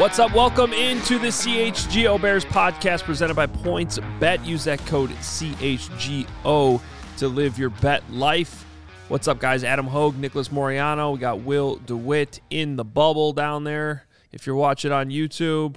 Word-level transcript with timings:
What's 0.00 0.18
up? 0.18 0.34
Welcome 0.34 0.72
into 0.72 1.18
the 1.18 1.26
CHGO 1.26 2.18
Bears 2.22 2.46
podcast 2.46 3.02
presented 3.02 3.34
by 3.34 3.46
Points 3.46 3.98
Bet. 4.18 4.42
Use 4.46 4.64
that 4.64 4.78
code 4.86 5.10
CHGO 5.10 6.80
to 7.18 7.28
live 7.28 7.58
your 7.58 7.68
bet 7.68 8.10
life. 8.10 8.64
What's 9.08 9.28
up, 9.28 9.38
guys? 9.38 9.62
Adam 9.62 9.86
Hoge, 9.86 10.14
Nicholas 10.14 10.50
Moreano. 10.50 11.10
We 11.10 11.18
got 11.18 11.40
Will 11.40 11.76
DeWitt 11.76 12.40
in 12.48 12.76
the 12.76 12.84
bubble 12.84 13.34
down 13.34 13.64
there. 13.64 14.06
If 14.32 14.46
you're 14.46 14.56
watching 14.56 14.90
on 14.90 15.10
YouTube, 15.10 15.76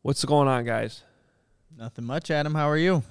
what's 0.00 0.24
going 0.24 0.48
on, 0.48 0.64
guys? 0.64 1.02
Nothing 1.76 2.06
much, 2.06 2.30
Adam. 2.30 2.54
How 2.54 2.70
are 2.70 2.78
you? 2.78 3.02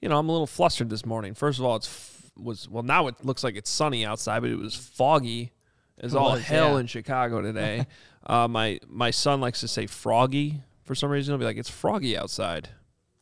You 0.00 0.10
know, 0.10 0.16
I'm 0.16 0.28
a 0.28 0.32
little 0.32 0.46
flustered 0.46 0.90
this 0.90 1.04
morning. 1.04 1.34
First 1.34 1.58
of 1.58 1.64
all, 1.64 1.74
it's 1.74 1.88
f- 1.88 2.30
was 2.36 2.68
well 2.68 2.84
now 2.84 3.08
it 3.08 3.24
looks 3.24 3.42
like 3.42 3.56
it's 3.56 3.68
sunny 3.68 4.06
outside, 4.06 4.42
but 4.42 4.50
it 4.50 4.58
was 4.60 4.76
foggy 4.76 5.50
as 5.98 6.14
all 6.14 6.36
hell 6.36 6.74
yeah. 6.74 6.78
in 6.78 6.86
Chicago 6.86 7.42
today. 7.42 7.84
uh, 8.28 8.48
my 8.48 8.78
my 8.86 9.10
son 9.10 9.40
likes 9.40 9.60
to 9.60 9.68
say 9.68 9.86
froggy 9.86 10.60
for 10.84 10.94
some 10.94 11.10
reason. 11.10 11.32
He'll 11.32 11.38
be 11.38 11.44
like, 11.44 11.56
"It's 11.56 11.70
froggy 11.70 12.16
outside." 12.16 12.68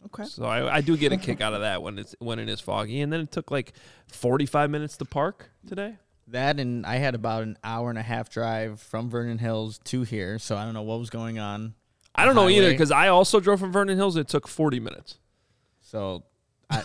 Okay. 0.07 0.25
So 0.25 0.45
I, 0.45 0.77
I 0.77 0.81
do 0.81 0.97
get 0.97 1.13
a 1.13 1.17
kick 1.17 1.41
out 1.41 1.53
of 1.53 1.61
that 1.61 1.83
when 1.83 1.99
it's 1.99 2.15
when 2.19 2.39
it 2.39 2.49
is 2.49 2.61
foggy. 2.61 3.01
And 3.01 3.13
then 3.13 3.21
it 3.21 3.33
took 3.33 3.51
like 3.51 3.73
45 4.07 4.71
minutes 4.71 4.97
to 4.99 5.05
park 5.05 5.51
today. 5.67 5.97
That 6.29 6.59
and 6.59 6.85
I 6.87 6.97
had 6.97 7.15
about 7.15 7.43
an 7.45 7.57
hour 7.63 7.89
and 7.89 7.99
a 7.99 8.03
half 8.03 8.31
drive 8.31 8.81
from 8.81 9.11
Vernon 9.11 9.39
Hills 9.39 9.79
to 9.85 10.03
here, 10.03 10.39
so 10.39 10.57
I 10.57 10.65
don't 10.65 10.75
know 10.75 10.83
what 10.83 10.99
was 10.99 11.11
going 11.11 11.39
on. 11.39 11.75
I 12.15 12.25
don't 12.25 12.35
know 12.35 12.49
either 12.49 12.71
because 12.71 12.91
I 12.91 13.09
also 13.09 13.41
drove 13.41 13.61
from 13.61 13.73
Vernon 13.73 13.97
Hills. 13.97 14.17
It 14.17 14.27
took 14.27 14.49
40 14.49 14.81
minutes. 14.81 15.19
So, 15.83 16.25
I, 16.69 16.83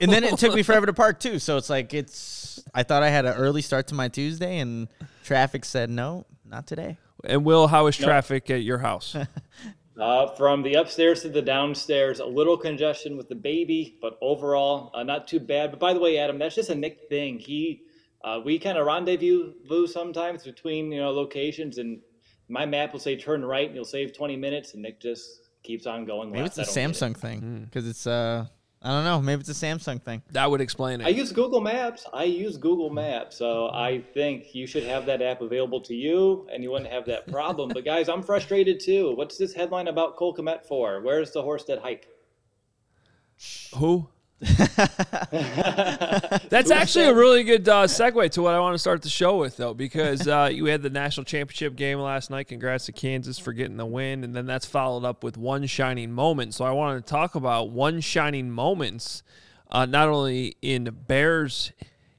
and 0.00 0.12
then 0.12 0.24
it 0.24 0.36
took 0.36 0.54
me 0.54 0.62
forever 0.62 0.84
to 0.84 0.92
park 0.92 1.18
too. 1.20 1.38
So 1.38 1.56
it's 1.56 1.70
like 1.70 1.94
it's. 1.94 2.62
I 2.74 2.82
thought 2.82 3.02
I 3.02 3.08
had 3.08 3.24
an 3.24 3.34
early 3.34 3.62
start 3.62 3.86
to 3.88 3.94
my 3.94 4.08
Tuesday, 4.08 4.58
and 4.58 4.88
traffic 5.22 5.64
said 5.64 5.88
no, 5.88 6.26
not 6.44 6.66
today. 6.66 6.98
And 7.26 7.44
Will, 7.44 7.66
how 7.66 7.86
is 7.86 7.96
traffic 7.96 8.50
at 8.50 8.62
your 8.62 8.78
house? 8.78 9.16
Uh, 9.96 10.26
from 10.34 10.60
the 10.64 10.74
upstairs 10.74 11.22
to 11.22 11.28
the 11.28 11.40
downstairs, 11.40 12.18
a 12.18 12.26
little 12.26 12.56
congestion 12.56 13.16
with 13.16 13.28
the 13.28 13.34
baby, 13.36 13.96
but 14.02 14.18
overall, 14.20 14.90
uh, 14.92 15.04
not 15.04 15.28
too 15.28 15.38
bad. 15.38 15.70
But 15.70 15.78
by 15.78 15.94
the 15.94 16.00
way, 16.00 16.18
Adam, 16.18 16.36
that's 16.36 16.56
just 16.56 16.68
a 16.68 16.74
Nick 16.74 17.08
thing. 17.08 17.38
He, 17.38 17.82
uh, 18.24 18.40
we 18.44 18.58
kind 18.58 18.76
of 18.76 18.86
rendezvous 18.86 19.86
sometimes 19.86 20.42
between 20.42 20.90
you 20.90 20.98
know 20.98 21.12
locations, 21.12 21.78
and 21.78 22.00
my 22.48 22.66
map 22.66 22.92
will 22.92 22.98
say 22.98 23.16
turn 23.16 23.44
right, 23.44 23.66
and 23.66 23.76
you'll 23.76 23.84
save 23.84 24.16
20 24.16 24.36
minutes, 24.36 24.74
and 24.74 24.82
Nick 24.82 25.00
just 25.00 25.50
keeps 25.62 25.86
on 25.86 26.04
going. 26.04 26.30
Maybe 26.30 26.42
left. 26.42 26.58
it's 26.58 26.68
a 26.68 26.74
don't 26.74 26.90
it. 26.90 26.94
Samsung 26.94 27.16
thing 27.16 27.62
because 27.66 27.88
it's 27.88 28.08
uh 28.08 28.46
I 28.84 28.90
don't 28.90 29.04
know. 29.04 29.22
Maybe 29.22 29.40
it's 29.40 29.48
a 29.48 29.66
Samsung 29.66 30.02
thing. 30.02 30.22
that 30.32 30.50
would 30.50 30.60
explain 30.60 31.00
it. 31.00 31.06
I 31.06 31.08
use 31.08 31.32
Google 31.32 31.62
Maps. 31.62 32.04
I 32.12 32.24
use 32.24 32.58
Google 32.58 32.90
Maps, 32.90 33.38
so 33.38 33.70
I 33.70 34.02
think 34.12 34.54
you 34.54 34.66
should 34.66 34.84
have 34.84 35.06
that 35.06 35.22
app 35.22 35.40
available 35.40 35.80
to 35.80 35.94
you, 35.94 36.46
and 36.52 36.62
you 36.62 36.70
wouldn't 36.70 36.90
have 36.90 37.06
that 37.06 37.26
problem. 37.26 37.70
but 37.70 37.86
guys, 37.86 38.10
I'm 38.10 38.22
frustrated 38.22 38.78
too. 38.80 39.16
What's 39.16 39.38
this 39.38 39.54
headline 39.54 39.88
about 39.88 40.16
Cole 40.16 40.36
Kmet 40.36 40.66
for? 40.66 41.00
Where's 41.00 41.30
the 41.30 41.42
Horsted 41.42 41.80
hike? 41.80 42.08
Who? 43.76 44.08
That's 46.50 46.70
actually 46.70 47.04
a 47.06 47.14
really 47.14 47.44
good 47.44 47.68
uh, 47.68 47.84
segue 47.84 48.30
to 48.32 48.42
what 48.42 48.54
I 48.54 48.60
want 48.60 48.74
to 48.74 48.78
start 48.78 49.02
the 49.02 49.08
show 49.08 49.38
with, 49.38 49.56
though, 49.56 49.74
because 49.74 50.26
uh, 50.28 50.50
you 50.52 50.66
had 50.66 50.82
the 50.82 50.90
national 50.90 51.24
championship 51.24 51.76
game 51.76 51.98
last 51.98 52.30
night. 52.30 52.48
Congrats 52.48 52.86
to 52.86 52.92
Kansas 52.92 53.38
for 53.38 53.52
getting 53.52 53.76
the 53.76 53.86
win, 53.86 54.24
and 54.24 54.34
then 54.34 54.46
that's 54.46 54.66
followed 54.66 55.04
up 55.04 55.22
with 55.22 55.36
one 55.36 55.66
shining 55.66 56.10
moment. 56.12 56.54
So 56.54 56.64
I 56.64 56.72
wanted 56.72 57.06
to 57.06 57.10
talk 57.10 57.34
about 57.34 57.70
one 57.70 58.00
shining 58.00 58.50
moments, 58.50 59.22
uh, 59.70 59.86
not 59.86 60.08
only 60.08 60.56
in 60.60 60.84
Bears 61.06 61.72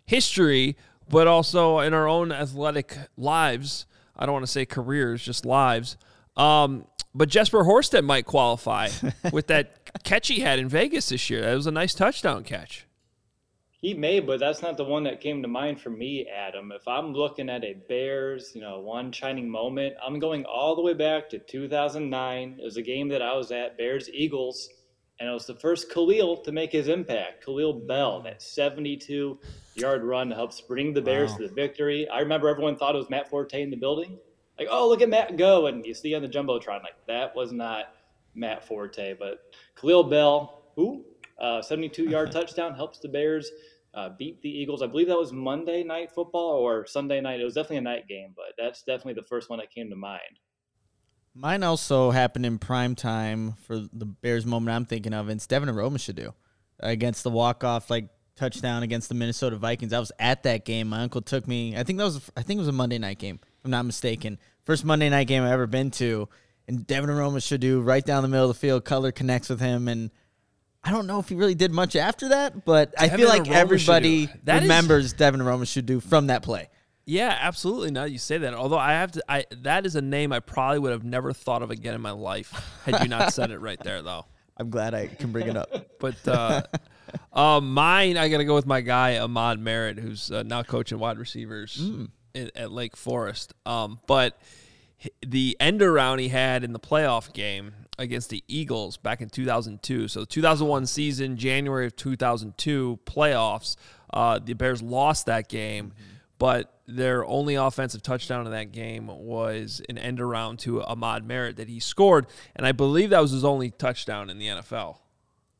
history, 0.06 0.78
but 1.10 1.28
also 1.28 1.80
in 1.80 1.94
our 1.94 2.08
own 2.08 2.32
athletic 2.32 2.98
lives. 3.18 3.86
I 4.16 4.26
don't 4.26 4.34
want 4.34 4.46
to 4.46 4.52
say 4.52 4.66
careers, 4.66 5.24
just 5.24 5.46
lives. 5.46 5.98
Um, 6.38 6.86
but 7.14 7.30
Jesper 7.30 7.64
Horsted 7.64 8.04
might 8.04 8.26
qualify 8.26 8.90
with 9.32 9.48
that 9.48 9.85
catch 10.04 10.28
he 10.28 10.40
had 10.40 10.60
in 10.60 10.70
Vegas 10.70 11.10
this 11.10 11.30
year. 11.30 11.42
That 11.42 11.56
was 11.56 11.68
a 11.68 11.72
nice 11.72 11.94
touchdown 11.94 12.44
catch. 12.44 12.86
He 13.86 13.94
may, 13.94 14.20
but 14.20 14.40
that's 14.40 14.64
not 14.64 14.78
the 14.78 14.84
one 14.84 15.04
that 15.04 15.22
came 15.22 15.44
to 15.44 15.48
mind 15.48 15.80
for 15.80 15.92
me, 15.92 16.28
Adam. 16.28 16.72
If 16.72 16.88
I'm 16.88 17.14
looking 17.14 17.50
at 17.50 17.64
a 17.64 17.76
Bears, 17.88 18.52
you 18.56 18.62
know, 18.62 18.80
one 18.80 19.12
shining 19.12 19.48
moment, 19.48 19.96
I'm 20.04 20.18
going 20.18 20.44
all 20.46 20.76
the 20.76 20.82
way 20.82 20.96
back 20.96 21.30
to 21.30 21.40
2009. 21.40 22.58
It 22.60 22.64
was 22.64 22.78
a 22.78 22.82
game 22.82 23.10
that 23.10 23.22
I 23.22 23.36
was 23.36 23.52
at, 23.52 23.78
Bears 23.78 24.10
Eagles, 24.10 24.70
and 25.20 25.30
it 25.30 25.32
was 25.32 25.46
the 25.46 25.56
first 25.56 25.92
Kahlil 25.92 26.44
to 26.46 26.52
make 26.52 26.72
his 26.72 26.88
impact. 26.88 27.46
Kahlil 27.46 27.86
Bell, 27.86 28.22
that 28.24 28.42
72 28.42 29.38
yard 29.76 30.04
run 30.04 30.32
helps 30.32 30.62
bring 30.62 30.94
the 30.94 31.02
Bears 31.02 31.36
to 31.36 31.48
the 31.48 31.54
victory. 31.54 32.10
I 32.10 32.22
remember 32.22 32.50
everyone 32.50 32.78
thought 32.78 32.96
it 32.96 32.98
was 33.00 33.10
Matt 33.12 33.30
Forte 33.30 33.62
in 33.62 33.70
the 33.70 33.78
building. 33.78 34.18
Like, 34.58 34.68
oh, 34.72 34.90
look 34.90 35.02
at 35.02 35.10
Matt 35.10 35.38
go. 35.38 35.68
And 35.68 35.86
you 35.86 35.94
see 35.94 36.16
on 36.16 36.22
the 36.22 36.28
Jumbotron, 36.28 36.82
like, 36.82 36.96
that 37.08 37.36
was 37.36 37.52
not 37.52 37.94
Matt 38.36 38.66
Forte. 38.68 39.16
But 39.18 39.40
Kahlil 39.78 40.10
Bell, 40.10 40.64
who? 40.76 41.06
Uh, 41.40 41.62
72 41.62 42.10
yard 42.10 42.32
touchdown 42.34 42.74
helps 42.76 43.00
the 43.00 43.10
Bears 43.10 43.52
uh, 43.94 44.10
beat 44.18 44.42
the 44.42 44.50
Eagles. 44.50 44.82
I 44.82 44.88
believe 44.88 45.08
that 45.08 45.18
was 45.18 45.32
Monday 45.32 45.84
night 45.84 46.12
football 46.12 46.52
or 46.52 46.86
Sunday 46.86 47.22
night. 47.22 47.40
It 47.40 47.46
was 47.46 47.54
definitely 47.54 47.78
a 47.78 47.82
night 47.82 48.08
game, 48.08 48.34
but 48.36 48.54
that's 48.58 48.84
definitely 48.84 49.14
the 49.14 49.24
first 49.24 49.50
one 49.50 49.60
that 49.60 49.72
came 49.72 49.90
to 49.90 49.96
mind. 49.96 50.40
Mine 51.34 51.64
also 51.64 52.12
happened 52.12 52.46
in 52.46 52.60
prime 52.60 52.96
time 52.96 53.54
for 53.54 53.78
the 53.92 54.06
Bears 54.06 54.46
moment 54.46 54.76
I'm 54.76 54.86
thinking 54.86 55.14
of. 55.14 55.28
And 55.28 55.38
it's 55.38 55.48
Devin 55.48 55.74
do 55.76 56.34
against 56.80 57.24
the 57.24 57.30
walk 57.30 57.64
off 57.64 57.90
like 57.90 58.10
touchdown 58.36 58.84
against 58.84 59.10
the 59.10 59.16
Minnesota 59.16 59.56
Vikings. 59.58 59.94
I 59.94 60.00
was 60.00 60.12
at 60.20 60.44
that 60.44 60.66
game. 60.66 60.90
My 60.90 61.02
uncle 61.02 61.22
took 61.22 61.48
me. 61.48 61.76
I 61.78 61.84
think 61.84 62.00
that 62.00 62.06
was 62.06 62.30
I 62.38 62.42
think 62.42 62.58
it 62.58 62.62
was 62.62 62.68
a 62.70 62.74
Monday 62.74 62.98
night 62.98 63.20
game. 63.20 63.40
If 63.44 63.66
I'm 63.66 63.72
not 63.72 63.86
mistaken. 63.86 64.38
First 64.64 64.86
Monday 64.86 65.10
night 65.10 65.28
game 65.28 65.44
I've 65.44 65.52
ever 65.52 65.68
been 65.68 65.92
to. 65.92 66.30
And 66.68 66.86
Devin 66.88 67.10
Aromashodu 67.10 67.86
right 67.86 68.04
down 68.04 68.24
the 68.24 68.30
middle 68.30 68.50
of 68.50 68.56
the 68.56 68.60
field. 68.60 68.86
Cutler 68.86 69.12
connects 69.12 69.50
with 69.50 69.60
him 69.60 69.88
and. 69.88 70.12
I 70.88 70.92
don't 70.92 71.08
know 71.08 71.18
if 71.20 71.30
he 71.30 71.34
really 71.34 71.56
did 71.56 71.72
much 71.72 71.96
after 71.96 72.30
that, 72.30 72.64
but 72.64 72.94
I 72.96 73.10
feel 73.10 73.28
like 73.28 73.42
Aroma 73.48 73.56
everybody. 73.56 74.30
That 74.44 74.58
is- 74.58 74.62
remembers 74.70 75.14
Devin 75.14 75.40
Aromashodu 75.40 76.04
from 76.04 76.28
that 76.28 76.44
play. 76.44 76.70
Yeah, 77.08 77.36
absolutely. 77.40 77.92
Now 77.92 78.04
that 78.04 78.12
you 78.12 78.18
say 78.18 78.40
that, 78.40 78.54
although 78.54 78.78
I 78.78 78.94
have 78.94 79.12
to, 79.14 79.24
I 79.28 79.46
that 79.62 79.86
is 79.86 79.96
a 79.96 80.02
name 80.02 80.32
I 80.32 80.40
probably 80.40 80.80
would 80.80 80.92
have 80.92 81.04
never 81.04 81.34
thought 81.34 81.62
of 81.62 81.70
again 81.72 81.94
in 81.94 82.02
my 82.02 82.12
life 82.12 82.52
had 82.84 83.02
you 83.02 83.08
not 83.10 83.34
said 83.34 83.52
it 83.52 83.60
right 83.60 83.80
there, 83.80 84.02
though. 84.02 84.26
I'm 84.58 84.70
glad 84.70 84.94
I 84.94 85.08
can 85.08 85.32
bring 85.32 85.48
it 85.48 85.58
up. 85.58 86.00
But 86.00 86.28
uh, 86.28 86.62
uh, 87.34 87.62
mine, 87.62 88.18
I 88.18 88.30
got 88.30 88.38
to 88.38 88.46
go 88.46 88.56
with 88.56 88.66
my 88.66 88.82
guy 88.82 89.18
Ahmad 89.18 89.60
Merritt, 89.60 90.00
who's 90.00 90.32
uh, 90.32 90.44
now 90.44 90.64
coaching 90.64 90.98
wide 90.98 91.18
receivers 91.18 91.82
at, 92.34 92.56
at 92.56 92.72
Lake 92.72 92.96
Forest. 92.96 93.54
Um, 93.66 94.00
but 94.08 94.40
the 95.26 95.56
end 95.60 95.82
around 95.82 96.20
he 96.20 96.30
had 96.30 96.64
in 96.64 96.74
the 96.74 96.80
playoff 96.80 97.32
game 97.34 97.74
against 97.98 98.30
the 98.30 98.44
Eagles 98.48 98.98
back 98.98 99.22
in 99.22 99.30
2002. 99.30 100.08
So 100.08 100.22
the 100.22 100.26
2001 100.26 100.86
season, 100.88 101.38
January 101.38 101.86
of 101.86 101.96
2002 101.96 103.00
playoffs, 103.06 103.76
uh, 104.14 104.40
the 104.44 104.54
Bears 104.54 104.82
lost 104.82 105.26
that 105.28 105.48
game, 105.48 105.94
but 106.38 106.72
their 106.88 107.26
only 107.26 107.56
offensive 107.56 108.04
touchdown 108.04 108.46
in 108.46 108.52
that 108.52 108.72
game 108.72 109.08
was 109.08 109.82
an 109.90 109.98
end 109.98 110.20
around 110.20 110.60
to 110.60 110.84
Ahmad 110.84 111.26
Merritt 111.26 111.56
that 111.58 111.68
he 111.70 111.80
scored, 111.80 112.28
and 112.56 112.66
I 112.68 112.72
believe 112.74 113.10
that 113.12 113.22
was 113.22 113.32
his 113.32 113.46
only 113.46 113.72
touchdown 113.72 114.30
in 114.30 114.38
the 114.38 114.48
NFL. 114.48 114.98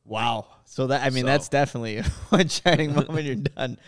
Wow. 0.04 0.46
So 0.66 0.86
that 0.88 1.02
I 1.02 1.10
mean 1.10 1.22
So- 1.22 1.26
that's 1.26 1.48
definitely 1.48 1.98
a 2.32 2.48
shining 2.48 2.94
moment 2.94 3.24
you're 3.24 3.34
done. 3.36 3.78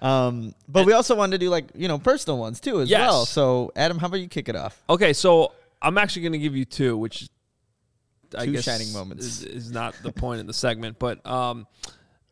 Um, 0.00 0.54
but 0.68 0.86
we 0.86 0.92
also 0.94 1.14
wanted 1.14 1.32
to 1.32 1.44
do 1.46 1.50
like 1.50 1.66
you 1.74 1.86
know 1.86 1.98
personal 1.98 2.38
ones 2.38 2.58
too 2.60 2.80
as 2.80 2.88
Yes. 2.88 3.00
well. 3.00 3.26
So 3.26 3.72
Adam, 3.76 3.98
how 3.98 4.06
about 4.06 4.20
you 4.20 4.28
kick 4.28 4.48
it 4.48 4.56
off? 4.56 4.82
Okay, 4.88 5.12
so 5.12 5.52
I'm 5.82 5.98
actually 5.98 6.22
going 6.22 6.32
to 6.32 6.38
give 6.38 6.56
you 6.56 6.64
two, 6.64 6.96
which 6.96 7.28
I 8.36 8.46
Two 8.46 8.52
guess 8.52 8.64
shining 8.64 8.92
moments. 8.92 9.24
is, 9.26 9.42
is 9.44 9.70
not 9.70 9.94
the 10.02 10.12
point 10.12 10.40
of 10.40 10.46
the 10.46 10.52
segment, 10.54 10.98
but 10.98 11.24
um, 11.26 11.66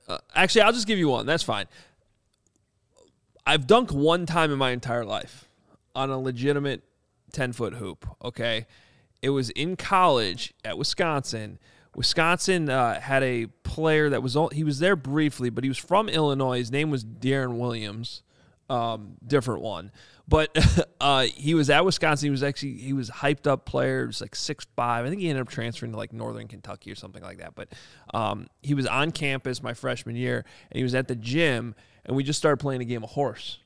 uh, 0.08 0.18
actually, 0.34 0.62
I'll 0.62 0.72
just 0.72 0.86
give 0.86 0.98
you 0.98 1.08
one. 1.08 1.26
That's 1.26 1.42
fine. 1.42 1.66
I've 3.46 3.66
dunked 3.66 3.92
one 3.92 4.26
time 4.26 4.52
in 4.52 4.58
my 4.58 4.70
entire 4.70 5.04
life 5.04 5.46
on 5.94 6.10
a 6.10 6.18
legitimate 6.18 6.82
10 7.32 7.52
foot 7.52 7.74
hoop. 7.74 8.06
Okay, 8.22 8.66
it 9.22 9.30
was 9.30 9.50
in 9.50 9.76
college 9.76 10.52
at 10.64 10.78
Wisconsin 10.78 11.58
Wisconsin 11.98 12.70
uh, 12.70 13.00
had 13.00 13.24
a 13.24 13.46
player 13.64 14.08
that 14.08 14.22
was 14.22 14.36
he 14.52 14.62
was 14.62 14.78
there 14.78 14.94
briefly, 14.94 15.50
but 15.50 15.64
he 15.64 15.68
was 15.68 15.78
from 15.78 16.08
Illinois. 16.08 16.58
His 16.58 16.70
name 16.70 16.90
was 16.90 17.04
Darren 17.04 17.58
Williams, 17.58 18.22
um, 18.70 19.16
different 19.26 19.62
one. 19.62 19.90
But 20.28 20.56
uh, 21.00 21.22
he 21.22 21.54
was 21.54 21.70
at 21.70 21.84
Wisconsin. 21.84 22.26
He 22.26 22.30
was 22.30 22.44
actually 22.44 22.74
he 22.74 22.92
was 22.92 23.10
hyped 23.10 23.48
up 23.48 23.64
player. 23.64 24.02
He 24.02 24.06
was 24.06 24.20
like 24.20 24.36
six 24.36 24.64
five. 24.76 25.06
I 25.06 25.08
think 25.08 25.20
he 25.20 25.28
ended 25.28 25.42
up 25.42 25.48
transferring 25.48 25.90
to 25.90 25.98
like 25.98 26.12
Northern 26.12 26.46
Kentucky 26.46 26.92
or 26.92 26.94
something 26.94 27.22
like 27.22 27.38
that. 27.38 27.56
But 27.56 27.72
um, 28.14 28.46
he 28.62 28.74
was 28.74 28.86
on 28.86 29.10
campus 29.10 29.60
my 29.60 29.74
freshman 29.74 30.14
year, 30.14 30.44
and 30.70 30.76
he 30.76 30.84
was 30.84 30.94
at 30.94 31.08
the 31.08 31.16
gym, 31.16 31.74
and 32.04 32.16
we 32.16 32.22
just 32.22 32.38
started 32.38 32.58
playing 32.58 32.80
a 32.80 32.84
game 32.84 33.02
of 33.02 33.10
horse 33.10 33.58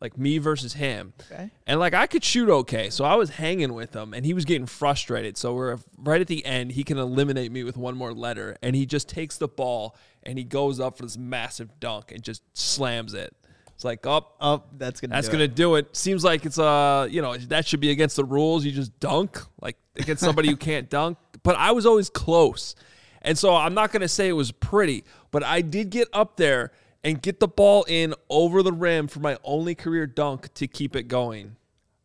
like 0.00 0.16
me 0.16 0.38
versus 0.38 0.74
him. 0.74 1.12
Okay. 1.30 1.50
And 1.66 1.80
like 1.80 1.94
I 1.94 2.06
could 2.06 2.22
shoot 2.24 2.48
okay, 2.48 2.90
so 2.90 3.04
I 3.04 3.14
was 3.16 3.30
hanging 3.30 3.74
with 3.74 3.94
him, 3.94 4.14
and 4.14 4.24
he 4.24 4.32
was 4.34 4.44
getting 4.44 4.66
frustrated. 4.66 5.36
So 5.36 5.54
we're 5.54 5.78
right 5.98 6.20
at 6.20 6.26
the 6.28 6.44
end. 6.46 6.72
He 6.72 6.84
can 6.84 6.98
eliminate 6.98 7.50
me 7.52 7.64
with 7.64 7.76
one 7.76 7.96
more 7.96 8.12
letter, 8.12 8.56
and 8.62 8.76
he 8.76 8.86
just 8.86 9.08
takes 9.08 9.36
the 9.38 9.48
ball 9.48 9.96
and 10.24 10.36
he 10.36 10.44
goes 10.44 10.78
up 10.80 10.96
for 10.98 11.04
this 11.04 11.16
massive 11.16 11.78
dunk 11.80 12.12
and 12.12 12.22
just 12.22 12.42
slams 12.56 13.14
it. 13.14 13.34
It's 13.74 13.84
like, 13.84 14.04
oh, 14.06 14.26
Oh, 14.40 14.64
that's 14.76 15.00
gonna. 15.00 15.14
that's 15.14 15.28
do 15.28 15.32
gonna 15.32 15.44
It. 15.44 15.54
do 15.54 15.76
it. 15.76 15.96
Seems 15.96 16.24
like 16.24 16.44
it's 16.44 16.58
uh, 16.58 17.06
you 17.10 17.22
know, 17.22 17.36
that 17.36 17.66
should 17.66 17.80
be 17.80 17.90
against 17.90 18.16
the 18.16 18.24
rules. 18.24 18.64
You 18.64 18.72
just 18.72 18.98
dunk 19.00 19.40
like 19.60 19.76
against 19.96 20.22
somebody 20.22 20.48
who 20.48 20.56
can't 20.70 20.90
dunk. 20.90 21.16
But 21.44 21.56
I 21.56 21.70
was 21.70 21.86
always 21.86 22.10
close, 22.10 22.74
and 23.22 23.38
so 23.38 23.54
I'm 23.54 23.74
not 23.74 23.92
gonna 23.92 24.08
say 24.08 24.28
it 24.28 24.32
was 24.32 24.50
pretty, 24.50 25.04
but 25.30 25.44
I 25.44 25.60
did 25.60 25.90
get 25.90 26.08
up 26.12 26.36
there 26.36 26.72
and 27.04 27.20
get 27.22 27.40
the 27.40 27.48
ball 27.48 27.84
in 27.88 28.14
over 28.28 28.62
the 28.62 28.72
rim 28.72 29.08
for 29.08 29.20
my 29.20 29.38
only 29.44 29.74
career 29.74 30.06
dunk 30.06 30.52
to 30.54 30.66
keep 30.66 30.96
it 30.96 31.04
going. 31.04 31.56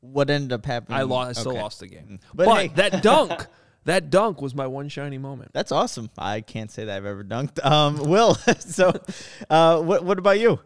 What 0.01 0.29
ended 0.29 0.51
up 0.53 0.65
happening? 0.65 0.97
I 0.99 1.03
lost. 1.03 1.29
I 1.29 1.33
still 1.41 1.51
Okay. 1.53 1.61
lost 1.61 1.79
the 1.79 1.87
game, 1.87 2.19
But 2.33 2.45
but, 2.45 2.61
hey. 2.61 2.67
that 2.75 3.01
dunk, 3.03 3.47
that 3.85 4.09
dunk 4.09 4.41
was 4.41 4.53
my 4.53 4.67
one 4.67 4.89
shiny 4.89 5.17
moment. 5.17 5.51
That's 5.53 5.71
awesome. 5.71 6.09
I 6.17 6.41
can't 6.41 6.69
say 6.69 6.85
that 6.85 6.97
I've 6.97 7.05
ever 7.05 7.23
dunked. 7.23 7.63
Um, 7.65 7.97
Will. 8.09 8.35
so, 8.59 8.91
uh, 9.49 9.81
what 9.81 10.03
what 10.03 10.19
about 10.19 10.39
you? 10.39 10.59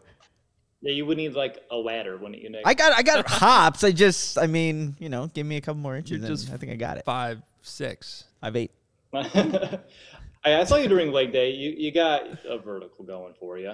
Yeah, 0.80 0.92
you 0.92 1.06
would 1.06 1.16
need 1.16 1.34
like 1.34 1.58
a 1.70 1.76
ladder, 1.76 2.16
wouldn't 2.16 2.40
you, 2.42 2.50
Nick? 2.50 2.62
I 2.64 2.74
got 2.74 2.92
I 2.92 3.02
got 3.02 3.26
hops. 3.30 3.82
I 3.84 3.92
just 3.92 4.38
I 4.38 4.46
mean 4.46 4.96
you 4.98 5.08
know 5.08 5.28
give 5.28 5.46
me 5.46 5.56
a 5.56 5.60
couple 5.60 5.80
more 5.80 5.96
inches. 5.96 6.24
Just 6.26 6.52
I 6.52 6.56
think 6.56 6.72
I 6.72 6.76
got 6.76 6.98
it. 6.98 7.04
Five, 7.04 7.40
six. 7.62 8.24
I've 8.42 8.56
eight. 8.56 8.72
I, 9.12 9.78
I 10.44 10.64
saw 10.64 10.76
you 10.76 10.88
during 10.88 11.12
leg 11.12 11.32
day. 11.32 11.50
You 11.50 11.74
you 11.76 11.92
got 11.92 12.22
a 12.44 12.58
vertical 12.58 13.04
going 13.04 13.34
for 13.38 13.58
you. 13.58 13.72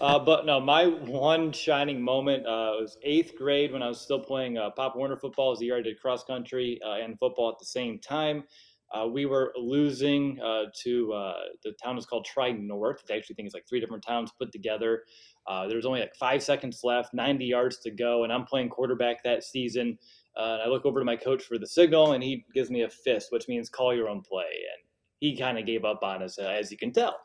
Uh, 0.00 0.18
but 0.18 0.46
no, 0.46 0.60
my 0.60 0.86
one 0.86 1.52
shining 1.52 2.00
moment 2.02 2.46
uh, 2.46 2.76
was 2.80 2.96
eighth 3.02 3.36
grade 3.36 3.72
when 3.72 3.82
I 3.82 3.88
was 3.88 4.00
still 4.00 4.18
playing 4.18 4.58
uh, 4.58 4.70
Pop 4.70 4.96
Warner 4.96 5.16
football. 5.16 5.48
It 5.48 5.50
was 5.50 5.58
the 5.60 5.66
year 5.66 5.78
I 5.78 5.82
did 5.82 6.00
cross 6.00 6.24
country 6.24 6.80
uh, 6.84 7.04
and 7.04 7.18
football 7.18 7.50
at 7.50 7.58
the 7.58 7.66
same 7.66 7.98
time. 7.98 8.44
Uh, 8.94 9.06
we 9.06 9.24
were 9.24 9.54
losing 9.56 10.38
uh, 10.40 10.64
to 10.82 11.06
the 11.64 11.72
town 11.82 11.96
is 11.96 12.04
called 12.04 12.26
Trident 12.26 12.64
North. 12.64 13.02
I 13.10 13.16
actually 13.16 13.36
think 13.36 13.46
it's 13.46 13.54
like 13.54 13.66
three 13.66 13.80
different 13.80 14.04
towns 14.06 14.30
put 14.38 14.52
together. 14.52 15.04
There 15.48 15.76
was 15.76 15.86
only 15.86 16.00
like 16.00 16.14
five 16.14 16.42
seconds 16.42 16.80
left, 16.84 17.14
90 17.14 17.44
yards 17.44 17.78
to 17.78 17.90
go, 17.90 18.24
and 18.24 18.32
I'm 18.32 18.44
playing 18.44 18.68
quarterback 18.68 19.22
that 19.24 19.44
season. 19.44 19.98
And 20.36 20.62
I 20.62 20.66
look 20.66 20.84
over 20.84 21.00
to 21.00 21.06
my 21.06 21.16
coach 21.16 21.42
for 21.42 21.58
the 21.58 21.66
signal, 21.66 22.12
and 22.12 22.22
he 22.22 22.44
gives 22.54 22.70
me 22.70 22.82
a 22.82 22.90
fist, 22.90 23.28
which 23.30 23.48
means 23.48 23.70
call 23.70 23.94
your 23.94 24.10
own 24.10 24.20
play. 24.20 24.44
And 24.44 24.84
he 25.20 25.38
kind 25.38 25.58
of 25.58 25.64
gave 25.64 25.86
up 25.86 26.02
on 26.02 26.22
us, 26.22 26.36
as 26.38 26.70
you 26.70 26.76
can 26.76 26.92
tell. 26.92 27.16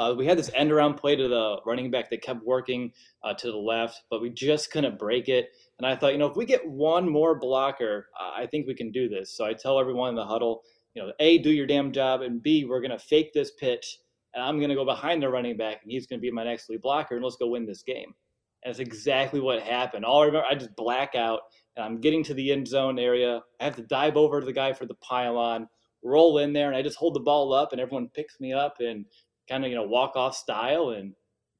Uh, 0.00 0.14
we 0.14 0.24
had 0.24 0.38
this 0.38 0.50
end 0.54 0.72
around 0.72 0.94
play 0.94 1.14
to 1.14 1.28
the 1.28 1.58
running 1.66 1.90
back 1.90 2.08
that 2.08 2.22
kept 2.22 2.42
working 2.42 2.90
uh, 3.22 3.34
to 3.34 3.50
the 3.50 3.56
left, 3.56 4.00
but 4.08 4.22
we 4.22 4.30
just 4.30 4.70
couldn't 4.70 4.98
break 4.98 5.28
it. 5.28 5.50
And 5.76 5.86
I 5.86 5.94
thought, 5.94 6.12
you 6.12 6.18
know, 6.18 6.26
if 6.26 6.36
we 6.36 6.46
get 6.46 6.66
one 6.66 7.06
more 7.06 7.38
blocker, 7.38 8.08
uh, 8.18 8.30
I 8.34 8.46
think 8.46 8.66
we 8.66 8.74
can 8.74 8.90
do 8.90 9.10
this. 9.10 9.30
So 9.30 9.44
I 9.44 9.52
tell 9.52 9.78
everyone 9.78 10.08
in 10.08 10.14
the 10.14 10.24
huddle, 10.24 10.62
you 10.94 11.02
know, 11.02 11.12
A, 11.20 11.36
do 11.36 11.50
your 11.50 11.66
damn 11.66 11.92
job, 11.92 12.22
and 12.22 12.42
B, 12.42 12.64
we're 12.64 12.80
going 12.80 12.92
to 12.92 12.98
fake 12.98 13.34
this 13.34 13.50
pitch, 13.50 13.98
and 14.32 14.42
I'm 14.42 14.56
going 14.56 14.70
to 14.70 14.74
go 14.74 14.86
behind 14.86 15.22
the 15.22 15.28
running 15.28 15.58
back, 15.58 15.82
and 15.82 15.92
he's 15.92 16.06
going 16.06 16.18
to 16.18 16.22
be 16.22 16.30
my 16.30 16.44
next 16.44 16.70
lead 16.70 16.80
blocker, 16.80 17.16
and 17.16 17.22
let's 17.22 17.36
go 17.36 17.48
win 17.48 17.66
this 17.66 17.82
game. 17.82 18.14
And 18.64 18.72
that's 18.72 18.78
exactly 18.78 19.38
what 19.38 19.62
happened. 19.62 20.06
All 20.06 20.22
I 20.22 20.26
remember, 20.26 20.46
I 20.50 20.54
just 20.54 20.74
black 20.76 21.14
out, 21.14 21.40
and 21.76 21.84
I'm 21.84 22.00
getting 22.00 22.24
to 22.24 22.32
the 22.32 22.52
end 22.52 22.66
zone 22.66 22.98
area. 22.98 23.42
I 23.60 23.64
have 23.64 23.76
to 23.76 23.82
dive 23.82 24.16
over 24.16 24.40
to 24.40 24.46
the 24.46 24.52
guy 24.54 24.72
for 24.72 24.86
the 24.86 24.94
pylon, 24.94 25.68
roll 26.02 26.38
in 26.38 26.54
there, 26.54 26.68
and 26.68 26.76
I 26.76 26.80
just 26.80 26.96
hold 26.96 27.12
the 27.12 27.20
ball 27.20 27.52
up, 27.52 27.72
and 27.72 27.80
everyone 27.82 28.08
picks 28.08 28.40
me 28.40 28.54
up 28.54 28.76
and 28.80 29.04
kind 29.50 29.64
of, 29.64 29.70
you 29.70 29.76
know, 29.76 29.82
walk 29.82 30.16
off 30.16 30.34
style. 30.34 30.90
And 30.90 31.12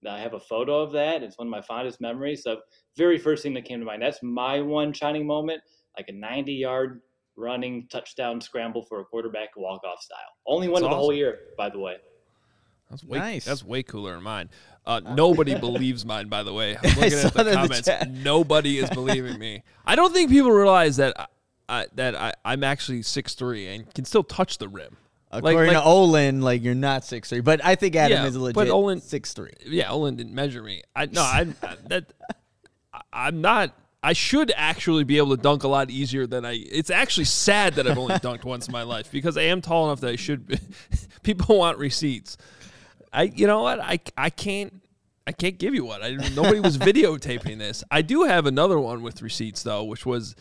I 0.08 0.20
have 0.20 0.34
a 0.34 0.40
photo 0.40 0.80
of 0.80 0.92
that. 0.92 1.22
It's 1.22 1.36
one 1.36 1.48
of 1.48 1.50
my 1.50 1.60
fondest 1.60 2.00
memories. 2.00 2.42
So, 2.42 2.60
very 2.96 3.18
first 3.18 3.42
thing 3.42 3.52
that 3.54 3.64
came 3.64 3.80
to 3.80 3.84
mind. 3.84 4.02
That's 4.02 4.22
my 4.22 4.60
one 4.60 4.92
shining 4.92 5.26
moment, 5.26 5.60
like 5.98 6.08
a 6.08 6.12
90 6.12 6.52
yard 6.52 7.02
running 7.36 7.86
touchdown 7.90 8.40
scramble 8.40 8.82
for 8.82 9.00
a 9.00 9.04
quarterback 9.04 9.50
walk 9.56 9.82
off 9.84 10.00
style. 10.00 10.18
Only 10.46 10.68
one 10.68 10.82
That's 10.82 10.86
of 10.86 10.90
the 10.90 10.96
whole 10.96 11.12
year, 11.12 11.38
by 11.58 11.68
the 11.68 11.78
way. 11.78 11.96
That's 12.90 13.04
way, 13.04 13.18
Nice. 13.18 13.44
That's 13.44 13.64
way 13.64 13.82
cooler 13.82 14.14
than 14.14 14.22
mine. 14.24 14.50
Uh, 14.84 15.00
nobody 15.14 15.54
believes 15.58 16.04
mine, 16.04 16.28
by 16.28 16.42
the 16.42 16.52
way. 16.52 16.76
I'm 16.82 16.90
looking 16.94 17.10
saw 17.10 17.28
at 17.28 17.34
the 17.34 17.44
that 17.44 17.46
in 17.46 17.68
the 17.68 17.82
comments. 17.82 18.24
Nobody 18.24 18.78
is 18.78 18.90
believing 18.90 19.38
me. 19.38 19.62
I 19.86 19.94
don't 19.94 20.12
think 20.12 20.30
people 20.30 20.50
realize 20.50 20.96
that 20.96 21.18
I, 21.18 21.26
I, 21.68 21.86
that 21.94 22.16
I, 22.16 22.32
I'm 22.44 22.64
actually 22.64 23.00
6'3 23.00 23.74
and 23.74 23.94
can 23.94 24.04
still 24.04 24.24
touch 24.24 24.58
the 24.58 24.68
rim. 24.68 24.96
Like- 25.32 25.44
According 25.44 25.74
like- 25.74 25.82
to 25.82 25.88
Olin, 25.88 26.40
like 26.40 26.62
you're 26.62 26.74
not 26.74 27.04
six 27.04 27.28
three, 27.28 27.40
but 27.40 27.64
I 27.64 27.76
think 27.76 27.94
Adam 27.94 28.18
Yeah, 28.18 28.26
is 28.26 28.34
a 28.34 28.40
legit 28.40 28.54
but 28.56 28.68
Olin- 28.68 29.00
six 29.00 29.32
three. 29.32 29.52
Yeah, 29.64 29.90
Olin 29.90 30.16
didn't 30.16 30.34
measure 30.34 30.62
me. 30.62 30.82
I 30.96 31.06
no, 31.06 31.22
I 31.22 31.44
that 31.88 32.12
I- 32.92 33.00
I'm 33.12 33.40
not. 33.40 33.74
I 34.02 34.14
should 34.14 34.50
actually 34.56 35.04
be 35.04 35.18
able 35.18 35.36
to 35.36 35.42
dunk 35.42 35.62
a 35.62 35.68
lot 35.68 35.90
easier 35.90 36.26
than 36.26 36.44
I. 36.46 36.52
It's 36.54 36.88
actually 36.90 37.26
sad 37.26 37.74
that 37.74 37.86
I've 37.86 37.98
only 37.98 38.14
dunked 38.16 38.44
once 38.44 38.66
in 38.66 38.72
my 38.72 38.82
life 38.82 39.12
because 39.12 39.36
I 39.36 39.42
am 39.42 39.60
tall 39.60 39.86
enough 39.86 40.00
that 40.00 40.10
I 40.10 40.16
should. 40.16 40.46
Be, 40.46 40.58
people 41.22 41.58
want 41.58 41.78
receipts. 41.78 42.36
I, 43.12 43.24
you 43.24 43.46
know 43.46 43.60
what? 43.60 43.78
I, 43.78 44.00
I 44.16 44.30
can't. 44.30 44.82
I 45.26 45.32
can't 45.32 45.58
give 45.58 45.74
you 45.74 45.84
one. 45.84 46.02
I, 46.02 46.12
nobody 46.34 46.58
was 46.60 46.76
videotaping 46.78 47.58
this. 47.58 47.84
I 47.90 48.02
do 48.02 48.24
have 48.24 48.46
another 48.46 48.80
one 48.80 49.02
with 49.02 49.22
receipts 49.22 49.62
though, 49.62 49.84
which 49.84 50.04
was 50.06 50.34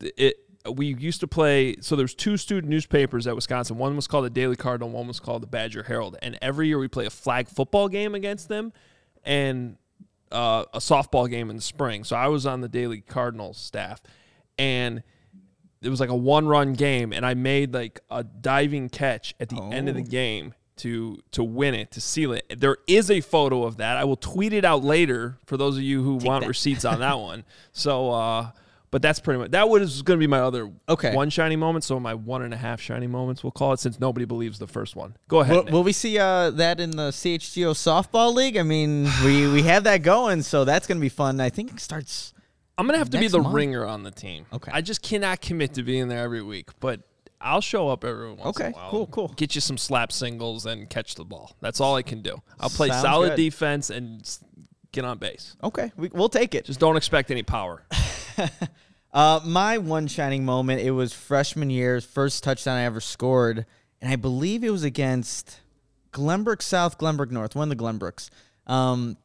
it. 0.00 0.36
We 0.70 0.94
used 0.94 1.20
to 1.20 1.26
play. 1.26 1.76
So 1.80 1.94
there's 1.94 2.14
two 2.14 2.36
student 2.36 2.70
newspapers 2.70 3.26
at 3.26 3.34
Wisconsin. 3.34 3.76
One 3.76 3.96
was 3.96 4.06
called 4.06 4.24
the 4.24 4.30
Daily 4.30 4.56
Cardinal. 4.56 4.88
One 4.88 5.06
was 5.06 5.20
called 5.20 5.42
the 5.42 5.46
Badger 5.46 5.82
Herald. 5.82 6.16
And 6.22 6.38
every 6.40 6.68
year 6.68 6.78
we 6.78 6.88
play 6.88 7.06
a 7.06 7.10
flag 7.10 7.48
football 7.48 7.88
game 7.88 8.14
against 8.14 8.48
them, 8.48 8.72
and 9.24 9.76
uh, 10.32 10.64
a 10.72 10.78
softball 10.78 11.28
game 11.28 11.50
in 11.50 11.56
the 11.56 11.62
spring. 11.62 12.04
So 12.04 12.16
I 12.16 12.28
was 12.28 12.46
on 12.46 12.60
the 12.60 12.68
Daily 12.68 13.00
Cardinal 13.00 13.52
staff, 13.52 14.00
and 14.58 15.02
it 15.82 15.90
was 15.90 16.00
like 16.00 16.08
a 16.08 16.16
one 16.16 16.46
run 16.46 16.72
game, 16.72 17.12
and 17.12 17.26
I 17.26 17.34
made 17.34 17.74
like 17.74 18.00
a 18.10 18.24
diving 18.24 18.88
catch 18.88 19.34
at 19.38 19.50
the 19.50 19.60
end 19.60 19.88
of 19.88 19.94
the 19.94 20.02
game 20.02 20.54
to 20.76 21.18
to 21.30 21.44
win 21.44 21.74
it 21.74 21.92
to 21.92 22.00
seal 22.00 22.32
it. 22.32 22.58
There 22.58 22.78
is 22.86 23.10
a 23.10 23.20
photo 23.20 23.64
of 23.64 23.76
that. 23.76 23.96
I 23.96 24.04
will 24.04 24.16
tweet 24.16 24.52
it 24.52 24.64
out 24.64 24.82
later 24.82 25.38
for 25.46 25.56
those 25.56 25.76
of 25.76 25.82
you 25.82 26.02
who 26.02 26.16
want 26.16 26.46
receipts 26.46 26.84
on 26.84 27.00
that 27.00 27.18
one. 27.20 27.44
So, 27.72 28.10
uh, 28.10 28.50
but 28.94 29.02
that's 29.02 29.18
pretty 29.18 29.40
much 29.40 29.50
that 29.50 29.68
was 29.68 30.02
going 30.02 30.16
to 30.20 30.22
be 30.22 30.28
my 30.28 30.38
other 30.38 30.70
Okay. 30.88 31.12
one 31.16 31.28
shiny 31.28 31.56
moment. 31.56 31.82
So 31.82 31.98
my 31.98 32.14
one 32.14 32.42
and 32.42 32.54
a 32.54 32.56
half 32.56 32.80
shiny 32.80 33.08
moments, 33.08 33.42
we'll 33.42 33.50
call 33.50 33.72
it, 33.72 33.80
since 33.80 33.98
nobody 33.98 34.24
believes 34.24 34.60
the 34.60 34.68
first 34.68 34.94
one. 34.94 35.16
Go 35.26 35.40
ahead. 35.40 35.56
Will, 35.56 35.64
will 35.72 35.82
we 35.82 35.92
see 35.92 36.16
uh, 36.16 36.50
that 36.50 36.78
in 36.78 36.92
the 36.92 37.08
CHGO 37.10 37.72
softball 37.72 38.32
league? 38.32 38.56
I 38.56 38.62
mean, 38.62 39.08
we 39.24 39.50
we 39.50 39.62
have 39.62 39.82
that 39.82 40.04
going, 40.04 40.42
so 40.42 40.64
that's 40.64 40.86
gonna 40.86 41.00
be 41.00 41.08
fun. 41.08 41.40
I 41.40 41.50
think 41.50 41.72
it 41.72 41.80
starts. 41.80 42.34
I'm 42.78 42.86
gonna 42.86 42.98
have 42.98 43.10
to 43.10 43.18
be 43.18 43.26
the 43.26 43.40
month. 43.40 43.52
ringer 43.52 43.84
on 43.84 44.04
the 44.04 44.12
team. 44.12 44.46
Okay. 44.52 44.70
I 44.72 44.80
just 44.80 45.02
cannot 45.02 45.40
commit 45.40 45.74
to 45.74 45.82
being 45.82 46.06
there 46.06 46.22
every 46.22 46.42
week, 46.42 46.68
but 46.78 47.00
I'll 47.40 47.60
show 47.60 47.88
up 47.88 48.04
every 48.04 48.28
once 48.32 48.42
in 48.42 48.46
Okay, 48.46 48.68
a 48.68 48.70
while. 48.70 48.90
cool, 48.90 49.06
cool. 49.08 49.28
Get 49.36 49.56
you 49.56 49.60
some 49.60 49.76
slap 49.76 50.12
singles 50.12 50.66
and 50.66 50.88
catch 50.88 51.16
the 51.16 51.24
ball. 51.24 51.56
That's 51.60 51.80
all 51.80 51.96
I 51.96 52.02
can 52.02 52.22
do. 52.22 52.40
I'll 52.60 52.70
play 52.70 52.90
Sounds 52.90 53.02
solid 53.02 53.30
good. 53.30 53.36
defense 53.38 53.90
and 53.90 54.22
get 54.92 55.04
on 55.04 55.18
base. 55.18 55.56
Okay, 55.64 55.90
we, 55.96 56.10
we'll 56.12 56.28
take 56.28 56.54
it. 56.54 56.64
Just 56.64 56.78
don't 56.78 56.96
expect 56.96 57.32
any 57.32 57.42
power. 57.42 57.82
Uh, 59.14 59.38
my 59.44 59.78
one 59.78 60.08
shining 60.08 60.44
moment, 60.44 60.80
it 60.80 60.90
was 60.90 61.12
freshman 61.12 61.70
year, 61.70 62.00
first 62.00 62.42
touchdown 62.42 62.76
I 62.76 62.82
ever 62.82 63.00
scored, 63.00 63.64
and 64.00 64.10
I 64.12 64.16
believe 64.16 64.64
it 64.64 64.70
was 64.70 64.82
against 64.82 65.60
Glenbrook 66.10 66.60
South, 66.60 66.98
Glenbrook 66.98 67.30
North, 67.30 67.54
one 67.54 67.70
of 67.70 67.78
the 67.78 67.80
Glenbrooks. 67.80 68.28
Um, 68.66 69.16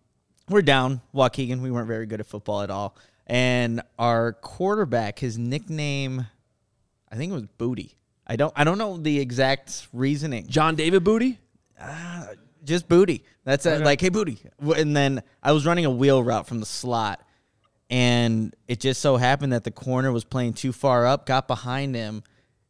we're 0.48 0.62
down 0.62 1.02
Waukegan. 1.12 1.62
We 1.62 1.72
weren't 1.72 1.88
very 1.88 2.06
good 2.06 2.20
at 2.20 2.28
football 2.28 2.62
at 2.62 2.70
all, 2.70 2.96
and 3.26 3.82
our 3.98 4.34
quarterback, 4.34 5.18
his 5.18 5.40
nickname, 5.40 6.28
I 7.12 7.16
think 7.16 7.32
it 7.32 7.34
was 7.34 7.48
Booty. 7.58 7.96
I 8.28 8.36
don't, 8.36 8.54
I 8.56 8.66
don't 8.66 8.78
know 8.78 8.96
the 8.96 9.20
exact 9.20 9.88
reasoning. 9.92 10.46
John 10.50 10.76
David 10.76 11.04
Booty. 11.04 11.40
just 12.64 12.88
booty. 12.88 13.24
That's 13.44 13.66
it. 13.66 13.82
Like, 13.82 14.02
hey, 14.02 14.10
booty. 14.10 14.38
And 14.62 14.96
then 14.96 15.24
I 15.42 15.52
was 15.52 15.66
running 15.66 15.86
a 15.86 15.90
wheel 15.90 16.24
route 16.24 16.46
from 16.46 16.60
the 16.60 16.68
slot, 16.68 17.26
and 17.90 18.56
it 18.68 18.80
just 18.80 19.02
so 19.02 19.18
happened 19.18 19.54
that 19.54 19.64
the 19.64 19.72
corner 19.72 20.12
was 20.12 20.24
playing 20.24 20.54
too 20.54 20.72
far 20.72 21.06
up, 21.08 21.26
got 21.26 21.48
behind 21.48 21.96
him, 21.96 22.24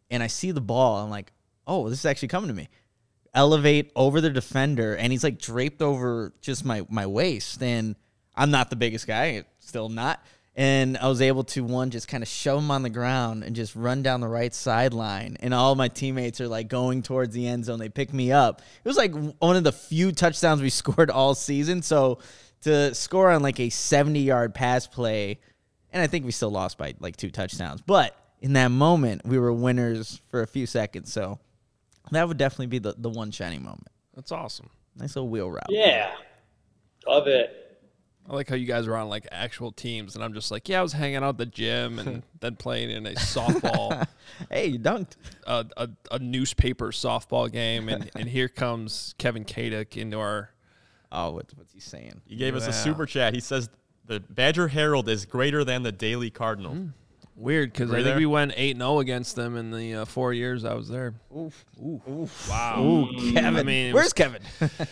and 0.09 0.23
I 0.23 0.27
see 0.27 0.51
the 0.51 0.61
ball. 0.61 1.03
I'm 1.03 1.09
like, 1.09 1.31
oh, 1.67 1.89
this 1.89 1.99
is 1.99 2.05
actually 2.05 2.29
coming 2.29 2.47
to 2.47 2.53
me. 2.53 2.69
Elevate 3.33 3.91
over 3.95 4.21
the 4.21 4.29
defender, 4.29 4.95
and 4.95 5.11
he's 5.11 5.23
like 5.23 5.37
draped 5.37 5.81
over 5.81 6.33
just 6.41 6.65
my 6.65 6.85
my 6.89 7.05
waist, 7.05 7.61
and 7.61 7.95
I'm 8.35 8.51
not 8.51 8.69
the 8.69 8.75
biggest 8.75 9.05
guy, 9.07 9.43
still 9.59 9.89
not. 9.89 10.23
and 10.55 10.97
I 10.97 11.07
was 11.07 11.21
able 11.21 11.43
to 11.45 11.63
one 11.63 11.89
just 11.89 12.07
kind 12.07 12.21
of 12.23 12.27
shove 12.27 12.59
him 12.59 12.71
on 12.71 12.81
the 12.81 12.89
ground 12.89 13.43
and 13.43 13.55
just 13.55 13.75
run 13.75 14.01
down 14.01 14.19
the 14.19 14.27
right 14.27 14.53
sideline. 14.53 15.37
And 15.39 15.53
all 15.53 15.75
my 15.75 15.87
teammates 15.87 16.41
are 16.41 16.47
like 16.47 16.67
going 16.67 17.01
towards 17.01 17.33
the 17.33 17.47
end 17.47 17.65
zone. 17.65 17.79
They 17.79 17.87
pick 17.87 18.13
me 18.13 18.31
up. 18.31 18.61
It 18.83 18.87
was 18.87 18.97
like 18.97 19.13
one 19.39 19.55
of 19.55 19.63
the 19.63 19.71
few 19.71 20.11
touchdowns 20.11 20.61
we 20.61 20.69
scored 20.81 21.09
all 21.11 21.33
season. 21.35 21.81
So 21.81 22.19
to 22.61 22.93
score 22.93 23.29
on 23.29 23.41
like 23.41 23.59
a 23.59 23.69
70 23.69 24.19
yard 24.19 24.53
pass 24.53 24.87
play, 24.87 25.39
and 25.91 26.01
I 26.01 26.07
think 26.07 26.25
we 26.25 26.31
still 26.31 26.51
lost 26.51 26.77
by 26.77 26.95
like 26.99 27.15
two 27.15 27.31
touchdowns, 27.31 27.81
but 27.81 28.15
in 28.41 28.53
that 28.53 28.69
moment 28.69 29.21
we 29.25 29.37
were 29.37 29.51
winners 29.51 30.21
for 30.29 30.41
a 30.41 30.47
few 30.47 30.65
seconds. 30.65 31.11
So 31.11 31.39
that 32.11 32.27
would 32.27 32.37
definitely 32.37 32.67
be 32.67 32.79
the, 32.79 32.95
the 32.97 33.09
one 33.09 33.31
shining 33.31 33.63
moment. 33.63 33.89
That's 34.15 34.31
awesome. 34.31 34.69
Nice 34.95 35.15
little 35.15 35.29
wheel 35.29 35.49
route. 35.49 35.67
Yeah. 35.69 36.11
Love 37.07 37.27
it. 37.27 37.65
I 38.29 38.33
like 38.35 38.47
how 38.47 38.55
you 38.55 38.67
guys 38.67 38.85
are 38.85 38.95
on 38.95 39.09
like 39.09 39.27
actual 39.31 39.71
teams, 39.71 40.13
and 40.13 40.23
I'm 40.23 40.33
just 40.33 40.51
like, 40.51 40.69
yeah, 40.69 40.79
I 40.79 40.83
was 40.83 40.93
hanging 40.93 41.17
out 41.17 41.29
at 41.29 41.37
the 41.39 41.45
gym 41.47 41.97
and 41.97 42.21
then 42.39 42.55
playing 42.57 42.91
in 42.91 43.07
a 43.07 43.13
softball, 43.13 44.07
hey, 44.51 44.67
you 44.67 44.79
dunked. 44.79 45.15
a, 45.47 45.65
a, 45.77 45.89
a 46.11 46.19
newspaper 46.19 46.91
softball 46.91 47.51
game, 47.51 47.89
and, 47.89 48.11
and 48.15 48.29
here 48.29 48.47
comes 48.47 49.15
Kevin 49.17 49.45
Kaduk 49.45 49.97
into 49.97 50.19
our. 50.19 50.51
Oh, 51.11 51.31
what, 51.31 51.45
what's 51.55 51.73
he 51.73 51.79
saying? 51.79 52.21
He 52.25 52.35
gave 52.35 52.55
us 52.55 52.63
Yeah. 52.63 52.69
a 52.69 52.73
super 52.73 53.05
chat. 53.05 53.33
He 53.33 53.39
says 53.39 53.69
the 54.05 54.19
Badger 54.19 54.67
Herald 54.67 55.09
is 55.09 55.25
greater 55.25 55.63
than 55.63 55.83
the 55.83 55.91
Daily 55.91 56.29
Cardinal. 56.29 56.89
Weird 57.35 57.71
because 57.71 57.89
Were 57.89 57.95
I 57.95 57.99
you 57.99 58.03
think 58.03 58.11
there? 58.15 58.19
we 58.19 58.25
went 58.25 58.53
eight 58.57 58.75
zero 58.77 58.99
against 58.99 59.35
them 59.37 59.55
in 59.55 59.71
the 59.71 59.95
uh, 59.95 60.05
four 60.05 60.33
years 60.33 60.65
I 60.65 60.73
was 60.73 60.89
there. 60.89 61.13
Oof. 61.35 61.63
Ooh. 61.81 62.27
Wow. 62.49 62.83
Ooh, 62.83 63.31
Kevin. 63.31 63.55
I 63.55 63.63
mean, 63.63 63.87
it 63.91 63.93
Where's 63.93 64.07
was- 64.07 64.13
Kevin? 64.13 64.41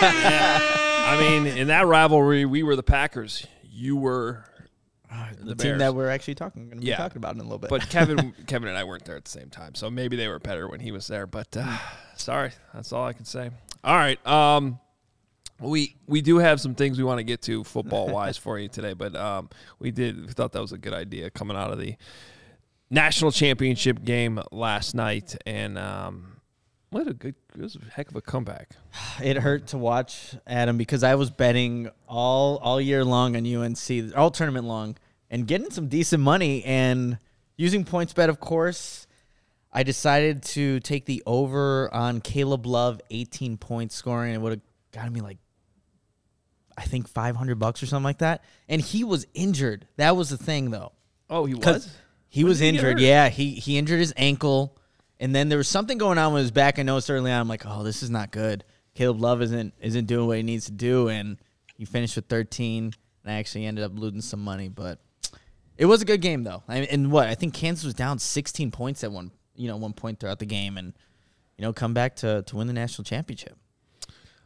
I 0.00 1.16
mean, 1.20 1.46
in 1.46 1.68
that 1.68 1.86
rivalry, 1.86 2.44
we 2.44 2.62
were 2.62 2.76
the 2.76 2.82
Packers. 2.82 3.46
You 3.62 3.96
were 3.96 4.44
the, 5.38 5.44
the 5.46 5.54
team 5.54 5.56
Bears. 5.72 5.78
that 5.80 5.94
we're 5.94 6.10
actually 6.10 6.34
talking 6.36 6.66
going 6.68 6.78
to 6.78 6.82
be 6.82 6.88
Yeah. 6.88 6.96
talking 6.96 7.18
about 7.18 7.34
in 7.34 7.40
a 7.40 7.44
little 7.44 7.58
bit. 7.58 7.70
But 7.70 7.88
Kevin, 7.90 8.32
Kevin 8.46 8.68
and 8.68 8.76
I 8.78 8.84
weren't 8.84 9.04
there 9.04 9.16
at 9.16 9.24
the 9.24 9.30
same 9.30 9.48
time, 9.50 9.74
so 9.74 9.90
maybe 9.90 10.16
they 10.16 10.28
were 10.28 10.38
better 10.38 10.68
when 10.68 10.80
he 10.80 10.90
was 10.92 11.06
there. 11.06 11.26
But 11.26 11.56
uh, 11.56 11.76
sorry, 12.16 12.52
that's 12.74 12.92
all 12.92 13.04
I 13.04 13.12
can 13.12 13.24
say. 13.24 13.50
All 13.84 13.94
right, 13.96 14.24
um, 14.26 14.78
we 15.60 15.96
we 16.06 16.20
do 16.20 16.38
have 16.38 16.60
some 16.60 16.74
things 16.74 16.98
we 16.98 17.04
want 17.04 17.18
to 17.18 17.24
get 17.24 17.42
to 17.42 17.64
football 17.64 18.08
wise 18.08 18.36
for 18.36 18.58
you 18.58 18.68
today, 18.68 18.92
but 18.92 19.14
um, 19.16 19.48
we 19.78 19.90
did 19.90 20.26
we 20.26 20.32
thought 20.32 20.52
that 20.52 20.60
was 20.60 20.72
a 20.72 20.78
good 20.78 20.92
idea 20.92 21.30
coming 21.30 21.56
out 21.56 21.72
of 21.72 21.78
the 21.78 21.96
national 22.90 23.32
championship 23.32 24.04
game 24.04 24.40
last 24.52 24.94
night, 24.94 25.36
and 25.46 25.78
um, 25.78 26.40
what 26.90 27.06
a 27.06 27.14
good, 27.14 27.34
it 27.54 27.60
was 27.60 27.76
a 27.76 27.94
heck 27.94 28.10
of 28.10 28.16
a 28.16 28.20
comeback. 28.20 28.70
it 29.22 29.38
hurt 29.38 29.68
to 29.68 29.78
watch 29.78 30.34
Adam 30.46 30.76
because 30.76 31.02
I 31.02 31.14
was 31.14 31.30
betting 31.30 31.90
all 32.08 32.58
all 32.58 32.80
year 32.80 33.04
long 33.04 33.36
on 33.36 33.46
UNC, 33.46 34.16
all 34.16 34.30
tournament 34.30 34.66
long, 34.66 34.96
and 35.30 35.46
getting 35.46 35.70
some 35.70 35.88
decent 35.88 36.22
money 36.22 36.64
and 36.64 37.18
using 37.56 37.84
PointsBet, 37.84 38.28
of 38.28 38.40
course. 38.40 39.06
I 39.72 39.82
decided 39.82 40.42
to 40.44 40.80
take 40.80 41.04
the 41.04 41.22
over 41.26 41.92
on 41.92 42.22
Caleb 42.22 42.64
Love, 42.64 42.98
18 43.10 43.58
points 43.58 43.94
scoring. 43.94 44.32
It 44.32 44.40
would 44.40 44.52
have 44.52 44.60
gotten 44.90 45.12
me 45.12 45.20
like, 45.20 45.36
I 46.76 46.82
think 46.82 47.08
500 47.08 47.58
bucks 47.58 47.82
or 47.82 47.86
something 47.86 48.04
like 48.04 48.18
that. 48.18 48.44
And 48.68 48.80
he 48.80 49.04
was 49.04 49.26
injured. 49.34 49.86
That 49.96 50.16
was 50.16 50.30
the 50.30 50.36
thing, 50.36 50.70
though. 50.70 50.92
Oh, 51.30 51.44
he 51.46 51.54
was. 51.54 51.88
he 52.28 52.44
was 52.44 52.58
did 52.58 52.64
he 52.64 52.68
injured. 52.68 53.00
Yeah, 53.00 53.28
he 53.28 53.52
he 53.52 53.78
injured 53.78 53.98
his 53.98 54.12
ankle, 54.16 54.76
and 55.18 55.34
then 55.34 55.48
there 55.48 55.58
was 55.58 55.68
something 55.68 55.98
going 55.98 56.18
on 56.18 56.32
with 56.32 56.42
his 56.42 56.50
back. 56.50 56.78
I 56.78 56.82
noticed 56.82 57.10
early 57.10 57.32
on. 57.32 57.40
I'm 57.40 57.48
like, 57.48 57.64
oh, 57.66 57.82
this 57.82 58.02
is 58.02 58.10
not 58.10 58.30
good. 58.30 58.64
Caleb 58.94 59.20
Love 59.20 59.42
isn't 59.42 59.74
isn't 59.80 60.06
doing 60.06 60.26
what 60.26 60.36
he 60.36 60.42
needs 60.42 60.66
to 60.66 60.72
do, 60.72 61.08
and 61.08 61.38
he 61.76 61.84
finished 61.84 62.16
with 62.16 62.26
13. 62.26 62.92
And 63.24 63.32
I 63.32 63.38
actually 63.38 63.66
ended 63.66 63.84
up 63.84 63.92
losing 63.94 64.20
some 64.20 64.42
money, 64.42 64.68
but 64.68 65.00
it 65.76 65.86
was 65.86 66.02
a 66.02 66.04
good 66.04 66.20
game 66.20 66.44
though. 66.44 66.62
I 66.68 66.80
mean, 66.80 66.88
and 66.90 67.12
what 67.12 67.26
I 67.26 67.34
think 67.34 67.54
Kansas 67.54 67.84
was 67.84 67.94
down 67.94 68.18
16 68.18 68.70
points 68.70 69.02
at 69.02 69.10
one 69.10 69.32
you 69.56 69.68
know 69.68 69.76
one 69.76 69.92
point 69.92 70.20
throughout 70.20 70.38
the 70.38 70.46
game, 70.46 70.78
and 70.78 70.92
you 71.56 71.62
know 71.62 71.72
come 71.72 71.94
back 71.94 72.16
to 72.16 72.42
to 72.42 72.56
win 72.56 72.66
the 72.66 72.72
national 72.72 73.04
championship. 73.04 73.56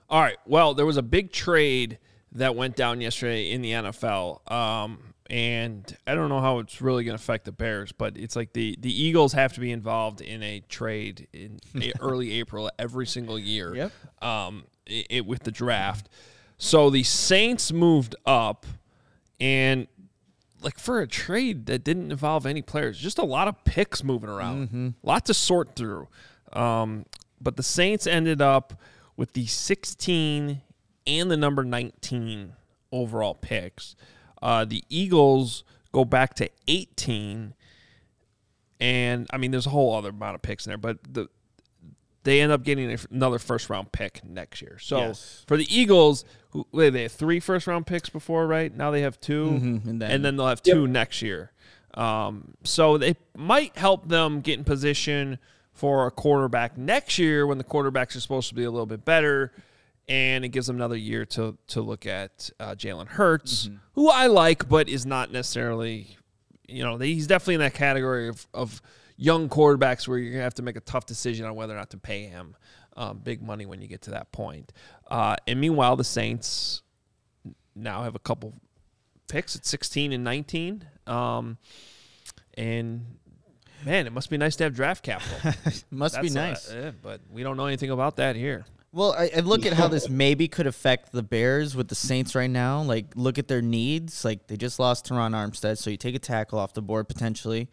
All 0.09 0.21
right. 0.21 0.39
Well, 0.45 0.75
there 0.75 0.87
was 0.87 0.97
a 0.97 1.03
big 1.03 1.33
trade 1.33 1.99
that 2.33 2.55
went 2.55 2.77
down 2.77 3.01
yesterday 3.01 3.51
in 3.51 3.63
the 3.63 3.73
NFL. 3.73 4.51
Um, 4.51 4.99
and 5.29 5.97
I 6.07 6.15
don't 6.15 6.29
know 6.29 6.41
how 6.41 6.59
it's 6.59 6.81
really 6.81 7.05
going 7.05 7.17
to 7.17 7.23
affect 7.23 7.45
the 7.45 7.53
Bears, 7.53 7.93
but 7.93 8.17
it's 8.17 8.35
like 8.35 8.53
the, 8.53 8.77
the 8.81 8.91
Eagles 8.93 9.33
have 9.33 9.53
to 9.55 9.61
be 9.61 9.71
involved 9.71 10.21
in 10.21 10.43
a 10.43 10.61
trade 10.69 11.29
in 11.33 11.61
early 12.01 12.33
April 12.33 12.71
every 12.79 13.07
single 13.07 13.39
year. 13.39 13.75
Yep. 13.75 13.93
Um, 14.23 14.65
i 14.89 15.05
it, 15.09 15.27
with 15.27 15.45
the 15.45 15.53
draft. 15.53 16.09
So 16.59 16.91
the 16.91 17.05
Saints 17.05 17.73
moved 17.73 18.17
up, 18.27 18.67
and 19.41 19.87
like 20.63 20.79
for 20.79 21.01
a 21.01 21.07
trade 21.07 21.67
that 21.67 21.85
didn't 21.85 22.11
involve 22.11 22.45
any 22.45 22.61
players, 22.61 22.99
just 22.99 23.19
a 23.19 23.25
lot 23.25 23.49
of 23.49 23.65
picks 23.65 24.05
moving 24.05 24.29
around, 24.29 24.95
a 25.03 25.07
lot 25.07 25.25
to 25.27 25.35
sort 25.35 25.75
through. 25.75 26.09
Um, 26.53 27.07
but 27.41 27.57
the 27.57 27.63
Saints 27.63 28.07
ended 28.07 28.43
up 28.43 28.75
with 29.17 29.33
the 29.33 29.47
16 29.47 30.61
and 31.11 31.31
the 31.31 31.37
number 31.37 31.65
19 31.65 32.53
overall 32.93 33.35
picks. 33.35 33.97
Uh, 34.41 34.65
the 34.65 34.85
Eagles 34.89 35.65
go 35.93 36.05
back 36.05 36.35
to 36.35 36.49
18, 36.69 37.55
and 38.81 39.27
I 39.31 39.37
mean, 39.37 39.51
there's 39.51 39.67
a 39.67 39.71
whole 39.71 39.95
other 39.95 40.11
amount 40.11 40.37
of 40.37 40.43
picks 40.43 40.67
in 40.67 40.71
there, 40.71 40.79
but 40.79 40.99
the 41.13 41.29
they 42.23 42.43
end 42.43 42.53
up 42.53 42.63
getting 42.63 42.95
another 43.11 43.39
first 43.39 43.71
round 43.71 43.93
pick 43.93 44.21
next 44.23 44.61
year. 44.61 44.79
So 44.79 44.99
Yes. 44.99 45.43
for 45.47 45.57
the 45.57 45.67
Eagles, 45.75 46.27
who, 46.51 46.67
wait, 46.71 46.91
they 46.91 47.03
had 47.03 47.13
three 47.13 47.41
first 47.41 47.67
round 47.67 47.87
picks 47.87 48.11
before, 48.11 48.47
right? 48.47 48.75
Now 48.77 48.91
they 48.91 49.01
have 49.01 49.19
2 49.23 49.47
Mhm, 49.53 49.87
and 49.87 50.03
then- 50.03 50.11
and 50.11 50.23
then 50.25 50.37
they'll 50.37 50.49
have 50.49 50.63
two 50.63 50.87
next 50.87 51.23
year. 51.23 51.51
Um, 51.95 52.55
so 52.63 52.99
they 52.99 53.17
might 53.35 53.75
help 53.79 54.09
them 54.09 54.43
get 54.43 54.59
in 54.59 54.65
position 54.65 55.39
for 55.73 56.07
a 56.07 56.11
quarterback 56.11 56.77
next 56.77 57.19
year 57.19 57.47
when 57.47 57.57
the 57.57 57.65
quarterbacks 57.65 58.15
are 58.15 58.21
supposed 58.21 58.51
to 58.51 58.55
be 58.55 58.65
a 58.65 58.71
little 58.71 58.85
bit 58.87 59.03
better, 59.07 59.51
and 60.11 60.45
it 60.45 60.49
gives 60.49 60.67
them 60.67 60.77
another 60.77 60.97
year 60.97 61.25
to 61.25 61.57
to 61.69 61.81
look 61.81 62.05
at 62.05 62.51
uh, 62.59 62.75
Jalen 62.75 63.07
Hurts, 63.07 63.71
who 63.93 64.11
I 64.11 64.27
like, 64.27 64.69
but 64.69 64.89
is 64.89 65.07
not 65.07 65.31
necessarily, 65.33 66.19
you 66.69 66.83
know, 66.83 66.99
he's 66.99 67.29
definitely 67.29 67.55
in 67.55 67.61
that 67.61 67.75
category 67.75 68.29
of, 68.29 68.47
of 68.53 68.83
young 69.17 69.49
quarterbacks 69.49 70.09
where 70.09 70.19
you're 70.19 70.33
gonna 70.33 70.43
have 70.43 70.55
to 70.55 70.63
make 70.63 70.77
a 70.77 70.81
tough 70.81 71.07
decision 71.07 71.47
on 71.47 71.55
whether 71.55 71.73
or 71.75 71.77
not 71.77 71.91
to 71.91 71.97
pay 71.97 72.25
him 72.25 72.57
um, 72.97 73.19
big 73.19 73.41
money 73.41 73.65
when 73.67 73.81
you 73.81 73.87
get 73.87 74.03
to 74.03 74.11
that 74.11 74.33
point. 74.33 74.73
Uh, 75.09 75.37
and 75.47 75.61
meanwhile, 75.61 75.95
the 75.95 76.05
Saints 76.05 76.83
now 77.77 78.03
have 78.03 78.17
a 78.17 78.19
couple 78.19 78.55
picks 79.29 79.55
at 79.55 79.65
16 79.65 80.13
and 80.13 80.25
19. 80.25 80.85
Um, 81.07 81.57
and 82.55 83.07
man, 83.85 84.09
it 84.09 84.13
must 84.13 84.29
be 84.29 84.37
nice 84.37 84.57
to 84.57 84.65
have 84.65 84.75
draft 84.75 85.05
capital. 85.05 85.53
Must 85.91 86.21
be 86.21 86.29
That's, 86.29 86.69
uh, 86.69 86.75
nice. 86.75 86.87
eh, 86.87 86.91
but 87.01 87.21
we 87.31 87.43
don't 87.45 87.57
know 87.57 87.67
anything 87.67 87.91
about 87.91 88.17
that 88.17 88.35
here. 88.37 88.67
Well, 88.93 89.13
I, 89.13 89.31
I 89.37 89.41
look 89.41 89.67
at 89.67 89.73
how 89.73 89.89
this 89.89 90.09
maybe 90.11 90.49
could 90.49 90.67
affect 90.67 91.13
the 91.13 91.23
Bears 91.23 91.77
with 91.77 91.89
the 91.89 91.95
Saints 91.95 92.35
right 92.35 92.51
now. 92.51 92.83
Like, 92.83 93.07
look 93.15 93.39
at 93.39 93.47
their 93.47 93.63
needs. 93.63 94.25
Like, 94.25 94.49
they 94.49 94.57
just 94.57 94.79
lost 94.79 95.09
Terron 95.09 95.33
Armstead, 95.33 95.79
so 95.79 95.91
you 95.91 95.97
take 95.97 96.15
a 96.15 96.19
tackle 96.19 96.59
off 96.59 96.75
the 96.75 96.83
board 96.83 97.09
potentially, 97.09 97.69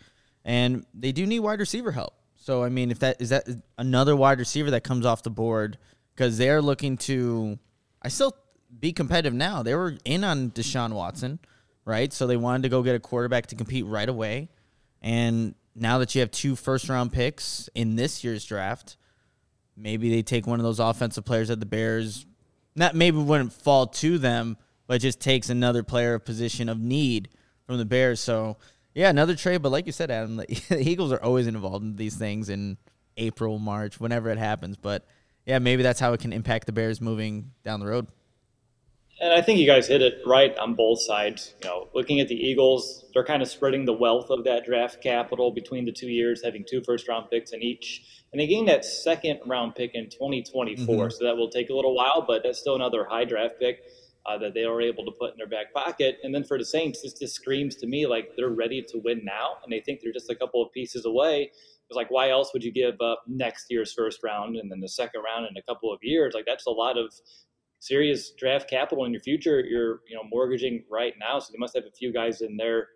and 0.45 0.85
they 0.93 1.11
do 1.11 1.25
need 1.25 1.39
wide 1.39 1.59
receiver 1.59 1.91
help. 1.91 2.13
So, 2.35 2.63
I 2.63 2.69
mean, 2.69 2.91
if 2.91 2.99
that 2.99 3.21
is 3.21 3.29
that 3.29 3.45
another 3.77 4.15
wide 4.15 4.39
receiver 4.39 4.71
that 4.71 4.83
comes 4.83 5.05
off 5.05 5.23
the 5.23 5.29
board 5.29 5.77
because 6.15 6.37
they're 6.37 6.61
looking 6.61 6.97
to, 6.97 7.57
I 8.01 8.09
still 8.09 8.35
be 8.79 8.93
competitive 8.93 9.33
now. 9.33 9.63
They 9.63 9.75
were 9.75 9.97
in 10.05 10.23
on 10.23 10.51
Deshaun 10.51 10.93
Watson, 10.93 11.39
right? 11.83 12.13
So 12.13 12.27
they 12.27 12.37
wanted 12.37 12.63
to 12.63 12.69
go 12.69 12.83
get 12.83 12.95
a 12.95 12.99
quarterback 12.99 13.47
to 13.47 13.55
compete 13.55 13.85
right 13.85 14.07
away, 14.07 14.49
and 15.01 15.55
now 15.75 15.97
that 15.97 16.13
you 16.13 16.21
have 16.21 16.31
two 16.31 16.55
first 16.55 16.89
round 16.89 17.11
picks 17.11 17.69
in 17.73 17.95
this 17.95 18.23
year's 18.23 18.45
draft 18.45 18.97
maybe 19.77 20.09
they 20.09 20.23
take 20.23 20.47
one 20.47 20.59
of 20.59 20.63
those 20.63 20.79
offensive 20.79 21.23
players 21.23 21.47
that 21.49 21.59
the 21.59 21.65
Bears 21.65 22.25
not 22.75 22.95
maybe 22.95 23.17
wouldn't 23.17 23.53
fall 23.53 23.87
to 23.87 24.17
them, 24.17 24.57
but 24.87 25.01
just 25.01 25.19
takes 25.19 25.49
another 25.49 25.83
player 25.83 26.15
of 26.15 26.25
position 26.25 26.69
of 26.69 26.79
need 26.79 27.29
from 27.65 27.77
the 27.77 27.85
Bears. 27.85 28.19
So 28.19 28.57
yeah, 28.93 29.09
another 29.09 29.35
trade. 29.35 29.61
But 29.61 29.71
like 29.71 29.85
you 29.85 29.91
said, 29.91 30.09
Adam, 30.09 30.35
the 30.37 30.79
Eagles 30.81 31.11
are 31.11 31.21
always 31.21 31.47
involved 31.47 31.83
in 31.83 31.95
these 31.95 32.15
things 32.15 32.49
in 32.49 32.77
April, 33.15 33.59
March, 33.59 33.99
whenever 33.99 34.29
it 34.29 34.37
happens. 34.37 34.77
But 34.77 35.05
yeah, 35.45 35.59
maybe 35.59 35.83
that's 35.83 35.99
how 35.99 36.13
it 36.13 36.19
can 36.19 36.33
impact 36.33 36.65
the 36.65 36.71
Bears 36.71 36.99
moving 36.99 37.51
down 37.63 37.79
the 37.79 37.87
road. 37.87 38.07
And 39.19 39.33
I 39.33 39.41
think 39.41 39.59
you 39.59 39.65
guys 39.65 39.87
hit 39.87 40.01
it 40.01 40.21
right 40.25 40.55
on 40.57 40.75
both 40.75 41.01
sides. 41.01 41.55
You 41.63 41.69
know, 41.69 41.87
looking 41.93 42.19
at 42.19 42.27
the 42.27 42.35
Eagles, 42.35 43.05
they're 43.13 43.23
kind 43.23 43.41
of 43.41 43.47
spreading 43.47 43.85
the 43.85 43.93
wealth 43.93 44.29
of 44.29 44.43
that 44.43 44.65
draft 44.65 45.01
capital 45.01 45.51
between 45.51 45.85
the 45.85 45.91
two 45.91 46.07
years, 46.07 46.43
having 46.43 46.63
two 46.67 46.83
first 46.83 47.07
round 47.07 47.29
picks 47.31 47.51
in 47.51 47.63
each. 47.63 48.16
And 48.31 48.41
they 48.41 48.47
gained 48.47 48.67
that 48.67 48.83
second 48.83 49.39
round 49.45 49.75
pick 49.75 49.91
in 49.93 50.09
2024. 50.09 51.09
So 51.11 51.25
that 51.25 51.35
will 51.37 51.49
take 51.49 51.69
a 51.69 51.73
little 51.73 51.95
while, 51.95 52.23
but 52.27 52.43
that's 52.43 52.59
still 52.59 52.75
another 52.75 53.05
high 53.05 53.25
draft 53.25 53.55
pick 53.59 53.83
uh, 54.25 54.37
that 54.39 54.53
they 54.53 54.65
were 54.65 54.81
able 54.81 55.05
to 55.05 55.11
put 55.11 55.31
in 55.31 55.37
their 55.37 55.47
back 55.47 55.73
pocket. 55.73 56.17
And 56.23 56.35
then 56.35 56.43
for 56.43 56.57
the 56.57 56.65
Saints, 56.65 57.01
this 57.01 57.13
just 57.13 57.35
screams 57.35 57.75
to 57.77 57.87
me 57.87 58.05
like 58.05 58.31
they're 58.35 58.49
ready 58.49 58.81
to 58.89 58.97
win 59.03 59.21
now. 59.23 59.57
And 59.63 59.71
they 59.71 59.79
think 59.79 60.01
they're 60.01 60.13
just 60.13 60.29
a 60.29 60.35
couple 60.35 60.61
of 60.61 60.71
pieces 60.73 61.05
away. 61.05 61.51
It's 61.89 61.95
like, 61.95 62.11
why 62.11 62.29
else 62.31 62.51
would 62.53 62.65
you 62.65 62.71
give 62.71 62.99
up 62.99 63.23
next 63.27 63.67
year's 63.69 63.93
first 63.93 64.19
round 64.21 64.57
and 64.57 64.69
then 64.69 64.81
the 64.81 64.89
second 64.89 65.21
round 65.23 65.47
in 65.49 65.55
a 65.55 65.61
couple 65.61 65.93
of 65.93 65.99
years? 66.01 66.33
Like, 66.33 66.45
that's 66.45 66.65
a 66.65 66.71
lot 66.71 66.97
of 66.97 67.13
serious 67.79 68.31
draft 68.31 68.69
capital 68.69 69.05
in 69.05 69.13
your 69.13 69.21
future. 69.21 69.61
You're 69.61 70.01
you 70.07 70.15
know 70.15 70.23
mortgaging 70.29 70.83
right 70.89 71.13
now, 71.19 71.39
so 71.39 71.51
they 71.51 71.57
must 71.57 71.75
have 71.75 71.85
a 71.85 71.91
few 71.91 72.11
guys 72.11 72.41
in 72.41 72.57
their 72.57 72.89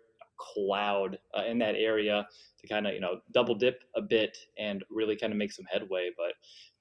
cloud 0.54 1.18
uh, 1.36 1.44
in 1.44 1.58
that 1.58 1.74
area 1.76 2.26
to 2.60 2.66
kind 2.66 2.86
of 2.86 2.94
you 2.94 3.00
know 3.00 3.20
double 3.32 3.54
dip 3.54 3.82
a 3.96 4.02
bit 4.02 4.36
and 4.58 4.84
really 4.90 5.16
kind 5.16 5.32
of 5.32 5.38
make 5.38 5.52
some 5.52 5.64
headway. 5.70 6.10
But 6.16 6.32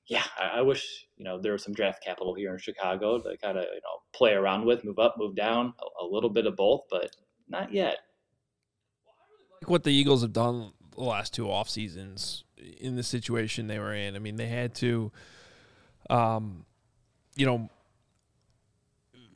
yeah, 0.07 0.23
I, 0.37 0.59
I, 0.59 0.61
wish 0.61 1.07
you 1.17 1.23
know 1.23 1.39
there 1.39 1.53
was 1.53 1.63
some 1.63 1.73
draft 1.73 2.03
capital 2.03 2.33
here 2.33 2.51
in 2.51 2.59
Chicago 2.59 3.19
to 3.19 3.37
kind 3.37 3.57
of 3.57 3.63
you 3.65 3.81
know 3.81 4.01
play 4.13 4.33
around 4.33 4.65
with, 4.65 4.83
move 4.83 4.99
up, 4.99 5.15
move 5.17 5.35
down, 5.35 5.73
a, 5.79 6.03
a 6.03 6.05
little 6.05 6.29
bit 6.29 6.45
of 6.45 6.55
both, 6.55 6.81
but 6.89 7.15
not 7.47 7.73
yet. 7.73 7.97
Like 9.61 9.69
what 9.69 9.83
the 9.83 9.91
Eagles 9.91 10.21
have 10.21 10.33
done 10.33 10.71
the 10.95 11.03
last 11.03 11.33
two 11.33 11.49
off 11.49 11.69
seasons 11.69 12.43
in 12.79 12.95
the 12.95 13.03
situation 13.03 13.67
they 13.67 13.79
were 13.79 13.93
in. 13.93 14.15
I 14.15 14.19
mean, 14.19 14.35
they 14.35 14.47
had 14.47 14.75
to, 14.75 15.11
um, 16.09 16.65
you 17.35 17.45
know, 17.45 17.69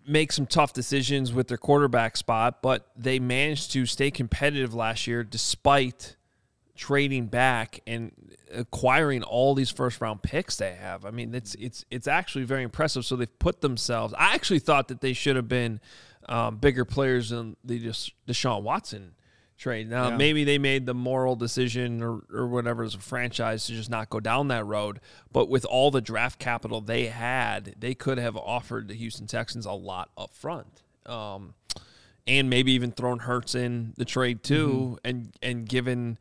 make 0.08 0.32
some 0.32 0.46
tough 0.46 0.74
decisions 0.74 1.34
with 1.34 1.48
their 1.48 1.58
quarterback 1.58 2.18
spot, 2.18 2.62
but 2.62 2.88
they 2.96 3.20
managed 3.20 3.72
to 3.72 3.86
stay 3.86 4.12
competitive 4.12 4.74
last 4.74 5.08
year 5.08 5.24
despite 5.24 6.16
trading 6.76 7.28
back 7.28 7.80
and 7.88 8.12
acquiring 8.54 9.24
all 9.24 9.56
these 9.56 9.72
first 9.72 10.02
round 10.02 10.22
picks 10.22 10.58
they 10.58 10.74
have. 10.74 11.06
I 11.06 11.12
mean, 11.12 11.34
it's 11.34 11.56
it's 11.56 11.86
it's 11.90 12.08
actually 12.08 12.46
very 12.46 12.64
impressive. 12.64 13.06
So 13.06 13.16
they've 13.16 13.40
put 13.40 13.62
themselves. 13.62 14.14
I 14.18 14.36
actually 14.36 14.60
thought 14.60 14.90
that 14.90 15.02
they 15.02 15.14
should 15.14 15.36
have 15.36 15.48
been 15.48 15.80
um, 16.28 16.58
bigger 16.58 16.86
players 16.86 17.30
than 17.30 17.56
the 17.64 17.80
Deshaun 18.28 18.64
Watson 18.64 19.16
trade. 19.58 19.90
Now 19.90 20.10
yeah. 20.10 20.18
maybe 20.18 20.44
they 20.44 20.58
made 20.58 20.86
the 20.86 20.94
moral 20.94 21.36
decision 21.36 22.02
or, 22.02 22.24
or 22.34 22.48
whatever 22.48 22.84
as 22.84 22.96
a 22.96 23.00
franchise 23.00 23.66
to 23.68 23.74
just 23.74 23.90
not 23.90 24.10
go 24.10 24.20
down 24.20 24.50
that 24.50 24.66
road. 24.66 25.00
But 25.32 25.50
with 25.50 25.66
all 25.66 25.92
the 25.92 26.02
draft 26.02 26.40
capital 26.40 26.82
they 26.82 27.08
had, 27.08 27.76
they 27.80 27.94
could 27.94 28.18
have 28.18 28.36
offered 28.36 28.88
the 28.88 28.94
Houston 28.94 29.28
Texans 29.28 29.66
a 29.66 29.72
lot 29.72 30.10
up 30.18 30.34
front. 30.34 30.84
Um, 31.06 31.54
and 32.28 32.50
maybe 32.50 32.72
even 32.72 32.92
thrown 32.92 33.20
Hurts 33.20 33.56
in 33.56 33.94
the 33.98 34.06
trade 34.06 34.44
too, 34.44 34.68
mm-hmm. 34.68 35.08
and 35.08 35.34
and 35.44 35.70
given 35.70 36.18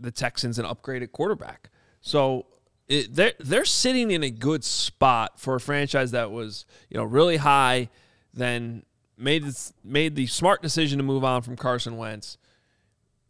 the 0.00 0.10
Texans 0.10 0.58
an 0.58 0.64
upgraded 0.64 1.12
quarterback. 1.12 1.70
So 2.00 2.46
it, 2.88 3.14
they're 3.14 3.34
they're 3.38 3.64
sitting 3.64 4.10
in 4.10 4.22
a 4.22 4.30
good 4.30 4.64
spot 4.64 5.38
for 5.38 5.56
a 5.56 5.60
franchise 5.60 6.12
that 6.12 6.30
was 6.30 6.64
you 6.88 6.96
know 6.96 7.04
really 7.04 7.36
high, 7.36 7.90
then 8.32 8.82
made 9.18 9.44
this, 9.44 9.72
made 9.84 10.14
the 10.14 10.26
smart 10.26 10.62
decision 10.62 10.98
to 10.98 11.04
move 11.04 11.24
on 11.24 11.42
from 11.42 11.56
Carson 11.56 11.96
Wentz. 11.96 12.38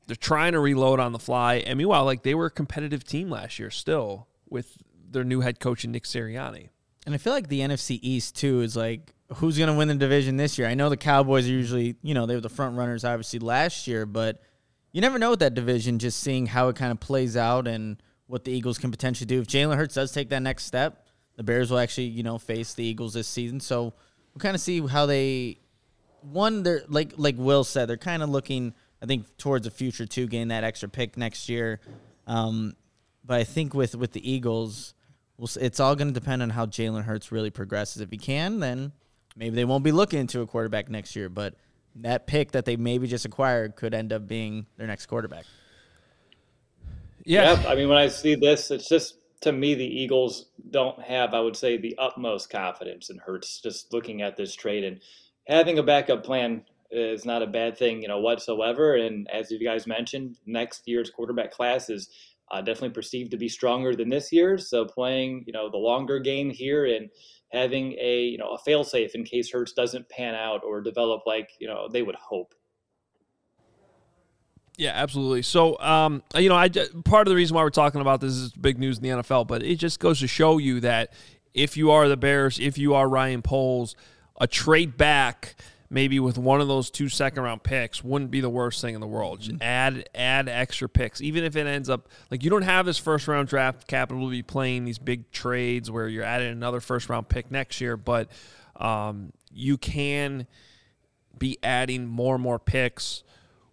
They're 0.06 0.16
trying 0.16 0.52
to 0.52 0.60
reload 0.60 1.00
on 1.00 1.12
the 1.12 1.18
fly, 1.18 1.56
and 1.56 1.76
meanwhile, 1.76 2.04
like 2.04 2.22
they 2.22 2.34
were 2.34 2.46
a 2.46 2.50
competitive 2.50 3.04
team 3.04 3.28
last 3.28 3.58
year, 3.58 3.70
still 3.70 4.26
with 4.48 4.78
their 5.10 5.24
new 5.24 5.40
head 5.40 5.60
coach 5.60 5.84
Nick 5.86 6.04
Sirianni. 6.04 6.68
And 7.04 7.14
I 7.14 7.18
feel 7.18 7.32
like 7.32 7.48
the 7.48 7.60
NFC 7.60 7.98
East 8.02 8.36
too 8.36 8.60
is 8.60 8.76
like 8.76 9.12
who's 9.36 9.58
going 9.58 9.68
to 9.68 9.76
win 9.76 9.88
the 9.88 9.94
division 9.94 10.36
this 10.36 10.58
year. 10.58 10.66
I 10.66 10.74
know 10.74 10.88
the 10.88 10.96
Cowboys 10.96 11.46
are 11.46 11.52
usually 11.52 11.96
you 12.02 12.14
know 12.14 12.26
they 12.26 12.34
were 12.34 12.40
the 12.40 12.48
front 12.48 12.76
runners 12.76 13.04
obviously 13.04 13.38
last 13.38 13.86
year, 13.86 14.06
but 14.06 14.40
you 14.92 15.00
never 15.00 15.18
know 15.18 15.30
with 15.30 15.40
that 15.40 15.54
division, 15.54 15.98
just 15.98 16.20
seeing 16.20 16.46
how 16.46 16.68
it 16.68 16.76
kind 16.76 16.92
of 16.92 17.00
plays 17.00 17.36
out 17.36 17.68
and 17.68 18.02
what 18.26 18.44
the 18.44 18.52
Eagles 18.52 18.78
can 18.78 18.90
potentially 18.90 19.26
do. 19.26 19.40
If 19.40 19.46
Jalen 19.46 19.76
Hurts 19.76 19.94
does 19.94 20.12
take 20.12 20.30
that 20.30 20.42
next 20.42 20.64
step, 20.64 21.06
the 21.36 21.42
Bears 21.42 21.70
will 21.70 21.78
actually, 21.78 22.06
you 22.06 22.22
know, 22.22 22.38
face 22.38 22.74
the 22.74 22.84
Eagles 22.84 23.14
this 23.14 23.28
season. 23.28 23.60
So 23.60 23.94
we'll 24.34 24.40
kind 24.40 24.54
of 24.54 24.60
see 24.60 24.86
how 24.86 25.06
they 25.06 25.58
one 26.32 26.62
they're 26.62 26.82
like 26.88 27.14
like 27.16 27.36
Will 27.38 27.64
said, 27.64 27.88
they're 27.88 27.96
kind 27.96 28.22
of 28.22 28.28
looking 28.30 28.74
I 29.02 29.06
think 29.06 29.36
towards 29.36 29.64
the 29.64 29.70
future 29.70 30.06
too, 30.06 30.26
gain 30.26 30.48
that 30.48 30.64
extra 30.64 30.88
pick 30.88 31.16
next 31.16 31.48
year. 31.48 31.80
Um, 32.26 32.74
but 33.24 33.40
I 33.40 33.44
think 33.44 33.74
with 33.74 33.94
with 33.94 34.12
the 34.12 34.30
Eagles, 34.30 34.94
we'll, 35.36 35.48
it's 35.60 35.80
all 35.80 35.94
going 35.96 36.08
to 36.08 36.18
depend 36.18 36.42
on 36.42 36.50
how 36.50 36.66
Jalen 36.66 37.04
Hurts 37.04 37.30
really 37.30 37.50
progresses. 37.50 38.00
If 38.02 38.10
he 38.10 38.18
can, 38.18 38.60
then 38.60 38.92
maybe 39.36 39.56
they 39.56 39.64
won't 39.64 39.84
be 39.84 39.92
looking 39.92 40.20
into 40.20 40.40
a 40.40 40.46
quarterback 40.46 40.88
next 40.88 41.14
year. 41.14 41.28
But 41.28 41.54
that 41.96 42.26
pick 42.26 42.52
that 42.52 42.64
they 42.64 42.76
maybe 42.76 43.06
just 43.06 43.24
acquired 43.24 43.76
could 43.76 43.94
end 43.94 44.12
up 44.12 44.26
being 44.26 44.66
their 44.76 44.86
next 44.86 45.06
quarterback. 45.06 45.44
Yeah. 47.24 47.62
I 47.68 47.74
mean, 47.74 47.88
when 47.88 47.98
I 47.98 48.08
see 48.08 48.34
this, 48.34 48.70
it's 48.70 48.88
just 48.88 49.18
to 49.42 49.52
me, 49.52 49.74
the 49.74 49.84
Eagles 49.84 50.46
don't 50.70 51.00
have, 51.00 51.34
I 51.34 51.40
would 51.40 51.56
say, 51.56 51.76
the 51.76 51.94
utmost 51.98 52.50
confidence 52.50 53.10
in 53.10 53.18
Hurts 53.18 53.60
just 53.60 53.92
looking 53.92 54.22
at 54.22 54.36
this 54.36 54.54
trade. 54.54 54.84
And 54.84 55.00
having 55.48 55.78
a 55.78 55.82
backup 55.82 56.22
plan 56.22 56.62
is 56.90 57.24
not 57.24 57.42
a 57.42 57.46
bad 57.46 57.76
thing, 57.76 58.02
you 58.02 58.08
know, 58.08 58.20
whatsoever. 58.20 58.96
And 58.96 59.28
as 59.30 59.50
you 59.50 59.58
guys 59.58 59.86
mentioned, 59.86 60.36
next 60.46 60.86
year's 60.86 61.10
quarterback 61.10 61.50
class 61.50 61.90
is 61.90 62.08
uh, 62.50 62.60
definitely 62.60 62.90
perceived 62.90 63.30
to 63.32 63.36
be 63.36 63.48
stronger 63.48 63.94
than 63.94 64.08
this 64.08 64.32
year's. 64.32 64.68
So 64.68 64.84
playing, 64.84 65.44
you 65.46 65.52
know, 65.52 65.70
the 65.70 65.76
longer 65.76 66.18
game 66.18 66.50
here 66.50 66.86
and 66.86 67.10
having 67.52 67.92
a 67.98 68.24
you 68.24 68.36
know 68.38 68.50
a 68.50 68.58
failsafe 68.58 69.14
in 69.14 69.24
case 69.24 69.50
Hurts 69.50 69.72
doesn't 69.72 70.08
pan 70.10 70.34
out 70.34 70.62
or 70.64 70.82
develop 70.82 71.22
like 71.26 71.50
you 71.58 71.66
know 71.66 71.88
they 71.90 72.02
would 72.02 72.16
hope. 72.16 72.54
Yeah, 74.76 74.92
absolutely. 74.94 75.42
So, 75.42 75.76
um, 75.80 76.22
you 76.36 76.48
know, 76.48 76.54
I 76.54 76.68
part 76.68 77.26
of 77.26 77.30
the 77.30 77.34
reason 77.34 77.56
why 77.56 77.64
we're 77.64 77.70
talking 77.70 78.00
about 78.00 78.20
this 78.20 78.34
is 78.34 78.52
big 78.52 78.78
news 78.78 78.98
in 78.98 79.02
the 79.02 79.08
NFL, 79.08 79.48
but 79.48 79.62
it 79.62 79.76
just 79.76 79.98
goes 79.98 80.20
to 80.20 80.28
show 80.28 80.58
you 80.58 80.78
that 80.80 81.12
if 81.52 81.76
you 81.76 81.90
are 81.90 82.08
the 82.08 82.16
Bears, 82.16 82.60
if 82.60 82.78
you 82.78 82.94
are 82.94 83.08
Ryan 83.08 83.42
Poles, 83.42 83.96
a 84.38 84.46
trade 84.46 84.96
back 84.96 85.56
maybe 85.90 86.20
with 86.20 86.36
one 86.36 86.60
of 86.60 86.68
those 86.68 86.90
two 86.90 87.08
second 87.08 87.42
round 87.42 87.62
picks 87.62 88.04
wouldn't 88.04 88.30
be 88.30 88.40
the 88.40 88.50
worst 88.50 88.80
thing 88.80 88.94
in 88.94 89.00
the 89.00 89.06
world. 89.06 89.40
Just 89.40 89.52
mm-hmm. 89.52 89.62
add 89.62 90.08
add 90.14 90.48
extra 90.48 90.88
picks, 90.88 91.20
even 91.20 91.44
if 91.44 91.56
it 91.56 91.66
ends 91.66 91.88
up 91.88 92.08
like 92.30 92.42
you 92.44 92.50
don't 92.50 92.62
have 92.62 92.86
this 92.86 92.98
first 92.98 93.28
round 93.28 93.48
draft 93.48 93.86
capital 93.86 94.24
to 94.24 94.30
be 94.30 94.42
playing 94.42 94.84
these 94.84 94.98
big 94.98 95.30
trades 95.30 95.90
where 95.90 96.08
you're 96.08 96.24
adding 96.24 96.50
another 96.50 96.80
first 96.80 97.08
round 97.08 97.28
pick 97.28 97.50
next 97.50 97.80
year, 97.80 97.96
but 97.96 98.30
um, 98.76 99.32
you 99.50 99.76
can 99.78 100.46
be 101.38 101.58
adding 101.62 102.06
more 102.06 102.34
and 102.34 102.42
more 102.42 102.58
picks. 102.58 103.22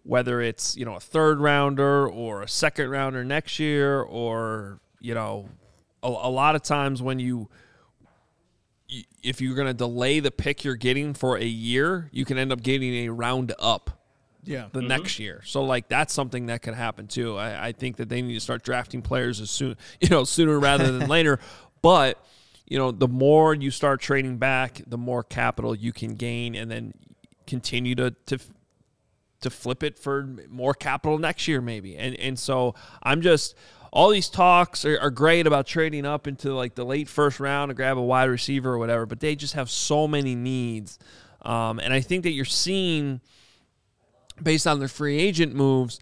Whether 0.02 0.40
it's 0.40 0.76
you 0.76 0.84
know 0.84 0.94
a 0.94 1.00
third 1.00 1.40
rounder 1.40 2.08
or 2.08 2.42
a 2.42 2.48
second 2.48 2.90
rounder 2.90 3.24
next 3.24 3.58
year, 3.58 4.00
or 4.00 4.78
you 5.00 5.14
know, 5.14 5.48
a, 6.02 6.06
a 6.06 6.30
lot 6.30 6.54
of 6.54 6.62
times 6.62 7.02
when 7.02 7.18
you 7.18 7.48
if 9.22 9.40
you're 9.40 9.54
going 9.54 9.66
to 9.66 9.74
delay 9.74 10.20
the 10.20 10.30
pick 10.30 10.64
you're 10.64 10.76
getting 10.76 11.14
for 11.14 11.36
a 11.36 11.44
year, 11.44 12.08
you 12.12 12.24
can 12.24 12.38
end 12.38 12.52
up 12.52 12.62
getting 12.62 13.06
a 13.06 13.08
round 13.08 13.52
up. 13.58 14.02
Yeah. 14.44 14.68
The 14.72 14.78
mm-hmm. 14.78 14.88
next 14.88 15.18
year. 15.18 15.42
So 15.44 15.64
like 15.64 15.88
that's 15.88 16.14
something 16.14 16.46
that 16.46 16.62
could 16.62 16.74
happen 16.74 17.08
too. 17.08 17.36
I, 17.36 17.68
I 17.68 17.72
think 17.72 17.96
that 17.96 18.08
they 18.08 18.22
need 18.22 18.34
to 18.34 18.40
start 18.40 18.62
drafting 18.62 19.02
players 19.02 19.40
as 19.40 19.50
soon 19.50 19.76
you 20.00 20.08
know, 20.08 20.24
sooner 20.24 20.58
rather 20.58 20.96
than 20.96 21.08
later. 21.08 21.40
But, 21.82 22.24
you 22.64 22.78
know, 22.78 22.92
the 22.92 23.08
more 23.08 23.54
you 23.54 23.72
start 23.72 24.00
trading 24.00 24.38
back, 24.38 24.80
the 24.86 24.98
more 24.98 25.24
capital 25.24 25.74
you 25.74 25.92
can 25.92 26.14
gain 26.14 26.54
and 26.54 26.70
then 26.70 26.94
continue 27.46 27.94
to 27.96 28.14
to 28.26 28.38
to 29.40 29.50
flip 29.50 29.82
it 29.82 29.98
for 29.98 30.28
more 30.48 30.74
capital 30.74 31.18
next 31.18 31.46
year 31.48 31.60
maybe. 31.60 31.96
And 31.96 32.14
and 32.16 32.38
so 32.38 32.74
I'm 33.02 33.22
just 33.22 33.56
all 33.92 34.10
these 34.10 34.28
talks 34.28 34.84
are, 34.84 34.98
are, 35.00 35.10
great 35.10 35.46
about 35.46 35.66
trading 35.66 36.04
up 36.04 36.26
into 36.26 36.52
like 36.52 36.74
the 36.74 36.84
late 36.84 37.08
first 37.08 37.40
round 37.40 37.70
to 37.70 37.74
grab 37.74 37.96
a 37.96 38.02
wide 38.02 38.24
receiver 38.24 38.72
or 38.72 38.78
whatever, 38.78 39.06
but 39.06 39.20
they 39.20 39.36
just 39.36 39.54
have 39.54 39.70
so 39.70 40.06
many 40.06 40.34
needs. 40.34 40.98
Um, 41.42 41.78
and 41.78 41.92
I 41.92 42.00
think 42.00 42.24
that 42.24 42.32
you're 42.32 42.44
seeing, 42.44 43.20
based 44.42 44.66
on 44.66 44.78
their 44.78 44.88
free 44.88 45.18
agent 45.18 45.54
moves, 45.54 46.00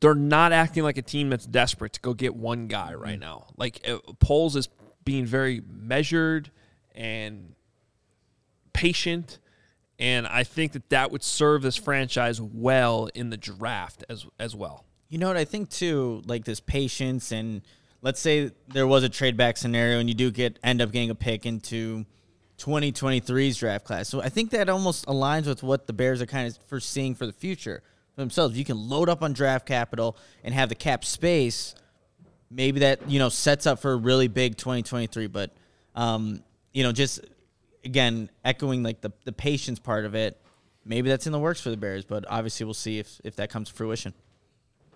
they're 0.00 0.14
not 0.14 0.52
acting 0.52 0.82
like 0.82 0.98
a 0.98 1.02
team 1.02 1.30
that's 1.30 1.46
desperate 1.46 1.92
to 1.94 2.00
go 2.00 2.14
get 2.14 2.34
one 2.34 2.66
guy 2.66 2.94
right 2.94 3.12
mm-hmm. 3.12 3.20
now. 3.20 3.46
Like 3.56 3.86
uh, 3.88 3.98
Poles 4.18 4.56
is 4.56 4.68
being 5.04 5.26
very 5.26 5.62
measured 5.68 6.50
and 6.94 7.54
patient. 8.72 9.38
And 9.98 10.26
I 10.26 10.42
think 10.44 10.72
that 10.72 10.90
that 10.90 11.12
would 11.12 11.22
serve 11.22 11.62
this 11.62 11.76
franchise 11.76 12.40
well 12.40 13.08
in 13.14 13.30
the 13.30 13.36
draft 13.36 14.04
as 14.08 14.26
as 14.38 14.56
well. 14.56 14.84
You 15.12 15.18
know 15.18 15.28
what 15.28 15.36
I 15.36 15.44
think 15.44 15.68
too, 15.68 16.22
like 16.24 16.46
this 16.46 16.58
patience 16.58 17.32
and 17.32 17.60
let's 18.00 18.18
say 18.18 18.50
there 18.68 18.86
was 18.86 19.04
a 19.04 19.10
trade 19.10 19.36
back 19.36 19.58
scenario 19.58 19.98
and 19.98 20.08
you 20.08 20.14
do 20.14 20.30
get 20.30 20.58
end 20.64 20.80
up 20.80 20.90
getting 20.90 21.10
a 21.10 21.14
pick 21.14 21.44
into 21.44 22.06
2023's 22.56 23.58
draft 23.58 23.84
class. 23.84 24.08
So 24.08 24.22
I 24.22 24.30
think 24.30 24.52
that 24.52 24.70
almost 24.70 25.04
aligns 25.04 25.46
with 25.46 25.62
what 25.62 25.86
the 25.86 25.92
Bears 25.92 26.22
are 26.22 26.26
kind 26.26 26.48
of 26.48 26.56
foreseeing 26.66 27.14
for 27.14 27.26
the 27.26 27.32
future 27.34 27.82
for 28.14 28.22
themselves. 28.22 28.56
You 28.56 28.64
can 28.64 28.88
load 28.88 29.10
up 29.10 29.22
on 29.22 29.34
draft 29.34 29.66
capital 29.66 30.16
and 30.44 30.54
have 30.54 30.70
the 30.70 30.74
cap 30.74 31.04
space. 31.04 31.74
Maybe 32.50 32.80
that 32.80 33.10
you 33.10 33.18
know 33.18 33.28
sets 33.28 33.66
up 33.66 33.80
for 33.80 33.92
a 33.92 33.96
really 33.96 34.28
big 34.28 34.56
2023. 34.56 35.26
But 35.26 35.54
um, 35.94 36.42
you 36.72 36.84
know, 36.84 36.92
just 36.92 37.20
again 37.84 38.30
echoing 38.46 38.82
like 38.82 39.02
the 39.02 39.12
the 39.24 39.32
patience 39.32 39.78
part 39.78 40.06
of 40.06 40.14
it. 40.14 40.40
Maybe 40.86 41.10
that's 41.10 41.26
in 41.26 41.32
the 41.32 41.38
works 41.38 41.60
for 41.60 41.68
the 41.68 41.76
Bears, 41.76 42.06
but 42.06 42.24
obviously 42.30 42.64
we'll 42.64 42.72
see 42.72 42.98
if 42.98 43.20
if 43.24 43.36
that 43.36 43.50
comes 43.50 43.68
to 43.68 43.74
fruition 43.74 44.14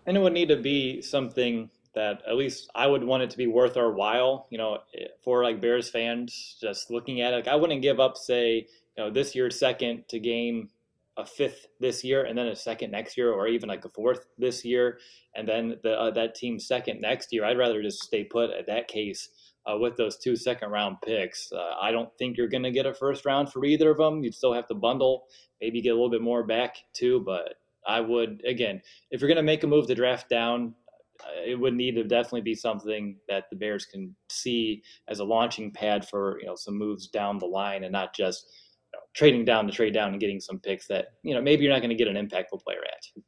and 0.07 0.17
it 0.17 0.21
would 0.21 0.33
need 0.33 0.49
to 0.49 0.57
be 0.57 1.03
something 1.03 1.71
that 1.95 2.23
at 2.29 2.37
least 2.37 2.71
I 2.75 2.87
would 2.87 3.03
want 3.03 3.23
it 3.23 3.31
to 3.31 3.37
be 3.37 3.47
worth 3.47 3.77
our 3.77 3.91
while, 3.91 4.47
you 4.51 4.59
know, 4.59 4.79
for 5.25 5.43
like 5.43 5.61
Bears 5.61 5.89
fans 5.89 6.57
just 6.61 6.91
looking 6.91 7.23
at 7.23 7.33
it. 7.33 7.37
Like 7.37 7.49
I 7.49 7.57
wouldn't 7.57 7.83
give 7.83 7.99
up, 7.99 8.17
say, 8.17 8.67
you 8.97 9.05
know, 9.05 9.11
this 9.11 9.35
year's 9.35 9.59
second 9.59 10.05
to 10.09 10.21
gain 10.21 10.69
a 11.17 11.25
fifth 11.25 11.67
this 11.81 12.05
year 12.05 12.25
and 12.25 12.37
then 12.37 12.49
a 12.49 12.57
second 12.57 12.91
next 12.91 13.17
year, 13.17 13.33
or 13.33 13.49
even 13.49 13.69
like 13.69 13.85
a 13.85 13.89
fourth 13.89 14.27
this 14.37 14.65
year, 14.65 14.99
and 15.35 15.49
then 15.49 15.77
the 15.83 15.99
uh, 15.99 16.11
that 16.11 16.35
team 16.35 16.61
second 16.61 17.01
next 17.01 17.33
year. 17.33 17.45
I'd 17.45 17.59
rather 17.59 17.83
just 17.83 18.03
stay 18.03 18.25
put 18.25 18.51
at 18.51 18.67
that 18.67 18.89
case 18.89 19.31
uh, 19.67 19.79
with 19.79 19.97
those 19.97 20.19
two 20.19 20.37
second 20.37 20.71
round 20.71 20.99
picks. 21.05 21.51
Uh, 21.51 21.75
I 21.81 21.91
don't 21.91 22.11
think 22.19 22.37
you're 22.37 22.49
going 22.49 22.63
to 22.63 22.71
get 22.71 22.85
a 22.85 22.93
first 22.93 23.25
round 23.25 23.51
for 23.51 23.65
either 23.65 23.91
of 23.91 23.97
them. 23.97 24.23
You'd 24.23 24.35
still 24.35 24.53
have 24.53 24.69
to 24.69 24.75
bundle, 24.75 25.25
maybe 25.61 25.81
get 25.81 25.91
a 25.91 25.95
little 25.95 26.11
bit 26.11 26.21
more 26.23 26.45
back 26.45 26.77
too. 26.93 27.21
But 27.25 27.55
I 27.87 28.01
would, 28.01 28.43
again, 28.47 28.81
if 29.11 29.21
you're 29.21 29.29
going 29.29 29.37
to 29.37 29.43
make 29.43 29.63
a 29.65 29.67
move 29.67 29.87
to 29.87 29.95
draft 29.95 30.29
down, 30.29 30.75
uh, 31.21 31.43
it 31.47 31.59
would 31.59 31.75
need 31.75 31.95
to 31.95 32.05
definitely 32.05 32.43
be 32.43 32.55
something 32.55 33.17
that 33.29 33.45
the 33.51 33.57
Bears 33.57 33.87
can 33.87 34.15
see 34.31 34.83
as 35.09 35.21
a 35.21 35.25
launching 35.25 35.71
pad 35.71 36.07
for 36.07 36.39
you 36.41 36.47
know 36.47 36.57
some 36.57 36.77
moves 36.77 37.09
down 37.09 37.39
the 37.39 37.47
line, 37.47 37.85
and 37.85 37.93
not 37.93 38.15
just 38.15 38.47
you 38.93 38.99
know, 38.99 39.03
trading 39.15 39.45
down 39.45 39.67
to 39.67 39.73
trade 39.73 39.95
down 39.95 40.11
and 40.11 40.21
getting 40.21 40.41
some 40.41 40.59
picks 40.59 40.87
that 40.89 41.07
you 41.23 41.35
know 41.35 41.41
maybe 41.41 41.65
you're 41.65 41.73
not 41.73 41.81
going 41.81 41.97
to 41.97 42.05
get 42.05 42.09
an 42.09 42.17
impactful 42.17 42.63
player 42.63 42.85
at. 42.85 43.23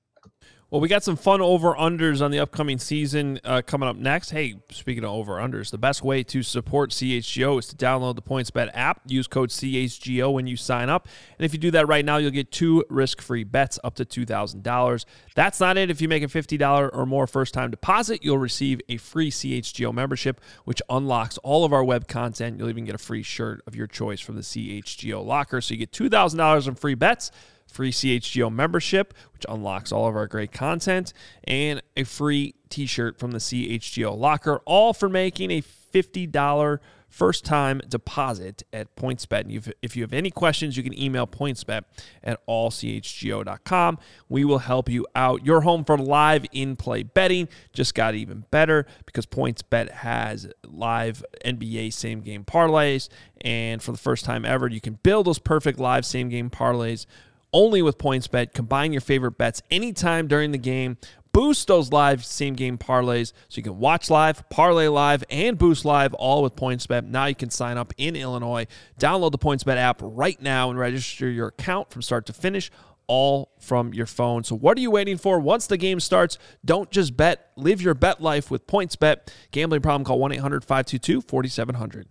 Well, 0.70 0.82
we 0.82 0.88
got 0.88 1.02
some 1.02 1.16
fun 1.16 1.40
over 1.40 1.72
unders 1.72 2.20
on 2.20 2.30
the 2.30 2.40
upcoming 2.40 2.76
season 2.76 3.40
uh, 3.42 3.62
coming 3.64 3.88
up 3.88 3.96
next. 3.96 4.28
Hey, 4.28 4.56
speaking 4.70 5.02
of 5.02 5.08
over 5.08 5.36
unders, 5.36 5.70
the 5.70 5.78
best 5.78 6.02
way 6.02 6.22
to 6.24 6.42
support 6.42 6.90
CHGO 6.90 7.58
is 7.58 7.68
to 7.68 7.76
download 7.76 8.16
the 8.16 8.22
PointsBet 8.22 8.72
app. 8.74 9.00
Use 9.06 9.26
code 9.26 9.48
CHGO 9.48 10.30
when 10.30 10.46
you 10.46 10.58
sign 10.58 10.90
up. 10.90 11.08
And 11.38 11.46
if 11.46 11.54
you 11.54 11.58
do 11.58 11.70
that 11.70 11.88
right 11.88 12.04
now, 12.04 12.18
you'll 12.18 12.32
get 12.32 12.52
two 12.52 12.84
risk 12.90 13.22
free 13.22 13.44
bets 13.44 13.78
up 13.82 13.94
to 13.94 14.04
$2,000. 14.04 15.04
That's 15.34 15.58
not 15.58 15.78
it. 15.78 15.88
If 15.88 16.02
you 16.02 16.08
make 16.08 16.22
a 16.22 16.26
$50 16.26 16.90
or 16.92 17.06
more 17.06 17.26
first 17.26 17.54
time 17.54 17.70
deposit, 17.70 18.22
you'll 18.22 18.36
receive 18.36 18.82
a 18.90 18.98
free 18.98 19.30
CHGO 19.30 19.90
membership, 19.94 20.38
which 20.66 20.82
unlocks 20.90 21.38
all 21.38 21.64
of 21.64 21.72
our 21.72 21.82
web 21.82 22.08
content. 22.08 22.58
You'll 22.58 22.68
even 22.68 22.84
get 22.84 22.94
a 22.94 22.98
free 22.98 23.22
shirt 23.22 23.62
of 23.66 23.74
your 23.74 23.86
choice 23.86 24.20
from 24.20 24.36
the 24.36 24.42
CHGO 24.42 25.24
locker. 25.24 25.62
So 25.62 25.72
you 25.72 25.80
get 25.80 25.92
$2,000 25.92 26.68
in 26.68 26.74
free 26.74 26.94
bets 26.94 27.30
free 27.70 27.92
CHGO 27.92 28.52
membership, 28.52 29.14
which 29.32 29.46
unlocks 29.48 29.92
all 29.92 30.08
of 30.08 30.16
our 30.16 30.26
great 30.26 30.52
content, 30.52 31.12
and 31.44 31.82
a 31.96 32.04
free 32.04 32.54
t 32.68 32.86
shirt 32.86 33.18
from 33.18 33.30
the 33.30 33.38
CHGO 33.38 34.16
locker, 34.16 34.60
all 34.64 34.92
for 34.92 35.08
making 35.08 35.50
a 35.50 35.62
$50 35.62 36.78
first 37.08 37.44
time 37.44 37.80
deposit 37.88 38.62
at 38.72 38.94
PointsBet. 38.96 39.40
And 39.40 39.74
if 39.82 39.96
you 39.96 40.02
have 40.02 40.12
any 40.12 40.30
questions, 40.30 40.76
you 40.76 40.82
can 40.82 40.98
email 40.98 41.26
pointsbet 41.26 41.82
at 42.22 42.44
allchgo.com. 42.46 43.98
We 44.28 44.44
will 44.44 44.58
help 44.58 44.88
you 44.88 45.06
out. 45.14 45.44
Your 45.44 45.62
home 45.62 45.84
for 45.84 45.96
live 45.96 46.44
in 46.52 46.76
play 46.76 47.02
betting 47.02 47.48
just 47.72 47.94
got 47.94 48.14
even 48.14 48.44
better 48.50 48.86
because 49.06 49.26
PointsBet 49.26 49.90
has 49.90 50.50
live 50.66 51.24
NBA 51.44 51.92
same 51.92 52.20
game 52.20 52.44
parlays. 52.44 53.08
And 53.40 53.82
for 53.82 53.92
the 53.92 53.98
first 53.98 54.24
time 54.24 54.44
ever, 54.44 54.68
you 54.68 54.80
can 54.80 54.98
build 55.02 55.26
those 55.26 55.38
perfect 55.38 55.78
live 55.78 56.04
same 56.04 56.28
game 56.28 56.50
parlays 56.50 57.06
only 57.52 57.82
with 57.82 57.98
PointsBet. 57.98 58.52
Combine 58.52 58.92
your 58.92 59.00
favorite 59.00 59.38
bets 59.38 59.62
anytime 59.70 60.26
during 60.26 60.52
the 60.52 60.58
game. 60.58 60.96
Boost 61.32 61.68
those 61.68 61.92
live 61.92 62.24
same 62.24 62.54
game 62.54 62.78
parlays 62.78 63.32
so 63.48 63.58
you 63.58 63.62
can 63.62 63.78
watch 63.78 64.10
live, 64.10 64.48
parlay 64.48 64.88
live, 64.88 65.22
and 65.30 65.56
boost 65.58 65.84
live 65.84 66.14
all 66.14 66.42
with 66.42 66.56
PointsBet. 66.56 67.06
Now 67.06 67.26
you 67.26 67.34
can 67.34 67.50
sign 67.50 67.76
up 67.76 67.92
in 67.96 68.16
Illinois. 68.16 68.66
Download 68.98 69.30
the 69.30 69.38
PointsBet 69.38 69.76
app 69.76 70.00
right 70.02 70.40
now 70.40 70.70
and 70.70 70.78
register 70.78 71.30
your 71.30 71.48
account 71.48 71.90
from 71.90 72.02
start 72.02 72.26
to 72.26 72.32
finish, 72.32 72.70
all 73.06 73.52
from 73.60 73.94
your 73.94 74.06
phone. 74.06 74.42
So 74.42 74.56
what 74.56 74.76
are 74.78 74.80
you 74.80 74.90
waiting 74.90 75.16
for? 75.16 75.38
Once 75.38 75.66
the 75.66 75.76
game 75.76 76.00
starts, 76.00 76.38
don't 76.64 76.90
just 76.90 77.16
bet. 77.16 77.50
Live 77.56 77.82
your 77.82 77.94
bet 77.94 78.20
life 78.20 78.50
with 78.50 78.66
PointsBet. 78.66 79.28
Gambling 79.52 79.82
problem? 79.82 80.04
Call 80.04 80.18
1-800-522-4700. 80.18 82.06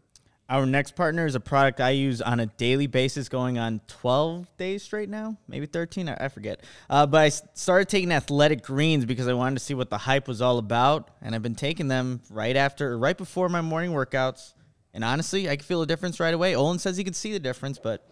Our 0.50 0.66
next 0.66 0.96
partner 0.96 1.26
is 1.26 1.36
a 1.36 1.42
product 1.42 1.82
I 1.82 1.90
use 1.90 2.22
on 2.22 2.40
a 2.40 2.46
daily 2.46 2.88
basis, 2.88 3.28
going 3.28 3.58
on 3.58 3.82
12 3.88 4.48
days 4.58 4.82
straight 4.82 5.10
now, 5.10 5.36
maybe 5.50 5.66
13, 5.66 6.08
I 6.08 6.30
forget. 6.30 6.62
Uh, 6.90 7.06
but 7.06 7.20
I 7.20 7.30
started 7.30 7.90
taking 7.90 8.14
athletic 8.14 8.64
greens 8.64 9.04
because 9.04 9.28
I 9.28 9.34
wanted 9.34 9.56
to 9.60 9.66
see 9.66 9.74
what 9.74 9.90
the 9.90 9.98
hype 9.98 10.26
was 10.26 10.42
all 10.42 10.58
about, 10.58 11.10
and 11.22 11.36
I've 11.36 11.44
been 11.44 11.56
taking 11.56 11.90
them 11.90 12.22
right 12.30 12.56
after, 12.56 12.98
right 12.98 13.18
before 13.18 13.50
my 13.50 13.60
morning 13.60 13.92
workouts. 13.92 14.54
And 14.94 15.04
honestly, 15.04 15.50
I 15.50 15.58
can 15.58 15.66
feel 15.66 15.82
a 15.82 15.88
difference 15.88 16.18
right 16.22 16.34
away. 16.34 16.56
Olin 16.56 16.80
says 16.80 16.96
he 16.96 17.04
can 17.04 17.14
see 17.14 17.34
the 17.34 17.42
difference, 17.42 17.78
but 17.78 18.10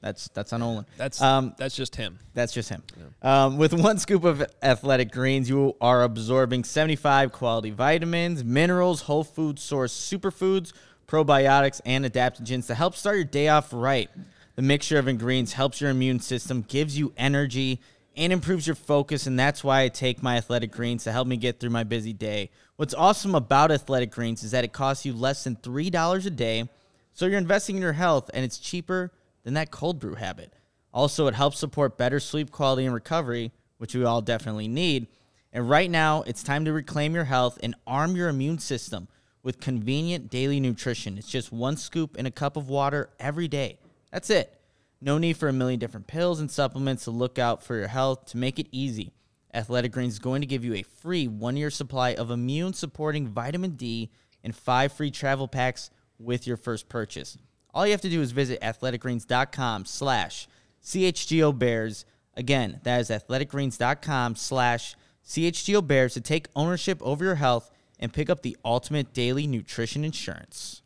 that's 0.00 0.28
that's 0.28 0.52
on 0.52 0.62
Olin. 0.62 0.84
That's 0.96 1.20
um, 1.22 1.54
that's 1.58 1.74
just 1.74 1.96
him. 1.96 2.18
That's 2.34 2.52
just 2.52 2.68
him. 2.68 2.82
Yeah. 3.22 3.44
Um, 3.44 3.56
with 3.56 3.72
one 3.72 3.98
scoop 3.98 4.24
of 4.24 4.44
athletic 4.62 5.10
greens, 5.10 5.48
you 5.48 5.74
are 5.80 6.02
absorbing 6.02 6.64
75 6.64 7.32
quality 7.32 7.70
vitamins, 7.70 8.44
minerals, 8.44 9.02
whole 9.02 9.24
food 9.24 9.58
source 9.58 9.92
superfoods 9.92 10.72
probiotics, 11.08 11.80
and 11.84 12.04
adaptogens 12.04 12.66
to 12.68 12.74
help 12.74 12.94
start 12.94 13.16
your 13.16 13.24
day 13.24 13.48
off 13.48 13.72
right. 13.72 14.10
The 14.54 14.62
mixture 14.62 14.98
of 14.98 15.08
ingredients 15.08 15.54
helps 15.54 15.80
your 15.80 15.90
immune 15.90 16.20
system, 16.20 16.62
gives 16.68 16.98
you 16.98 17.12
energy, 17.16 17.80
and 18.16 18.32
improves 18.32 18.66
your 18.66 18.76
focus. 18.76 19.26
And 19.26 19.38
that's 19.38 19.64
why 19.64 19.82
I 19.82 19.88
take 19.88 20.22
my 20.22 20.36
Athletic 20.36 20.72
Greens 20.72 21.04
to 21.04 21.12
help 21.12 21.26
me 21.26 21.36
get 21.36 21.58
through 21.58 21.70
my 21.70 21.84
busy 21.84 22.12
day. 22.12 22.50
What's 22.76 22.94
awesome 22.94 23.34
about 23.34 23.70
Athletic 23.70 24.10
Greens 24.10 24.42
is 24.42 24.50
that 24.50 24.64
it 24.64 24.72
costs 24.72 25.06
you 25.06 25.12
less 25.12 25.44
than 25.44 25.56
$3 25.56 26.26
a 26.26 26.30
day. 26.30 26.68
So 27.14 27.26
you're 27.26 27.38
investing 27.38 27.76
in 27.76 27.82
your 27.82 27.92
health, 27.94 28.30
and 28.34 28.44
it's 28.44 28.58
cheaper 28.58 29.12
than 29.44 29.54
that 29.54 29.70
cold 29.70 29.98
brew 29.98 30.14
habit. 30.14 30.52
Also, 30.92 31.26
it 31.26 31.34
helps 31.34 31.58
support 31.58 31.96
better 31.96 32.20
sleep 32.20 32.50
quality 32.50 32.84
and 32.84 32.94
recovery, 32.94 33.52
which 33.78 33.94
we 33.94 34.04
all 34.04 34.20
definitely 34.20 34.68
need. 34.68 35.06
And 35.52 35.70
right 35.70 35.90
now, 35.90 36.22
it's 36.22 36.42
time 36.42 36.64
to 36.64 36.72
reclaim 36.72 37.14
your 37.14 37.24
health 37.24 37.58
and 37.62 37.74
arm 37.86 38.16
your 38.16 38.28
immune 38.28 38.58
system 38.58 39.08
with 39.42 39.60
convenient 39.60 40.30
daily 40.30 40.60
nutrition. 40.60 41.18
It's 41.18 41.30
just 41.30 41.52
one 41.52 41.76
scoop 41.76 42.16
in 42.16 42.26
a 42.26 42.30
cup 42.30 42.56
of 42.56 42.68
water 42.68 43.10
every 43.18 43.48
day. 43.48 43.78
That's 44.12 44.30
it. 44.30 44.54
No 45.00 45.18
need 45.18 45.36
for 45.36 45.48
a 45.48 45.52
million 45.52 45.78
different 45.78 46.06
pills 46.06 46.40
and 46.40 46.50
supplements 46.50 47.04
to 47.04 47.10
look 47.10 47.38
out 47.38 47.62
for 47.62 47.76
your 47.76 47.88
health. 47.88 48.26
To 48.26 48.36
make 48.36 48.58
it 48.58 48.66
easy, 48.72 49.12
Athletic 49.54 49.92
Greens 49.92 50.14
is 50.14 50.18
going 50.18 50.40
to 50.40 50.46
give 50.46 50.64
you 50.64 50.74
a 50.74 50.82
free 50.82 51.28
one 51.28 51.56
year 51.56 51.70
supply 51.70 52.14
of 52.14 52.30
immune 52.30 52.72
supporting 52.72 53.28
vitamin 53.28 53.72
D 53.72 54.10
and 54.42 54.54
five 54.54 54.92
free 54.92 55.10
travel 55.10 55.46
packs 55.46 55.90
with 56.18 56.46
your 56.46 56.56
first 56.56 56.88
purchase. 56.88 57.38
All 57.72 57.86
you 57.86 57.92
have 57.92 58.00
to 58.00 58.08
do 58.08 58.20
is 58.20 58.32
visit 58.32 58.60
athleticgreens.com 58.60 59.84
slash 59.84 60.48
CHGO 60.84 61.56
Bears. 61.56 62.04
Again, 62.34 62.80
that 62.82 63.00
is 63.00 63.10
athleticgreens.com 63.10 64.36
slash 64.36 64.96
CHGO 65.24 65.86
Bears 65.86 66.14
to 66.14 66.20
take 66.20 66.48
ownership 66.56 67.00
over 67.02 67.24
your 67.24 67.34
health 67.36 67.70
and 67.98 68.12
pick 68.12 68.30
up 68.30 68.42
the 68.42 68.56
ultimate 68.64 69.12
daily 69.12 69.46
nutrition 69.46 70.04
insurance. 70.04 70.82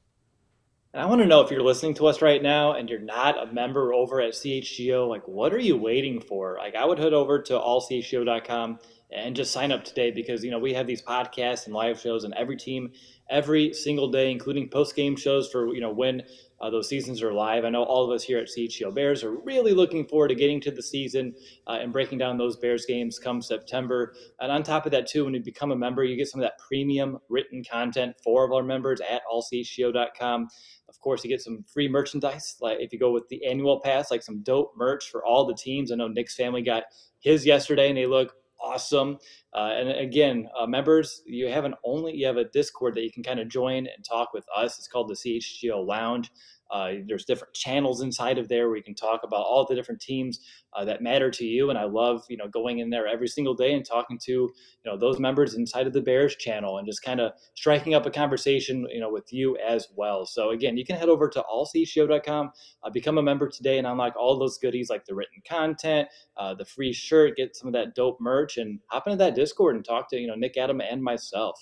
And 0.95 1.03
I 1.03 1.07
want 1.07 1.23
to 1.23 1.27
know 1.27 1.41
if 1.41 1.51
you're 1.51 1.63
listening 1.63 1.95
to 1.95 2.07
us 2.07 2.21
right 2.21 2.43
now 2.43 2.73
and 2.73 2.91
you're 2.91 2.99
not 2.99 3.43
a 3.43 3.51
member 3.51 3.95
over 3.95 4.21
at 4.21 4.35
CHGO, 4.35 5.09
like 5.09 5.27
what 5.27 5.55
are 5.55 5.59
you 5.59 5.77
waiting 5.77 6.21
for? 6.21 6.57
Like 6.59 6.75
I 6.75 6.85
would 6.85 6.99
head 6.99 7.15
over 7.15 7.41
to 7.41 7.55
allchgo.com 7.55 8.79
and 9.11 9.37
just 9.37 9.53
sign 9.53 9.73
up 9.73 9.85
today 9.85 10.11
because 10.11 10.45
you 10.45 10.51
know 10.51 10.59
we 10.59 10.75
have 10.75 10.87
these 10.87 11.03
podcasts 11.03 11.67
and 11.67 11.75
live 11.75 12.01
shows 12.01 12.25
and 12.25 12.35
every 12.35 12.57
team 12.57 12.93
every 13.31 13.73
single 13.73 14.11
day, 14.11 14.31
including 14.31 14.69
post 14.69 14.95
game 14.95 15.17
shows 15.17 15.51
for 15.51 15.73
you 15.75 15.81
know 15.81 15.91
when 15.91 16.23
uh, 16.63 16.71
those 16.71 16.89
seasons 16.89 17.23
are 17.23 17.33
live. 17.33 17.65
I 17.65 17.71
know 17.71 17.83
all 17.83 18.05
of 18.05 18.15
us 18.15 18.23
here 18.23 18.39
at 18.39 18.47
CHGO 18.47 18.95
Bears 18.95 19.25
are 19.25 19.33
really 19.33 19.75
looking 19.75 20.07
forward 20.07 20.29
to 20.29 20.37
getting 20.37 20.61
to 20.61 20.71
the 20.71 20.83
season 20.83 21.35
uh, 21.67 21.79
and 21.81 21.93
breaking 21.93 22.19
down 22.19 22.39
those 22.39 22.57
Bears 22.57 22.87
games 22.87 23.19
come 23.19 23.43
September. 23.43 24.15
And 24.41 24.53
on 24.53 24.63
top 24.63 24.87
of 24.87 24.93
that, 24.93 25.09
too, 25.09 25.25
when 25.25 25.35
you 25.35 25.43
become 25.43 25.73
a 25.73 25.77
member, 25.77 26.05
you 26.05 26.17
get 26.17 26.29
some 26.29 26.41
of 26.41 26.45
that 26.45 26.59
premium 26.59 27.19
written 27.29 27.65
content 27.65 28.15
for 28.23 28.45
of 28.45 28.53
our 28.53 28.63
members 28.63 29.01
at 29.01 29.23
allchgo.com. 29.31 30.49
Of 30.89 31.01
course, 31.01 31.25
you 31.25 31.31
get 31.31 31.41
some 31.41 31.65
free 31.73 31.89
merchandise. 31.89 32.57
Like 32.61 32.79
if 32.81 32.93
you 32.93 32.99
go 32.99 33.11
with 33.11 33.29
the 33.29 33.45
annual 33.45 33.81
pass, 33.81 34.13
like 34.13 34.23
some 34.23 34.43
dope 34.43 34.73
merch 34.77 35.11
for 35.11 35.25
all 35.25 35.45
the 35.45 35.55
teams. 35.55 35.91
I 35.91 35.97
know 35.97 36.07
Nick's 36.07 36.37
family 36.37 36.63
got 36.63 36.85
his 37.19 37.45
yesterday, 37.45 37.89
and 37.89 37.97
they 37.97 38.07
look 38.07 38.35
awesome. 38.63 39.19
Uh, 39.55 39.73
and 39.75 39.89
again, 39.91 40.49
uh, 40.59 40.67
members, 40.67 41.23
you 41.27 41.49
have 41.49 41.65
an 41.65 41.75
only 41.85 42.15
you 42.15 42.27
have 42.27 42.37
a 42.37 42.45
Discord 42.45 42.95
that 42.95 43.03
you 43.03 43.11
can 43.11 43.23
kind 43.23 43.41
of 43.41 43.49
join 43.49 43.87
and 43.87 44.05
talk 44.09 44.33
with 44.33 44.45
us. 44.57 44.79
It's 44.79 44.89
called 44.89 45.09
the 45.09 45.15
CHGO 45.15 45.87
Lounge. 45.87 46.31
Uh, 46.73 46.93
there's 47.07 47.27
different 47.27 47.53
channels 47.53 48.03
inside 48.03 48.39
of 48.39 48.49
there 48.49 48.69
where 48.69 48.79
you 48.79 48.83
can 48.83 48.95
talk 48.95 49.21
about 49.25 49.45
all 49.45 49.67
the 49.69 49.75
different 49.75 50.01
teams 50.01 50.41
uh, 50.75 50.85
that 50.85 51.03
matter 51.03 51.31
to 51.31 51.45
you. 51.45 51.69
And 51.69 51.79
I 51.79 51.85
love, 51.85 52.25
you 52.31 52.37
know, 52.39 52.49
going 52.49 52.79
in 52.79 52.89
there 52.89 53.07
every 53.07 53.29
single 53.29 53.55
day 53.55 53.75
and 53.75 53.85
talking 53.85 54.19
to, 54.25 54.33
you 54.33 54.53
know, 54.87 54.97
those 54.97 55.21
members 55.21 55.55
inside 55.55 55.87
of 55.87 55.93
the 55.93 56.01
Bears 56.01 56.35
channel 56.37 56.79
and 56.79 56.87
just 56.87 57.03
kind 57.03 57.21
of 57.21 57.33
striking 57.55 57.95
up 57.95 58.07
a 58.07 58.11
conversation, 58.11 58.87
you 58.91 59.01
know, 59.01 59.11
with 59.11 59.31
you 59.33 59.57
as 59.59 59.89
well. 59.97 60.25
So 60.25 60.51
again, 60.51 60.77
you 60.79 60.85
can 60.85 60.97
head 60.97 61.11
over 61.11 61.29
to 61.29 61.43
allchgo.com, 61.43 62.51
uh, 62.83 62.91
become 62.91 63.19
a 63.19 63.23
member 63.23 63.49
today 63.49 63.77
and 63.77 63.87
unlock 63.87 64.15
all 64.17 64.39
those 64.39 64.59
goodies 64.59 64.89
like 64.89 65.05
the 65.05 65.15
written 65.15 65.43
content, 65.47 66.09
uh, 66.39 66.55
the 66.55 66.65
free 66.65 66.93
shirt, 66.93 67.37
get 67.37 67.55
some 67.55 67.69
of 67.69 67.75
that 67.75 67.95
dope 67.95 68.19
merch 68.21 68.57
and 68.57 68.81
hop 68.87 69.07
into 69.07 69.17
that 69.19 69.35
Discord 69.35 69.77
and 69.77 69.85
talk 69.85 70.09
to, 70.11 70.17
you 70.17 70.27
know, 70.27 70.35
Nick 70.35 70.57
Adam 70.57 70.81
and 70.81 71.03
myself. 71.03 71.61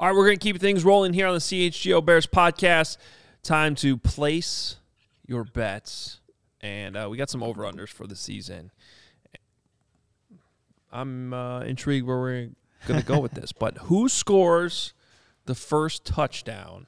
All 0.00 0.06
right, 0.06 0.16
we're 0.16 0.26
going 0.26 0.38
to 0.38 0.44
keep 0.44 0.60
things 0.60 0.84
rolling 0.84 1.12
here 1.12 1.26
on 1.26 1.34
the 1.34 1.40
CHGO 1.40 2.04
Bears 2.04 2.24
podcast. 2.24 2.98
Time 3.42 3.74
to 3.76 3.96
place 3.96 4.76
your 5.26 5.42
bets. 5.42 6.20
And 6.60 6.96
uh, 6.96 7.08
we 7.10 7.16
got 7.16 7.30
some 7.30 7.42
over 7.42 7.64
unders 7.64 7.88
for 7.88 8.06
the 8.06 8.14
season. 8.14 8.70
I'm 10.92 11.34
uh, 11.34 11.62
intrigued 11.62 12.06
where 12.06 12.20
we're 12.20 12.50
going 12.86 13.00
to 13.00 13.06
go 13.06 13.18
with 13.18 13.32
this. 13.32 13.50
But 13.50 13.76
who 13.78 14.08
scores 14.08 14.94
the 15.46 15.56
first 15.56 16.04
touchdown 16.04 16.86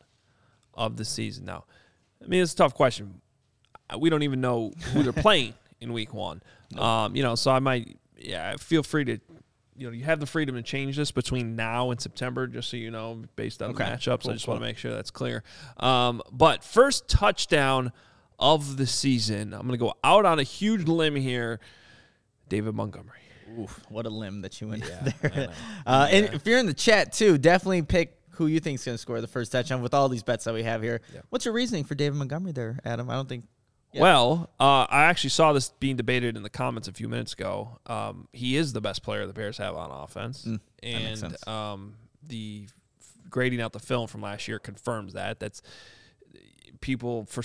of 0.72 0.96
the 0.96 1.04
season? 1.04 1.46
Now, 1.46 1.64
I 2.24 2.28
mean, 2.28 2.44
it's 2.44 2.52
a 2.52 2.56
tough 2.56 2.74
question. 2.74 3.22
We 3.98 4.08
don't 4.08 4.22
even 4.22 4.40
know 4.40 4.72
who 4.92 5.02
they're 5.02 5.12
playing 5.20 5.54
in 5.80 5.92
week 5.92 6.14
one. 6.14 6.42
Um, 6.78 7.16
you 7.16 7.24
know, 7.24 7.34
so 7.34 7.50
I 7.50 7.58
might, 7.58 7.98
yeah, 8.16 8.54
feel 8.56 8.84
free 8.84 9.04
to 9.06 9.18
you 9.80 9.86
know 9.86 9.92
you 9.92 10.04
have 10.04 10.20
the 10.20 10.26
freedom 10.26 10.54
to 10.56 10.62
change 10.62 10.96
this 10.96 11.10
between 11.10 11.56
now 11.56 11.90
and 11.90 12.00
September, 12.00 12.46
just 12.46 12.68
so 12.68 12.76
you 12.76 12.90
know, 12.90 13.22
based 13.36 13.62
on 13.62 13.70
Okay. 13.70 13.84
the 13.84 13.90
matchups. 13.90 14.22
Cool, 14.22 14.30
I 14.30 14.34
just 14.34 14.44
cool. 14.44 14.52
want 14.54 14.62
to 14.62 14.68
make 14.68 14.76
sure 14.78 14.92
that's 14.92 15.10
clear. 15.10 15.42
Um, 15.78 16.22
but 16.30 16.62
first 16.62 17.08
touchdown 17.08 17.92
of 18.38 18.76
the 18.76 18.86
season, 18.86 19.54
I'm 19.54 19.60
going 19.62 19.72
to 19.72 19.76
go 19.78 19.94
out 20.04 20.26
on 20.26 20.38
a 20.38 20.42
huge 20.42 20.84
limb 20.86 21.16
here. 21.16 21.60
David 22.48 22.74
Montgomery. 22.74 23.16
Oof, 23.58 23.80
what 23.88 24.06
a 24.06 24.10
limb 24.10 24.42
that 24.42 24.60
you 24.60 24.68
went 24.68 24.84
there. 25.22 25.48
Uh, 25.86 26.08
and 26.10 26.26
if 26.34 26.46
you're 26.46 26.58
in 26.58 26.66
the 26.66 26.74
chat 26.74 27.12
too, 27.12 27.38
definitely 27.38 27.82
pick 27.82 28.16
who 28.32 28.46
you 28.46 28.60
think's 28.60 28.84
going 28.84 28.94
to 28.94 28.98
score 28.98 29.20
the 29.20 29.26
first 29.28 29.50
touchdown 29.52 29.82
with 29.82 29.92
all 29.94 30.08
these 30.08 30.22
bets 30.22 30.44
that 30.44 30.54
we 30.54 30.62
have 30.62 30.82
here. 30.82 31.00
What's 31.30 31.44
your 31.44 31.54
reasoning 31.54 31.84
for 31.84 31.94
David 31.94 32.16
Montgomery 32.16 32.52
there, 32.52 32.78
Adam? 32.84 33.08
I 33.10 33.14
don't 33.14 33.28
think. 33.28 33.44
Yeah. 33.92 34.02
Well, 34.02 34.50
uh, 34.60 34.86
I 34.88 35.04
actually 35.04 35.30
saw 35.30 35.52
this 35.52 35.70
being 35.80 35.96
debated 35.96 36.36
in 36.36 36.42
the 36.44 36.50
comments 36.50 36.86
a 36.86 36.92
few 36.92 37.08
minutes 37.08 37.32
ago. 37.32 37.78
Um, 37.86 38.28
he 38.32 38.56
is 38.56 38.72
the 38.72 38.80
best 38.80 39.02
player 39.02 39.26
the 39.26 39.32
Bears 39.32 39.58
have 39.58 39.74
on 39.74 39.90
offense, 39.90 40.44
Mm, 40.44 40.60
and 40.82 41.48
um, 41.48 41.94
the 42.26 42.68
grading 43.28 43.60
out 43.60 43.72
the 43.72 43.80
film 43.80 44.06
from 44.06 44.20
last 44.22 44.46
year 44.48 44.58
confirms 44.58 45.14
that. 45.14 45.40
That's 45.40 45.60
people 46.80 47.26
for. 47.26 47.42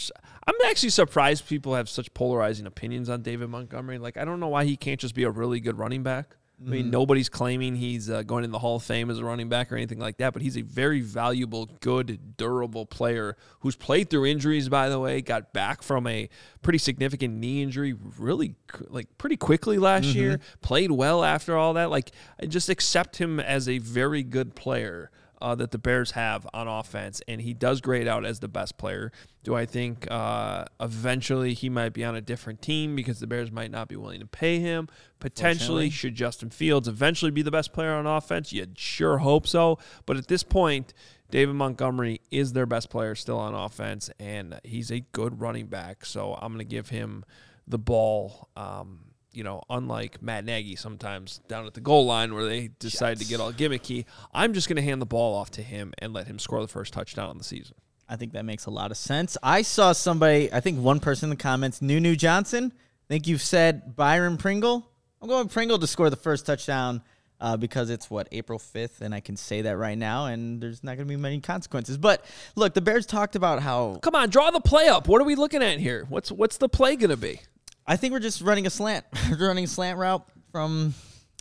I'm 0.47 0.55
actually 0.67 0.89
surprised 0.89 1.47
people 1.47 1.75
have 1.75 1.89
such 1.89 2.13
polarizing 2.13 2.65
opinions 2.65 3.09
on 3.09 3.21
David 3.21 3.49
Montgomery. 3.49 3.97
Like, 3.97 4.17
I 4.17 4.25
don't 4.25 4.39
know 4.39 4.47
why 4.47 4.65
he 4.65 4.77
can't 4.77 4.99
just 4.99 5.15
be 5.15 5.23
a 5.23 5.29
really 5.31 5.59
good 5.59 5.77
running 5.77 6.03
back. 6.03 6.35
I 6.57 6.61
Mm-hmm. 6.63 6.71
mean, 6.71 6.89
nobody's 6.89 7.27
claiming 7.27 7.75
he's 7.75 8.09
uh, 8.09 8.23
going 8.23 8.45
in 8.45 8.51
the 8.51 8.59
Hall 8.59 8.77
of 8.77 8.83
Fame 8.83 9.09
as 9.11 9.19
a 9.19 9.25
running 9.25 9.49
back 9.49 9.73
or 9.73 9.75
anything 9.75 9.99
like 9.99 10.17
that, 10.17 10.31
but 10.31 10.41
he's 10.41 10.57
a 10.57 10.61
very 10.61 11.01
valuable, 11.01 11.65
good, 11.81 12.37
durable 12.37 12.85
player 12.85 13.35
who's 13.59 13.75
played 13.75 14.09
through 14.09 14.25
injuries, 14.25 14.69
by 14.69 14.87
the 14.87 14.97
way, 14.97 15.19
got 15.21 15.51
back 15.51 15.83
from 15.83 16.07
a 16.07 16.29
pretty 16.61 16.77
significant 16.79 17.33
knee 17.33 17.61
injury 17.61 17.93
really, 18.17 18.55
like, 18.87 19.17
pretty 19.17 19.35
quickly 19.35 19.77
last 19.77 20.05
Mm-hmm. 20.05 20.17
year, 20.19 20.39
played 20.61 20.91
well 20.91 21.25
after 21.25 21.57
all 21.57 21.73
that. 21.73 21.89
Like, 21.89 22.11
I 22.41 22.45
just 22.45 22.69
accept 22.69 23.17
him 23.17 23.39
as 23.41 23.67
a 23.67 23.79
very 23.79 24.23
good 24.23 24.55
player. 24.55 25.11
Uh, 25.45 25.53
that 25.53 25.69
the 25.69 25.77
Bears 25.77 26.11
have 26.11 26.47
on 26.55 26.67
offense, 26.67 27.21
and 27.27 27.39
he 27.39 27.53
does 27.53 27.79
grade 27.79 28.07
out 28.07 28.25
as 28.25 28.39
the 28.39 28.47
best 28.47 28.79
player. 28.79 29.11
Do 29.43 29.53
I 29.53 29.67
think 29.67 30.09
uh, 30.09 30.65
eventually 30.79 31.53
he 31.53 31.69
might 31.69 31.93
be 31.93 32.03
on 32.03 32.15
a 32.15 32.21
different 32.21 32.63
team 32.63 32.95
because 32.95 33.19
the 33.19 33.27
Bears 33.27 33.51
might 33.51 33.69
not 33.69 33.87
be 33.87 33.95
willing 33.95 34.21
to 34.21 34.25
pay 34.25 34.57
him? 34.57 34.87
Potentially, 35.19 35.91
should 35.91 36.15
Justin 36.15 36.49
Fields 36.49 36.87
eventually 36.87 37.29
be 37.29 37.43
the 37.43 37.51
best 37.51 37.73
player 37.73 37.93
on 37.93 38.07
offense? 38.07 38.53
You'd 38.53 38.79
sure 38.79 39.19
hope 39.19 39.45
so. 39.45 39.77
But 40.07 40.17
at 40.17 40.29
this 40.29 40.41
point, 40.41 40.95
David 41.29 41.53
Montgomery 41.53 42.21
is 42.31 42.53
their 42.53 42.65
best 42.65 42.89
player 42.89 43.13
still 43.13 43.37
on 43.37 43.53
offense, 43.53 44.09
and 44.19 44.59
he's 44.63 44.89
a 44.89 45.01
good 45.11 45.41
running 45.41 45.67
back. 45.67 46.07
So 46.07 46.33
I'm 46.33 46.53
going 46.53 46.65
to 46.67 46.75
give 46.75 46.89
him 46.89 47.23
the 47.67 47.77
ball. 47.77 48.49
Um, 48.57 49.04
you 49.35 49.43
know, 49.43 49.61
unlike 49.69 50.21
Matt 50.21 50.45
Nagy 50.45 50.75
sometimes 50.75 51.39
down 51.47 51.65
at 51.65 51.73
the 51.73 51.81
goal 51.81 52.05
line 52.05 52.33
where 52.33 52.45
they 52.45 52.69
decide 52.79 53.19
to 53.19 53.25
get 53.25 53.39
all 53.39 53.51
gimmicky, 53.51 54.05
I'm 54.33 54.53
just 54.53 54.67
going 54.67 54.77
to 54.77 54.81
hand 54.81 55.01
the 55.01 55.05
ball 55.05 55.35
off 55.35 55.51
to 55.51 55.61
him 55.61 55.93
and 55.99 56.13
let 56.13 56.27
him 56.27 56.39
score 56.39 56.61
the 56.61 56.67
first 56.67 56.93
touchdown 56.93 57.29
on 57.29 57.37
the 57.37 57.43
season. 57.43 57.75
I 58.07 58.15
think 58.15 58.33
that 58.33 58.45
makes 58.45 58.65
a 58.65 58.71
lot 58.71 58.91
of 58.91 58.97
sense. 58.97 59.37
I 59.41 59.63
saw 59.63 59.91
somebody, 59.91 60.51
I 60.53 60.59
think 60.59 60.79
one 60.79 60.99
person 60.99 61.27
in 61.27 61.29
the 61.31 61.41
comments, 61.41 61.81
Nunu 61.81 62.15
Johnson. 62.15 62.71
I 62.75 63.07
think 63.07 63.27
you've 63.27 63.41
said 63.41 63.95
Byron 63.95 64.37
Pringle. 64.37 64.87
I'm 65.21 65.27
going 65.27 65.47
Pringle 65.47 65.79
to 65.79 65.87
score 65.87 66.09
the 66.09 66.15
first 66.15 66.45
touchdown 66.45 67.01
uh, 67.39 67.57
because 67.57 67.89
it's 67.89 68.09
what 68.09 68.27
April 68.31 68.59
5th, 68.59 69.01
and 69.01 69.13
I 69.13 69.19
can 69.19 69.35
say 69.35 69.63
that 69.63 69.77
right 69.77 69.97
now, 69.97 70.27
and 70.27 70.61
there's 70.61 70.83
not 70.83 70.95
going 70.97 71.07
to 71.07 71.11
be 71.11 71.17
many 71.17 71.39
consequences. 71.41 71.97
But 71.97 72.23
look, 72.55 72.73
the 72.73 72.81
Bears 72.81 73.05
talked 73.05 73.35
about 73.35 73.61
how 73.61 73.99
Come 74.01 74.15
on, 74.15 74.29
draw 74.29 74.51
the 74.51 74.61
play 74.61 74.87
up. 74.87 75.07
What 75.07 75.21
are 75.21 75.25
we 75.25 75.35
looking 75.35 75.61
at 75.61 75.79
here? 75.79 76.05
What's 76.09 76.31
what's 76.31 76.57
the 76.57 76.69
play 76.69 76.95
going 76.95 77.09
to 77.09 77.17
be? 77.17 77.41
I 77.87 77.97
think 77.97 78.13
we're 78.13 78.19
just 78.19 78.41
running 78.41 78.65
a 78.65 78.69
slant, 78.69 79.05
We're 79.29 79.47
running 79.47 79.65
a 79.65 79.67
slant 79.67 79.97
route 79.99 80.25
from 80.51 80.93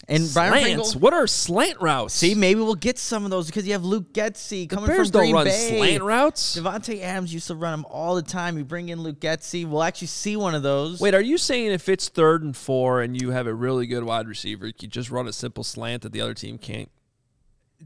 and 0.07 0.29
Byron 0.35 0.53
Pringle. 0.63 0.85
Slants. 0.85 1.01
What 1.01 1.15
are 1.15 1.27
slant 1.27 1.81
routes? 1.81 2.13
See, 2.13 2.35
maybe 2.35 2.61
we'll 2.61 2.75
get 2.75 2.99
some 2.99 3.25
of 3.25 3.31
those 3.31 3.47
because 3.47 3.67
you 3.67 3.73
have 3.73 3.85
Luke 3.85 4.13
Getsy 4.13 4.69
coming 4.69 4.87
Bears 4.87 5.09
from 5.11 5.23
don't 5.23 5.33
run 5.33 5.47
Bay. 5.47 5.69
slant 5.79 6.03
routes. 6.03 6.59
Davante 6.59 7.01
Adams 7.01 7.33
used 7.33 7.47
to 7.47 7.55
run 7.55 7.73
them 7.73 7.87
all 7.89 8.15
the 8.15 8.21
time. 8.23 8.59
You 8.59 8.65
bring 8.65 8.91
in 8.91 9.01
Luke 9.01 9.19
Getsy, 9.21 9.67
we'll 9.67 9.83
actually 9.83 10.09
see 10.09 10.37
one 10.37 10.55
of 10.55 10.63
those. 10.63 11.01
Wait, 11.01 11.15
are 11.15 11.23
you 11.23 11.39
saying 11.39 11.73
if 11.73 11.89
it's 11.89 12.11
third 12.11 12.43
and 12.43 12.55
four 12.55 13.01
and 13.01 13.19
you 13.19 13.31
have 13.31 13.47
a 13.47 13.55
really 13.55 13.87
good 13.87 14.05
wide 14.05 14.29
receiver, 14.29 14.67
you 14.67 14.73
just 14.89 15.11
run 15.11 15.27
a 15.27 15.33
simple 15.33 15.65
slant 15.65 16.03
that 16.03 16.13
the 16.13 16.21
other 16.21 16.35
team 16.35 16.59
can't? 16.59 16.91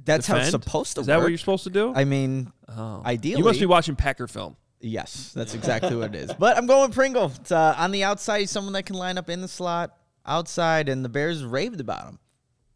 that's 0.04 0.26
how 0.28 0.36
it's 0.36 0.50
supposed 0.50 0.94
to 0.94 1.00
Is 1.00 1.08
work. 1.08 1.16
that 1.16 1.20
what 1.22 1.28
you're 1.28 1.38
supposed 1.38 1.64
to 1.64 1.70
do? 1.70 1.92
I 1.94 2.04
mean, 2.04 2.52
Oh. 2.68 3.02
ideally, 3.04 3.38
You 3.38 3.44
must 3.44 3.58
be 3.58 3.66
watching 3.66 3.96
Packer 3.96 4.28
film. 4.28 4.56
Yes, 4.80 5.32
that's 5.34 5.54
exactly 5.54 5.96
what 5.96 6.14
it 6.14 6.16
is. 6.16 6.32
But 6.38 6.56
I'm 6.56 6.66
going 6.66 6.88
with 6.88 6.94
Pringle. 6.94 7.32
It's, 7.34 7.50
uh, 7.50 7.74
on 7.76 7.90
the 7.90 8.04
outside, 8.04 8.40
he's 8.40 8.50
someone 8.50 8.72
that 8.74 8.84
can 8.84 8.96
line 8.96 9.18
up 9.18 9.28
in 9.28 9.40
the 9.40 9.48
slot 9.48 9.96
outside, 10.24 10.88
and 10.88 11.04
the 11.04 11.08
Bears 11.08 11.44
raved 11.44 11.80
about 11.80 12.04
him 12.06 12.18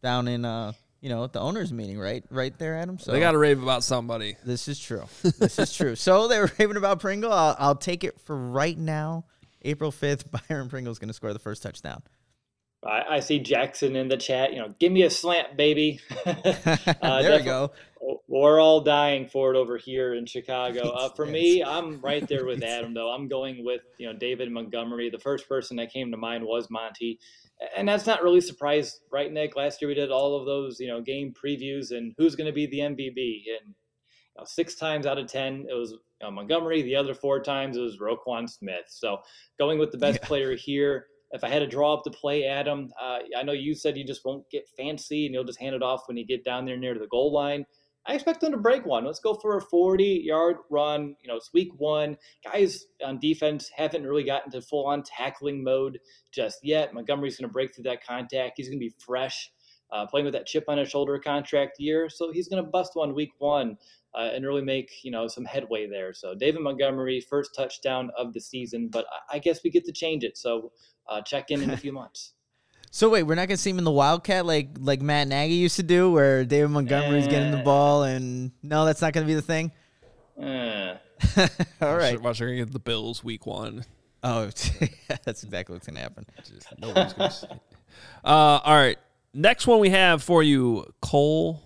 down 0.01 0.27
in, 0.27 0.43
uh, 0.43 0.73
you 0.99 1.09
know, 1.09 1.23
at 1.23 1.33
the 1.33 1.39
owners' 1.39 1.71
meeting, 1.71 1.97
right, 1.97 2.23
right 2.29 2.57
there, 2.57 2.77
Adam. 2.77 2.99
So 2.99 3.11
They 3.11 3.19
got 3.19 3.31
to 3.31 3.37
rave 3.37 3.61
about 3.61 3.83
somebody. 3.83 4.35
This 4.45 4.67
is 4.67 4.79
true. 4.79 5.03
This 5.21 5.59
is 5.59 5.73
true. 5.73 5.95
So 5.95 6.27
they 6.29 6.39
were 6.39 6.51
raving 6.59 6.77
about 6.77 6.99
Pringle. 6.99 7.31
I'll, 7.31 7.55
I'll 7.59 7.75
take 7.75 8.03
it 8.03 8.19
for 8.21 8.35
right 8.35 8.77
now. 8.77 9.25
April 9.61 9.91
5th, 9.91 10.25
Byron 10.49 10.69
Pringle's 10.69 10.99
going 10.99 11.07
to 11.09 11.13
score 11.13 11.31
the 11.31 11.39
first 11.39 11.63
touchdown. 11.63 12.03
I, 12.85 13.15
I 13.15 13.19
see 13.19 13.39
Jackson 13.39 13.95
in 13.95 14.07
the 14.07 14.17
chat. 14.17 14.53
You 14.53 14.59
know, 14.59 14.73
give 14.79 14.91
me 14.91 15.03
a 15.03 15.09
slant, 15.09 15.57
baby. 15.57 15.99
Uh, 16.25 17.21
there 17.21 17.37
we 17.37 17.43
go. 17.43 17.71
We're 18.27 18.59
all 18.59 18.81
dying 18.81 19.27
for 19.27 19.53
it 19.53 19.57
over 19.57 19.77
here 19.77 20.13
in 20.13 20.25
Chicago. 20.25 20.91
Uh, 20.93 21.09
for 21.09 21.25
me, 21.25 21.63
I'm 21.63 21.99
right 22.01 22.27
there 22.27 22.45
with 22.45 22.63
Adam, 22.63 22.93
though. 22.93 23.09
I'm 23.09 23.27
going 23.27 23.63
with 23.65 23.81
you 23.97 24.07
know 24.07 24.17
David 24.17 24.51
Montgomery. 24.51 25.09
The 25.09 25.19
first 25.19 25.47
person 25.47 25.77
that 25.77 25.91
came 25.91 26.11
to 26.11 26.17
mind 26.17 26.43
was 26.43 26.69
Monty, 26.69 27.19
and 27.75 27.87
that's 27.87 28.05
not 28.05 28.23
really 28.23 28.39
a 28.39 28.41
surprise, 28.41 28.99
right, 29.11 29.31
Nick? 29.31 29.55
Last 29.55 29.81
year 29.81 29.89
we 29.89 29.95
did 29.95 30.11
all 30.11 30.39
of 30.39 30.45
those 30.45 30.79
you 30.79 30.87
know 30.87 31.01
game 31.01 31.33
previews 31.33 31.91
and 31.91 32.13
who's 32.17 32.35
going 32.35 32.47
to 32.47 32.53
be 32.53 32.65
the 32.67 32.79
MVP, 32.79 33.43
and 33.59 33.67
you 33.67 34.37
know, 34.37 34.45
six 34.45 34.75
times 34.75 35.05
out 35.05 35.17
of 35.17 35.27
ten 35.27 35.65
it 35.69 35.73
was 35.73 35.95
Montgomery. 36.31 36.81
The 36.81 36.95
other 36.95 37.13
four 37.13 37.41
times 37.41 37.77
it 37.77 37.81
was 37.81 37.97
Roquan 37.97 38.49
Smith. 38.49 38.85
So 38.87 39.17
going 39.57 39.79
with 39.79 39.91
the 39.91 39.97
best 39.97 40.21
player 40.21 40.55
here. 40.55 41.07
If 41.33 41.43
I 41.43 41.49
had 41.49 41.59
to 41.59 41.67
draw 41.67 41.93
up 41.93 42.03
the 42.03 42.11
play, 42.11 42.45
Adam, 42.45 42.91
uh, 43.01 43.19
I 43.35 43.43
know 43.43 43.53
you 43.53 43.73
said 43.73 43.97
you 43.97 44.05
just 44.05 44.23
won't 44.23 44.49
get 44.49 44.69
fancy 44.77 45.25
and 45.25 45.33
you'll 45.33 45.43
just 45.43 45.59
hand 45.59 45.75
it 45.75 45.83
off 45.83 46.07
when 46.07 46.15
you 46.15 46.25
get 46.25 46.45
down 46.45 46.65
there 46.65 46.77
near 46.77 46.97
the 46.97 47.07
goal 47.07 47.33
line. 47.33 47.65
I 48.05 48.15
expect 48.15 48.41
them 48.41 48.51
to 48.51 48.57
break 48.57 48.85
one. 48.85 49.05
Let's 49.05 49.19
go 49.19 49.33
for 49.33 49.57
a 49.57 49.61
40 49.61 50.03
yard 50.25 50.57
run. 50.69 51.15
You 51.21 51.29
know, 51.29 51.37
it's 51.37 51.53
week 51.53 51.69
one. 51.77 52.17
Guys 52.43 52.85
on 53.03 53.19
defense 53.19 53.71
haven't 53.75 54.05
really 54.05 54.25
gotten 54.25 54.51
to 54.51 54.61
full 54.61 54.85
on 54.85 55.03
tackling 55.03 55.63
mode 55.63 55.99
just 56.31 56.59
yet. 56.63 56.93
Montgomery's 56.93 57.37
going 57.37 57.49
to 57.49 57.53
break 57.53 57.73
through 57.73 57.85
that 57.85 58.05
contact. 58.05 58.53
He's 58.57 58.67
going 58.67 58.79
to 58.79 58.85
be 58.85 58.93
fresh, 58.99 59.51
uh, 59.93 60.05
playing 60.07 60.25
with 60.25 60.33
that 60.33 60.45
chip 60.45 60.65
on 60.67 60.77
his 60.77 60.89
shoulder 60.89 61.17
contract 61.19 61.79
year. 61.79 62.09
So 62.09 62.31
he's 62.33 62.47
going 62.49 62.61
to 62.63 62.69
bust 62.69 62.91
one 62.95 63.13
week 63.13 63.29
one 63.37 63.77
uh, 64.13 64.31
and 64.33 64.45
really 64.45 64.61
make, 64.63 64.91
you 65.03 65.11
know, 65.11 65.27
some 65.27 65.45
headway 65.45 65.87
there. 65.87 66.13
So 66.13 66.35
David 66.35 66.61
Montgomery, 66.61 67.21
first 67.21 67.51
touchdown 67.55 68.11
of 68.17 68.33
the 68.33 68.41
season, 68.41 68.89
but 68.89 69.05
I, 69.31 69.35
I 69.35 69.39
guess 69.39 69.63
we 69.63 69.69
get 69.69 69.85
to 69.85 69.91
change 69.93 70.23
it. 70.23 70.37
So 70.37 70.71
uh, 71.07 71.21
check 71.21 71.51
in 71.51 71.61
in 71.61 71.69
a 71.69 71.77
few 71.85 71.93
months. 71.93 72.33
So 72.91 73.09
wait, 73.09 73.23
we're 73.23 73.35
not 73.35 73.47
going 73.47 73.57
to 73.57 73.61
see 73.61 73.69
him 73.71 73.77
in 73.79 73.85
the 73.85 73.91
Wildcat 73.91 74.45
like 74.45 74.69
like 74.79 75.01
Matt 75.01 75.27
Nagy 75.27 75.55
used 75.55 75.77
to 75.77 75.83
do, 75.83 76.11
where 76.11 76.43
David 76.45 76.69
Montgomery's 76.69 77.27
getting 77.27 77.51
the 77.51 77.57
Eh. 77.59 77.63
ball, 77.63 78.03
and 78.03 78.51
no, 78.61 78.85
that's 78.85 79.01
not 79.01 79.13
going 79.13 79.25
to 79.25 79.27
be 79.27 79.33
the 79.33 79.41
thing. 79.41 79.71
Uh, 80.39 80.97
All 81.81 81.95
right. 81.95 82.21
Watch 82.21 82.39
they're 82.39 82.47
gonna 82.49 82.57
get 82.57 82.71
the 82.71 82.79
Bills 82.79 83.23
week 83.23 83.45
one. 83.47 83.85
Oh, 84.23 84.45
that's 85.25 85.43
exactly 85.43 85.73
what's 85.73 85.87
going 85.87 85.95
to 85.95 86.01
happen. 86.01 86.25
Just 86.37 86.67
nobody's 86.79 87.13
gonna 87.13 87.31
see. 87.31 87.47
Uh, 88.23 88.59
all 88.63 88.75
right. 88.75 88.97
Next 89.33 89.65
one 89.67 89.79
we 89.79 89.89
have 89.89 90.21
for 90.21 90.43
you, 90.43 90.85
Cole 91.01 91.61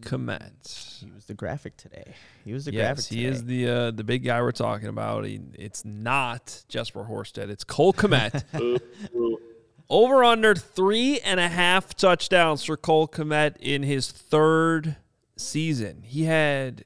Kmet. 0.00 1.00
He 1.00 1.10
was 1.10 1.24
the 1.26 1.34
graphic 1.34 1.76
today. 1.76 2.14
He 2.44 2.52
was 2.52 2.64
the 2.64 2.72
Yes, 2.72 2.80
graphic 2.96 3.04
he 3.06 3.16
today. 3.24 3.28
is 3.28 3.44
the 3.44 3.68
uh, 3.68 3.90
the 3.90 4.04
big 4.04 4.24
guy 4.24 4.40
we're 4.40 4.52
talking 4.52 4.88
about. 4.88 5.24
He, 5.24 5.40
it's 5.54 5.84
not 5.84 6.62
Jesper 6.68 7.04
Horsted. 7.04 7.50
It's 7.50 7.64
Cole 7.64 7.92
Kmet. 7.92 8.44
ooh, 8.60 8.78
ooh. 9.16 9.38
Over 9.90 10.22
under 10.22 10.54
three 10.54 11.18
and 11.20 11.40
a 11.40 11.48
half 11.48 11.94
touchdowns 11.94 12.62
for 12.62 12.76
Cole 12.76 13.08
Kmet 13.08 13.56
in 13.58 13.82
his 13.82 14.10
third 14.12 14.96
season. 15.36 16.02
He 16.04 16.24
had 16.24 16.84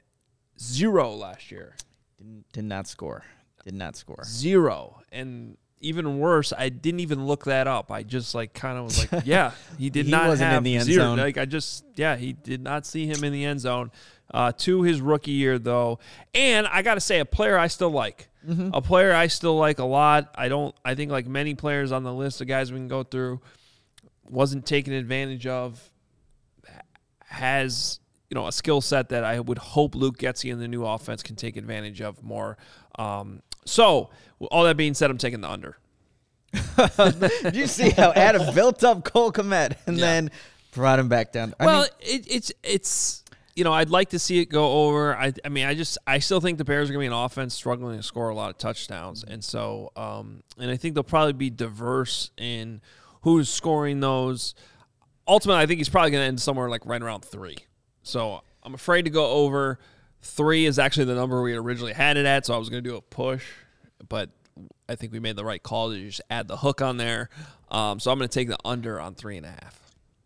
zero 0.59 1.11
last 1.11 1.51
year. 1.51 1.75
Didn't, 2.19 2.45
did 2.53 2.65
not 2.65 2.87
score. 2.87 3.25
Did 3.65 3.75
not 3.75 3.97
score. 3.97 4.23
Zero. 4.25 5.01
And 5.11 5.57
even 5.83 6.19
worse, 6.19 6.53
I 6.57 6.69
didn't 6.71 7.01
even 7.01 7.27
look 7.27 7.45
that 7.45 7.67
up. 7.67 7.91
I 7.93 8.03
just 8.03 8.35
like 8.35 8.55
kind 8.55 8.79
of 8.79 8.85
was 8.85 9.13
like, 9.13 9.23
yeah, 9.27 9.53
he 9.79 9.91
did 9.91 10.07
He 10.07 10.11
not 10.13 10.29
wasn't 10.29 10.49
in 10.49 10.55
have 10.55 10.65
the 10.65 10.77
end 10.77 10.85
zero. 10.85 11.05
zone. 11.05 11.19
Like 11.19 11.37
I 11.39 11.45
just, 11.45 11.85
yeah, 11.97 12.17
he 12.17 12.33
did 12.33 12.63
not 12.63 12.87
see 12.87 13.07
him 13.07 13.23
in 13.25 13.33
the 13.33 13.45
end 13.45 13.61
zone. 13.61 13.91
Uh, 14.35 14.51
to 14.51 14.83
his 14.83 15.01
rookie 15.03 15.33
year 15.33 15.59
though, 15.59 15.99
and 16.35 16.67
I 16.67 16.81
got 16.81 16.95
to 16.95 17.01
say, 17.01 17.19
a 17.21 17.25
player 17.27 17.59
I 17.59 17.67
still 17.67 17.91
like, 17.91 18.29
Mm-hmm. 18.49 18.71
a 18.75 18.81
player 18.81 19.13
I 19.15 19.29
still 19.29 19.57
like 19.57 19.79
a 19.79 19.85
lot. 19.85 20.33
I 20.35 20.49
don't. 20.49 20.75
I 20.85 20.97
think 20.97 21.13
like 21.13 21.29
many 21.29 21.55
players 21.55 21.93
on 21.93 22.03
the 22.03 22.13
list 22.13 22.41
of 22.41 22.49
guys 22.49 22.73
we 22.73 22.79
can 22.79 22.89
go 22.89 23.05
through, 23.05 23.41
wasn't 24.29 24.67
taken 24.67 24.93
advantage 24.95 25.47
of. 25.47 25.81
Has 27.27 27.99
you 28.31 28.35
know 28.35 28.47
a 28.47 28.53
skill 28.53 28.81
set 28.81 29.09
that 29.11 29.25
I 29.25 29.41
would 29.41 29.59
hope 29.59 29.95
Luke 29.95 30.19
Getsy 30.19 30.53
in 30.53 30.59
the 30.59 30.69
new 30.69 30.85
offense 30.85 31.23
can 31.23 31.37
take 31.37 31.57
advantage 31.57 32.03
of 32.03 32.23
more. 32.23 32.59
Um, 32.99 33.43
so, 33.65 34.11
all 34.51 34.65
that 34.65 34.77
being 34.77 34.95
said, 34.95 35.11
I'm 35.11 35.19
taking 35.19 35.41
the 35.41 35.51
under. 35.51 35.77
Did 37.43 37.55
you 37.57 37.67
see 37.67 37.91
how 37.91 38.13
Adam 38.13 38.55
built 38.55 38.85
up 38.85 39.05
Cole 39.05 39.33
Kmet 39.33 39.77
and 39.87 39.97
Yeah. 39.99 40.05
then 40.05 40.31
Brought 40.75 40.99
him 40.99 41.09
back 41.09 41.33
down. 41.33 41.55
I 41.61 41.67
well, 41.67 41.81
mean, 41.83 41.91
it, 42.01 42.27
it's 42.31 42.53
it's 42.63 43.25
you 43.55 43.63
know 43.63 43.73
I'd 43.75 43.91
like 43.91 44.11
to 44.11 44.19
see 44.19 44.39
it 44.41 44.47
go 44.47 44.87
over. 44.89 45.15
I 45.15 45.33
I 45.45 45.51
mean 45.51 45.67
I 45.67 45.75
just 45.75 45.99
I 46.07 46.19
still 46.19 46.41
think 46.41 46.57
the 46.57 46.65
Bears 46.65 46.89
are 46.89 46.95
going 46.95 47.05
to 47.07 47.11
be 47.11 47.15
an 47.15 47.25
offense 47.25 47.53
struggling 47.55 47.99
to 47.99 48.03
score 48.03 48.31
a 48.31 48.35
lot 48.35 48.49
of 48.51 48.57
touchdowns, 48.59 49.23
and 49.23 49.45
so 49.45 49.93
um 49.97 50.43
and 50.59 50.71
I 50.71 50.77
think 50.79 50.95
they'll 50.95 51.03
probably 51.05 51.35
be 51.35 51.51
diverse 51.51 52.31
in 52.39 52.81
who's 53.23 53.51
scoring 53.51 54.01
those. 54.01 54.55
Ultimately, 55.29 55.63
I 55.63 55.67
think 55.67 55.77
he's 55.79 55.91
probably 55.91 56.11
going 56.11 56.23
to 56.23 56.27
end 56.29 56.41
somewhere 56.41 56.69
like 56.71 56.85
right 56.87 57.01
around 57.03 57.23
three. 57.25 57.57
So 58.03 58.43
I'm 58.63 58.73
afraid 58.75 59.03
to 59.03 59.11
go 59.11 59.27
over. 59.31 59.79
Three 60.23 60.67
is 60.67 60.79
actually 60.79 61.07
the 61.07 61.15
number 61.15 61.43
we 61.43 61.55
originally 61.55 61.93
had 61.93 62.17
it 62.17 62.27
at, 62.27 62.47
so 62.47 62.55
I 62.55 62.59
was 62.59 62.69
going 62.69 62.83
to 62.83 62.89
do 62.89 62.97
a 62.97 63.03
push, 63.03 63.45
but 64.09 64.31
I 64.89 64.95
think 64.95 65.13
we 65.13 65.21
made 65.21 65.37
the 65.37 65.45
right 65.45 65.63
call 65.63 65.91
to 65.91 65.99
just 65.99 66.21
add 66.31 66.49
the 66.49 66.57
hook 66.57 66.81
on 66.81 66.97
there. 66.97 67.29
Um, 67.71 67.99
so 67.99 68.11
I'm 68.11 68.19
going 68.19 68.29
to 68.29 68.35
take 68.35 68.49
the 68.49 68.59
under 68.65 69.01
on 69.01 69.15
three 69.15 69.37
and 69.37 69.47
a 69.47 69.51
half. 69.51 69.81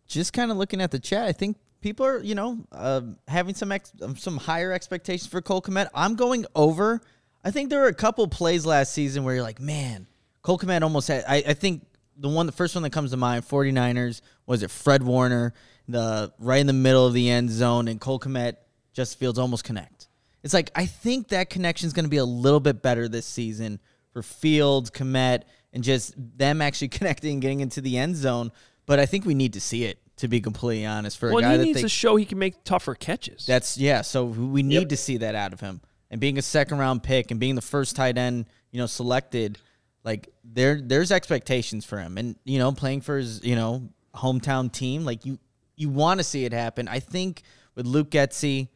just 0.07 0.33
kind 0.33 0.51
of 0.51 0.57
looking 0.57 0.81
at 0.81 0.91
the 0.91 0.99
chat, 0.99 1.25
I 1.25 1.31
think 1.31 1.57
people 1.81 2.05
are, 2.05 2.19
you 2.21 2.35
know, 2.35 2.59
uh, 2.71 3.01
having 3.27 3.55
some 3.55 3.71
ex- 3.71 3.93
um, 4.01 4.15
some 4.15 4.37
higher 4.37 4.71
expectations 4.71 5.27
for 5.27 5.41
Cole 5.41 5.61
Kmet. 5.61 5.87
I'm 5.93 6.15
going 6.15 6.45
over. 6.55 7.01
I 7.43 7.51
think 7.51 7.69
there 7.69 7.79
were 7.79 7.87
a 7.87 7.93
couple 7.93 8.27
plays 8.27 8.65
last 8.65 8.93
season 8.93 9.23
where 9.23 9.35
you're 9.35 9.43
like, 9.43 9.59
man, 9.59 10.07
Cole 10.41 10.59
Kmet 10.59 10.81
almost 10.81 11.07
had. 11.07 11.23
I, 11.27 11.37
I 11.47 11.53
think 11.53 11.85
the 12.17 12.29
one, 12.29 12.45
the 12.45 12.51
first 12.51 12.75
one 12.75 12.83
that 12.83 12.91
comes 12.91 13.11
to 13.11 13.17
mind, 13.17 13.47
49ers, 13.47 14.21
was 14.45 14.63
it 14.63 14.71
Fred 14.71 15.03
Warner, 15.03 15.53
the 15.87 16.33
right 16.39 16.59
in 16.59 16.67
the 16.67 16.73
middle 16.73 17.05
of 17.05 17.13
the 17.13 17.29
end 17.29 17.49
zone, 17.49 17.87
and 17.87 18.01
Cole 18.01 18.19
Kmet, 18.19 18.57
Justin 18.97 19.19
Fields 19.19 19.37
almost 19.37 19.63
connect. 19.63 20.07
It's 20.41 20.55
like 20.55 20.71
I 20.75 20.87
think 20.87 21.27
that 21.27 21.51
connection 21.51 21.85
is 21.85 21.93
going 21.93 22.05
to 22.05 22.09
be 22.09 22.17
a 22.17 22.25
little 22.25 22.59
bit 22.59 22.81
better 22.81 23.07
this 23.07 23.27
season 23.27 23.79
for 24.11 24.23
Fields, 24.23 24.89
Kmet, 24.89 25.43
and 25.71 25.83
just 25.83 26.15
them 26.17 26.63
actually 26.63 26.87
connecting 26.99 27.33
and 27.33 27.41
getting 27.41 27.59
into 27.59 27.79
the 27.79 27.95
end 27.95 28.15
zone. 28.15 28.51
But 28.87 28.99
I 28.99 29.05
think 29.05 29.23
we 29.23 29.35
need 29.35 29.53
to 29.53 29.61
see 29.61 29.83
it 29.83 29.99
to 30.17 30.27
be 30.27 30.41
completely 30.41 30.87
honest 30.87 31.19
for 31.19 31.29
Well, 31.29 31.37
a 31.37 31.41
guy 31.41 31.51
he 31.51 31.57
that 31.57 31.63
needs 31.63 31.75
they, 31.75 31.81
to 31.83 31.89
show 31.89 32.15
he 32.15 32.25
can 32.25 32.39
make 32.39 32.63
tougher 32.63 32.95
catches. 32.95 33.45
that's 33.45 33.77
yeah. 33.77 34.01
So 34.01 34.25
we 34.25 34.63
need 34.63 34.89
to 34.89 34.97
see 34.97 35.17
that 35.17 35.35
out 35.35 35.53
of 35.53 35.59
him. 35.59 35.79
And 36.09 36.19
being 36.19 36.39
a 36.39 36.41
second 36.41 36.79
round 36.79 37.03
pick 37.03 37.29
and 37.29 37.39
being 37.39 37.53
the 37.53 37.61
first 37.61 37.95
tight 37.95 38.17
end, 38.17 38.47
you 38.71 38.79
know, 38.79 38.87
selected, 38.87 39.59
like 40.03 40.33
there 40.43 40.81
there's 40.81 41.11
expectations 41.11 41.85
for 41.85 41.99
him. 41.99 42.17
And 42.17 42.35
you 42.45 42.57
know, 42.57 42.71
playing 42.71 43.01
for 43.01 43.17
his 43.17 43.43
you 43.43 43.55
know 43.55 43.89
hometown 44.15 44.71
team, 44.71 45.05
like 45.05 45.23
you 45.23 45.37
you 45.75 45.89
want 45.89 46.19
to 46.19 46.23
see 46.23 46.45
it 46.45 46.53
happen. 46.53 46.87
I 46.87 46.99
think 46.99 47.43
with 47.75 47.85
Luke 47.85 48.09
Getsy, 48.09 48.69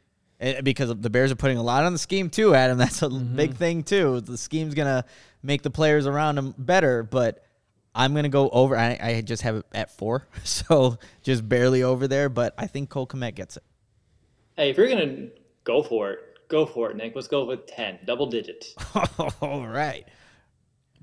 because 0.63 0.95
the 0.95 1.10
Bears 1.10 1.32
are 1.32 1.36
putting 1.36 1.58
a 1.58 1.63
lot 1.63 1.84
on 1.84 1.93
the 1.93 1.99
scheme 1.99 2.30
too, 2.30 2.56
Adam. 2.56 2.77
That's 2.80 3.01
a 3.01 3.08
mm-hmm. 3.08 3.36
big 3.36 3.56
thing 3.56 3.84
too. 3.84 4.21
The 4.21 4.38
scheme's 4.38 4.73
gonna 4.73 5.06
make 5.43 5.62
the 5.62 5.69
players 5.69 6.08
around 6.08 6.38
him 6.38 6.54
better, 6.58 7.04
but. 7.04 7.43
I'm 7.93 8.15
gonna 8.15 8.30
go 8.30 8.49
over. 8.51 8.77
I, 8.77 8.97
I 9.01 9.19
just 9.19 9.41
have 9.41 9.58
it 9.58 9.65
at 9.73 9.91
four, 9.91 10.25
so 10.45 10.97
just 11.23 11.49
barely 11.49 11.84
over 11.84 12.08
there. 12.08 12.30
But 12.30 12.54
I 12.58 12.67
think 12.67 12.89
Cole 12.89 13.06
Kmet 13.06 13.36
gets 13.36 13.58
it. 13.58 13.63
Hey, 14.56 14.69
if 14.69 14.77
you're 14.77 14.88
gonna 14.88 15.27
go 15.65 15.84
for 15.84 16.12
it, 16.12 16.19
go 16.47 16.65
for 16.65 16.91
it, 16.91 16.95
Nick. 16.95 17.15
Let's 17.15 17.27
go 17.27 17.43
with 17.43 17.67
ten, 17.67 17.99
double 18.06 18.27
digits. 18.27 18.75
All 19.41 19.67
right. 19.67 20.08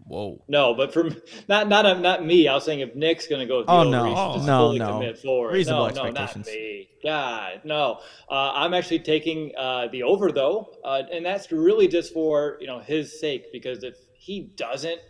Whoa. 0.09 0.43
No, 0.49 0.75
but 0.75 0.93
for 0.93 1.11
not 1.49 1.69
not 1.69 2.01
not 2.01 2.25
me. 2.25 2.49
I 2.49 2.55
was 2.55 2.65
saying 2.65 2.81
if 2.81 2.95
Nick's 2.95 3.27
gonna 3.27 3.47
go 3.47 3.59
with 3.59 3.69
Oh, 3.69 3.85
no. 3.85 4.05
he 4.05 4.39
should 4.39 4.47
No, 4.47 4.73
no. 4.73 4.93
commit 4.95 5.19
forward. 5.19 5.53
Reasonable 5.53 5.91
no, 5.91 6.05
no, 6.05 6.11
not 6.11 6.47
me. 6.47 6.89
God, 7.05 7.61
no. 7.65 8.01
Uh, 8.31 8.53
I'm 8.55 8.75
actually 8.75 9.01
taking 9.01 9.53
uh, 9.57 9.89
the 9.93 10.03
over 10.03 10.33
though, 10.33 10.75
uh, 10.85 11.03
and 11.13 11.25
that's 11.25 11.53
really 11.53 11.89
just 11.89 12.13
for 12.13 12.57
you 12.61 12.67
know 12.67 12.79
his 12.81 13.21
sake 13.21 13.53
because 13.53 13.85
if 13.85 13.97
he 14.15 14.51
doesn't 14.57 15.01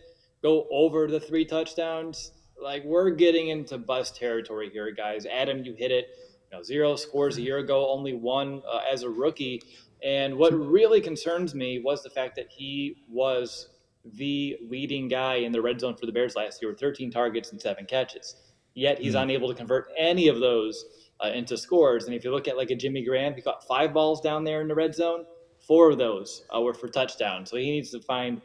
go 0.43 0.67
over 0.71 1.07
the 1.07 1.21
three 1.21 1.45
touchdowns, 1.45 2.33
like 2.63 2.85
we're 2.85 3.11
getting 3.11 3.49
into 3.49 3.79
bust 3.79 4.17
territory 4.17 4.69
here, 4.71 4.91
guys. 4.91 5.27
Adam, 5.27 5.65
you 5.65 5.75
hit 5.75 5.91
it. 5.93 6.09
You 6.51 6.57
know, 6.57 6.63
zero 6.63 6.97
scores 6.97 7.37
a 7.37 7.43
year 7.43 7.59
ago, 7.59 7.91
only 7.91 8.15
one 8.15 8.63
uh, 8.67 8.81
as 8.91 9.03
a 9.03 9.09
rookie. 9.11 9.61
And 10.03 10.37
what 10.39 10.53
really 10.55 11.01
concerns 11.01 11.55
me 11.55 11.81
was 11.85 12.03
the 12.03 12.09
fact 12.09 12.37
that 12.37 12.47
he 12.49 13.03
was 13.09 13.69
the 14.14 14.57
leading 14.68 15.09
guy 15.09 15.37
in 15.37 15.53
the 15.53 15.62
red 15.62 15.81
zone 15.81 15.97
for 15.97 16.07
the 16.07 16.12
Bears 16.12 16.37
last 16.37 16.61
year 16.62 16.71
with 16.71 16.81
13 16.81 17.11
targets 17.11 17.53
and 17.53 17.61
seven 17.61 17.87
catches. 17.87 18.37
Yet 18.75 19.01
he's 19.01 19.14
unable 19.14 19.49
to 19.49 19.55
convert 19.55 19.88
any 19.97 20.29
of 20.29 20.38
those 20.40 20.85
uh, 21.25 21.29
into 21.29 21.57
scores. 21.57 22.05
And 22.05 22.14
if 22.14 22.25
you 22.25 22.31
look 22.31 22.47
at 22.49 22.57
like 22.57 22.71
a 22.71 22.77
Jimmy 22.77 23.05
Graham, 23.05 23.35
he 23.35 23.42
caught 23.42 23.66
five 23.66 23.92
balls 23.92 24.21
down 24.21 24.44
there 24.44 24.61
in 24.61 24.68
the 24.68 24.75
red 24.75 24.94
zone. 24.94 25.25
Four 25.66 25.90
of 25.90 25.99
those 25.99 26.44
uh, 26.55 26.61
were 26.61 26.75
for 26.75 26.88
touchdowns. 26.88 27.51
So 27.51 27.57
he 27.57 27.71
needs 27.71 27.90
to 27.90 28.01
find 28.01 28.40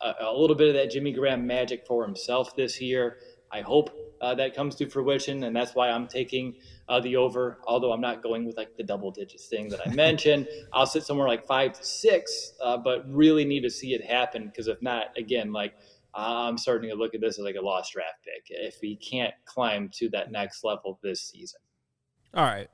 a, 0.00 0.12
a 0.20 0.32
little 0.32 0.56
bit 0.56 0.68
of 0.68 0.74
that 0.74 0.90
Jimmy 0.90 1.12
Graham 1.12 1.46
magic 1.46 1.86
for 1.86 2.04
himself 2.04 2.54
this 2.54 2.80
year. 2.80 3.16
I 3.50 3.62
hope 3.62 3.90
uh, 4.20 4.34
that 4.34 4.54
comes 4.54 4.74
to 4.76 4.88
fruition, 4.88 5.44
and 5.44 5.54
that's 5.54 5.74
why 5.74 5.90
I'm 5.90 6.06
taking 6.06 6.54
uh, 6.88 7.00
the 7.00 7.16
over. 7.16 7.58
Although 7.66 7.92
I'm 7.92 8.00
not 8.00 8.22
going 8.22 8.44
with 8.44 8.56
like 8.56 8.76
the 8.76 8.82
double 8.82 9.10
digits 9.10 9.46
thing 9.46 9.68
that 9.68 9.86
I 9.86 9.90
mentioned, 9.94 10.48
I'll 10.72 10.86
sit 10.86 11.04
somewhere 11.04 11.28
like 11.28 11.46
five 11.46 11.72
to 11.74 11.84
six, 11.84 12.52
uh, 12.62 12.76
but 12.76 13.04
really 13.08 13.44
need 13.44 13.62
to 13.62 13.70
see 13.70 13.94
it 13.94 14.04
happen 14.04 14.46
because 14.46 14.68
if 14.68 14.80
not, 14.82 15.16
again, 15.16 15.52
like 15.52 15.74
I'm 16.14 16.58
starting 16.58 16.90
to 16.90 16.96
look 16.96 17.14
at 17.14 17.20
this 17.20 17.38
as 17.38 17.44
like 17.44 17.56
a 17.56 17.60
lost 17.60 17.92
draft 17.92 18.24
pick 18.24 18.46
if 18.48 18.76
we 18.82 18.96
can't 18.96 19.34
climb 19.44 19.90
to 19.94 20.08
that 20.10 20.32
next 20.32 20.64
level 20.64 20.98
this 21.02 21.22
season. 21.22 21.60
All 22.34 22.44
right. 22.44 22.68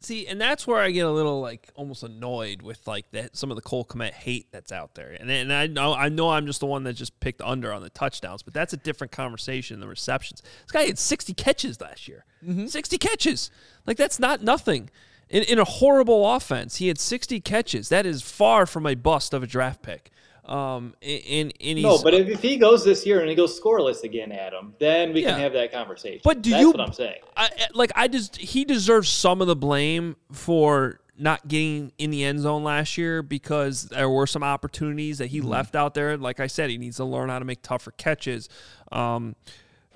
See, 0.00 0.28
and 0.28 0.40
that's 0.40 0.64
where 0.64 0.80
I 0.80 0.92
get 0.92 1.06
a 1.06 1.10
little 1.10 1.40
like 1.40 1.68
almost 1.74 2.04
annoyed 2.04 2.62
with 2.62 2.86
like 2.86 3.10
that 3.10 3.36
some 3.36 3.50
of 3.50 3.56
the 3.56 3.62
Cole 3.62 3.84
Kmet 3.84 4.12
hate 4.12 4.46
that's 4.52 4.70
out 4.70 4.94
there. 4.94 5.16
And 5.18 5.28
and 5.28 5.52
I 5.52 5.66
know 5.66 5.92
I 5.92 6.08
know 6.08 6.30
I'm 6.30 6.46
just 6.46 6.60
the 6.60 6.66
one 6.66 6.84
that 6.84 6.92
just 6.92 7.18
picked 7.18 7.42
under 7.42 7.72
on 7.72 7.82
the 7.82 7.90
touchdowns, 7.90 8.42
but 8.42 8.54
that's 8.54 8.72
a 8.72 8.76
different 8.76 9.10
conversation 9.10 9.74
than 9.74 9.80
the 9.80 9.88
receptions. 9.88 10.42
This 10.62 10.70
guy 10.70 10.84
had 10.84 10.98
60 10.98 11.34
catches 11.34 11.80
last 11.80 12.06
year. 12.06 12.24
Mm-hmm. 12.46 12.66
60 12.66 12.96
catches. 12.98 13.50
Like 13.86 13.96
that's 13.96 14.20
not 14.20 14.40
nothing. 14.40 14.90
In, 15.30 15.42
in 15.42 15.58
a 15.58 15.64
horrible 15.64 16.32
offense, 16.32 16.76
he 16.76 16.88
had 16.88 16.98
60 16.98 17.40
catches. 17.40 17.88
That 17.88 18.06
is 18.06 18.22
far 18.22 18.66
from 18.66 18.86
a 18.86 18.94
bust 18.94 19.34
of 19.34 19.42
a 19.42 19.46
draft 19.48 19.82
pick. 19.82 20.10
Um, 20.48 20.94
and, 21.02 21.52
and 21.60 21.82
No, 21.82 22.02
but 22.02 22.14
if, 22.14 22.28
if 22.28 22.40
he 22.40 22.56
goes 22.56 22.82
this 22.84 23.04
year 23.04 23.20
and 23.20 23.28
he 23.28 23.34
goes 23.34 23.60
scoreless 23.60 24.02
again, 24.02 24.32
Adam, 24.32 24.74
then 24.78 25.12
we 25.12 25.22
Yeah. 25.22 25.32
can 25.32 25.40
have 25.40 25.52
that 25.52 25.70
conversation. 25.72 26.22
But 26.24 26.40
do 26.40 26.50
That's 26.50 26.62
you- 26.62 26.70
what 26.70 26.80
I'm 26.80 26.92
saying. 26.94 27.20
I, 27.36 27.50
like 27.74 27.92
I 27.94 28.08
just 28.08 28.36
he 28.36 28.64
deserves 28.64 29.08
some 29.10 29.40
of 29.42 29.46
the 29.46 29.56
blame 29.56 30.16
for 30.32 31.00
not 31.18 31.46
getting 31.48 31.92
in 31.98 32.10
the 32.10 32.24
end 32.24 32.40
zone 32.40 32.62
last 32.64 32.96
year 32.96 33.22
because 33.22 33.84
there 33.90 34.08
were 34.08 34.26
some 34.26 34.42
opportunities 34.42 35.18
that 35.18 35.26
he 35.26 35.40
left 35.40 35.74
out 35.76 35.92
there. 35.94 36.16
Like 36.16 36.40
I 36.40 36.46
said, 36.46 36.70
he 36.70 36.78
needs 36.78 36.96
to 36.96 37.04
learn 37.04 37.28
how 37.28 37.38
to 37.40 37.44
make 37.44 37.60
tougher 37.60 37.90
catches. 37.90 38.48
Um, 38.92 39.34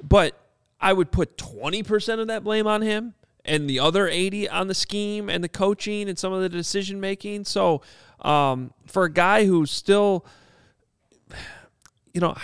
but 0.03 0.37
I 0.81 0.93
would 0.93 1.11
put 1.13 1.39
twenty 1.39 1.83
percent 1.83 2.21
of 2.21 2.27
that 2.27 2.45
blame 2.45 2.67
on 2.67 2.83
him, 2.83 3.15
and 3.45 3.71
the 3.71 3.79
other 3.79 4.07
eighty 4.09 4.49
on 4.49 4.67
the 4.67 4.75
scheme 4.75 5.31
and 5.31 5.43
the 5.43 5.49
coaching 5.49 6.09
and 6.09 6.19
some 6.19 6.33
of 6.33 6.43
the 6.43 6.49
decision 6.49 7.01
making. 7.01 7.45
So 7.45 7.83
um, 8.21 8.73
for 8.87 9.05
a 9.05 9.11
guy 9.13 9.47
who's 9.47 9.71
still 9.71 10.27
you 12.13 12.21
know, 12.21 12.37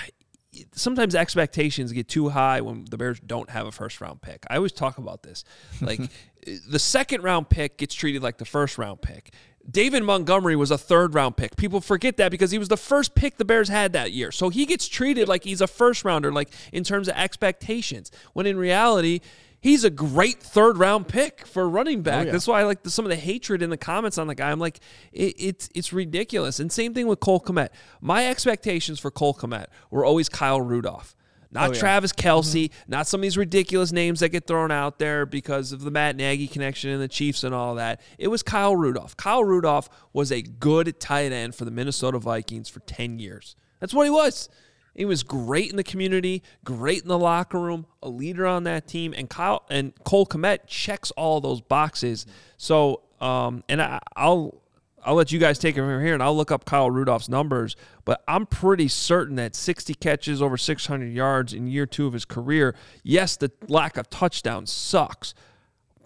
sometimes 0.73 1.15
expectations 1.15 1.93
get 1.93 2.09
too 2.09 2.29
high 2.31 2.61
when 2.61 2.85
the 2.91 2.97
Bears 2.97 3.21
don't 3.21 3.51
have 3.51 3.67
a 3.67 3.73
first 3.73 4.01
round 4.01 4.23
pick. 4.23 4.45
I 4.49 4.57
always 4.57 4.73
talk 4.73 4.99
about 4.99 5.23
this. 5.23 5.45
Like 5.81 6.01
the 6.69 6.79
second 6.79 7.23
round 7.23 7.49
pick 7.49 7.79
gets 7.79 7.95
treated 7.95 8.23
like 8.23 8.39
the 8.39 8.45
first 8.45 8.79
round 8.79 9.03
pick. 9.03 9.33
David 9.71 10.03
Montgomery 10.03 10.57
was 10.57 10.71
a 10.71 10.79
third 10.79 11.15
round 11.15 11.37
pick. 11.37 11.57
People 11.57 11.81
forget 11.81 12.17
that 12.17 12.31
because 12.31 12.51
he 12.51 12.59
was 12.59 12.69
the 12.69 12.77
first 12.77 13.15
pick 13.15 13.37
the 13.37 13.45
Bears 13.45 13.69
had 13.69 13.93
that 13.93 14.13
year. 14.13 14.33
So 14.33 14.49
he 14.49 14.65
gets 14.65 14.89
treated 14.89 15.29
like 15.29 15.45
he's 15.45 15.61
a 15.61 15.67
first 15.67 16.05
rounder, 16.05 16.33
like 16.33 16.49
in 16.73 16.85
terms 16.85 17.09
of 17.09 17.15
expectations, 17.17 18.11
when 18.33 18.47
in 18.47 18.57
reality, 18.57 19.21
he's 19.61 19.85
a 19.85 19.91
great 19.91 20.43
third 20.43 20.79
round 20.79 21.09
pick 21.09 21.47
for 21.47 21.69
running 21.69 22.01
oh, 22.01 22.03
back. 22.03 22.27
That's 22.29 22.47
why 22.47 22.61
I 22.61 22.65
like 22.65 22.83
the, 22.83 22.91
some 22.91 23.05
of 23.05 23.11
the 23.11 23.17
hatred 23.17 23.63
in 23.63 23.71
the 23.71 23.77
comments 23.77 24.19
on 24.19 24.27
the 24.27 24.35
guy. 24.35 24.51
I'm 24.51 24.61
like, 24.61 24.81
it, 25.13 25.35
it's 25.39 25.69
it's 25.75 25.93
ridiculous. 25.93 26.61
And 26.61 26.71
same 26.71 26.95
thing 26.95 27.07
with 27.07 27.21
Cole 27.21 27.41
Kmet. 27.41 27.69
My 28.01 28.27
expectations 28.27 29.01
for 29.01 29.11
Cole 29.11 29.35
Kmet 29.35 29.67
were 29.91 30.05
always 30.05 30.29
Kyle 30.29 30.61
Rudolph. 30.61 31.15
Not 31.51 31.71
oh, 31.71 31.75
Travis 31.75 32.13
Kelce, 32.13 32.65
mm-hmm. 32.65 32.91
not 32.91 33.07
some 33.07 33.21
of 33.21 33.23
these 33.23 33.39
ridiculous 33.39 33.91
names 33.91 34.21
that 34.21 34.29
get 34.29 34.47
thrown 34.47 34.71
out 34.71 34.99
there 34.99 35.25
because 35.25 35.73
of 35.73 35.81
the 35.81 35.91
Matt 35.91 36.15
Nagy 36.15 36.47
connection 36.47 36.91
and 36.91 37.01
the 37.01 37.09
Chiefs 37.09 37.43
and 37.43 37.55
all 37.55 37.77
that. 37.77 38.03
It 38.19 38.29
was 38.29 38.43
Kyle 38.43 38.77
Rudolph. 38.77 39.17
Kyle 39.17 39.43
Rudolph 39.43 39.89
was 40.13 40.31
a 40.31 40.43
good 40.43 41.01
tight 41.01 41.33
end 41.33 41.55
for 41.55 41.65
the 41.65 41.71
Minnesota 41.71 42.19
Vikings 42.19 42.69
for 42.69 42.81
10 42.81 43.19
years. 43.19 43.57
That's 43.81 43.95
what 43.95 44.05
he 44.05 44.11
was. 44.11 44.51
He 44.99 45.05
was 45.05 45.23
great 45.23 45.71
in 45.71 45.77
the 45.77 45.85
community, 45.85 46.43
great 46.65 47.03
in 47.03 47.09
the 47.09 47.21
locker 47.21 47.61
room, 47.61 47.87
a 48.03 48.09
leader 48.09 48.45
on 48.47 48.65
that 48.65 48.89
team, 48.89 49.15
and 49.17 49.31
Kyle 49.31 49.65
and 49.71 49.93
Cole 50.03 50.27
Kmet 50.27 50.67
checks 50.67 51.13
all 51.13 51.41
those 51.41 51.61
boxes. 51.61 52.27
So, 52.57 53.03
um, 53.21 53.63
and 53.69 53.81
I, 53.81 54.01
I'll 54.17 54.61
I'll 55.05 55.15
let 55.15 55.31
you 55.31 55.39
guys 55.39 55.61
take 55.61 55.77
it 55.77 55.81
from 55.81 56.03
here, 56.03 56.15
and 56.15 56.23
I'll 56.23 56.37
look 56.37 56.51
up 56.51 56.65
Kyle 56.65 56.91
Rudolph's 56.91 57.29
numbers. 57.29 57.77
But 58.05 58.25
I'm 58.27 58.45
pretty 58.45 58.89
certain 58.89 59.37
that 59.37 59.55
60 59.55 59.95
catches 59.95 60.43
over 60.43 60.57
600 60.57 61.07
yards 61.07 61.55
in 61.55 61.69
year 61.69 61.87
two 61.87 62.09
of 62.09 62.13
his 62.13 62.25
career. 62.25 62.75
Yes, 63.05 63.37
the 63.37 63.53
lack 63.69 63.99
of 63.99 64.11
touchdowns 64.11 64.73
sucks, 64.73 65.33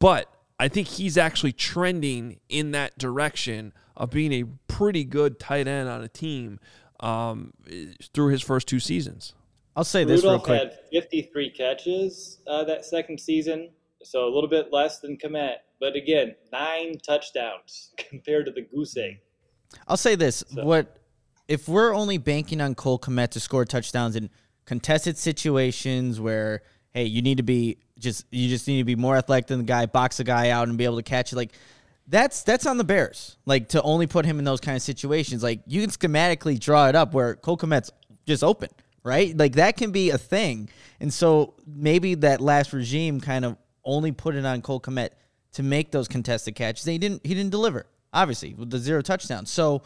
but 0.01 0.31
I 0.59 0.69
think 0.69 0.87
he's 0.89 1.17
actually 1.17 1.53
trending 1.53 2.41
in 2.51 2.73
that 2.73 2.99
direction 2.99 3.73
of 3.97 4.11
being 4.11 4.33
a 4.33 4.45
pretty 4.69 5.05
good 5.05 5.41
tight 5.41 5.67
end 5.67 5.89
on 5.89 6.03
a 6.03 6.09
team 6.09 6.61
um, 7.03 7.53
through 8.15 8.29
his 8.29 8.43
first 8.43 8.69
two 8.69 8.81
seasons. 8.81 9.35
I'll 9.77 9.85
say 9.85 10.05
this 10.05 10.23
Rudolph 10.23 10.47
real 10.49 10.59
quick. 10.59 10.73
had 10.73 10.79
53 10.93 11.51
catches 11.51 12.39
uh, 12.47 12.65
that 12.65 12.85
second 12.85 13.19
season. 13.19 13.71
so 14.03 14.27
a 14.27 14.33
little 14.33 14.49
bit 14.49 14.73
less 14.73 15.01
than 15.01 15.17
Kmet. 15.17 15.57
But 15.81 15.97
again, 15.97 16.35
nine 16.53 16.99
touchdowns 16.99 17.93
compared 18.09 18.47
to 18.47 18.53
the 18.53 18.63
goose 18.63 18.97
egg. 18.97 19.21
I'll 19.89 19.97
say 19.97 20.15
this: 20.15 20.45
so. 20.49 20.65
what 20.65 20.99
if 21.49 21.69
we're 21.69 21.95
only 21.95 22.19
banking 22.19 22.61
on 22.61 22.75
Cole 22.75 22.99
Kmet 22.99 23.31
to 23.31 23.41
score 23.41 23.65
touchdowns 23.65 24.15
in 24.15 24.31
contested 24.65 25.19
situations 25.19 26.21
where 26.21 26.63
hey, 26.93 27.05
you 27.05 27.23
need 27.23 27.39
to 27.39 27.43
be 27.43 27.79
just 27.99 28.27
you 28.31 28.49
just 28.49 28.69
need 28.69 28.79
to 28.79 28.85
be 28.85 28.97
more 28.97 29.17
athletic 29.17 29.47
than 29.47 29.59
the 29.59 29.65
guy, 29.65 29.87
box 29.87 30.21
a 30.21 30.25
guy 30.25 30.51
out 30.51 30.69
and 30.69 30.77
be 30.77 30.85
able 30.85 30.97
to 30.97 31.03
catch 31.03 31.33
it. 31.33 31.37
Like 31.37 31.53
that's 32.13 32.43
that's 32.43 32.67
on 32.67 32.77
the 32.77 32.85
Bears. 32.85 33.39
Like 33.47 33.71
to 33.71 33.83
only 33.83 34.07
put 34.07 34.27
him 34.27 34.39
in 34.39 34.45
those 34.45 34.61
kind 34.61 34.77
of 34.77 34.83
situations. 34.83 35.43
Like 35.43 35.63
you 35.67 35.81
can 35.81 35.91
schematically 35.91 36.61
draw 36.61 36.89
it 36.89 36.95
up 36.95 37.15
where 37.15 37.35
Cole 37.35 37.57
Kmet's 37.57 37.91
just 38.27 38.45
open, 38.45 38.69
right? 39.03 39.37
Like 39.37 39.55
that 39.55 39.79
can 39.79 39.93
be 39.93 40.11
a 40.11 40.19
thing. 40.19 40.69
And 41.01 41.13
so 41.13 41.55
maybe 41.67 42.15
that 42.17 42.43
last 42.43 42.75
regime 42.75 43.19
kind 43.19 43.47
of 43.47 43.57
only 43.83 44.13
put 44.13 44.35
it 44.35 44.45
on 44.45 44.61
Cole 44.61 44.81
Kmet 44.81 45.09
to 45.55 45.63
make 45.63 45.91
those 45.91 46.07
contested 46.07 46.55
catches. 46.55 46.87
And 46.87 46.93
he 46.93 46.99
didn't 46.99 47.27
he 47.27 47.35
didn't 47.35 47.51
deliver, 47.51 47.87
obviously, 48.13 48.53
with 48.53 48.69
the 48.69 48.79
zero 48.79 49.01
touchdowns. 49.01 49.51
So 49.51 49.83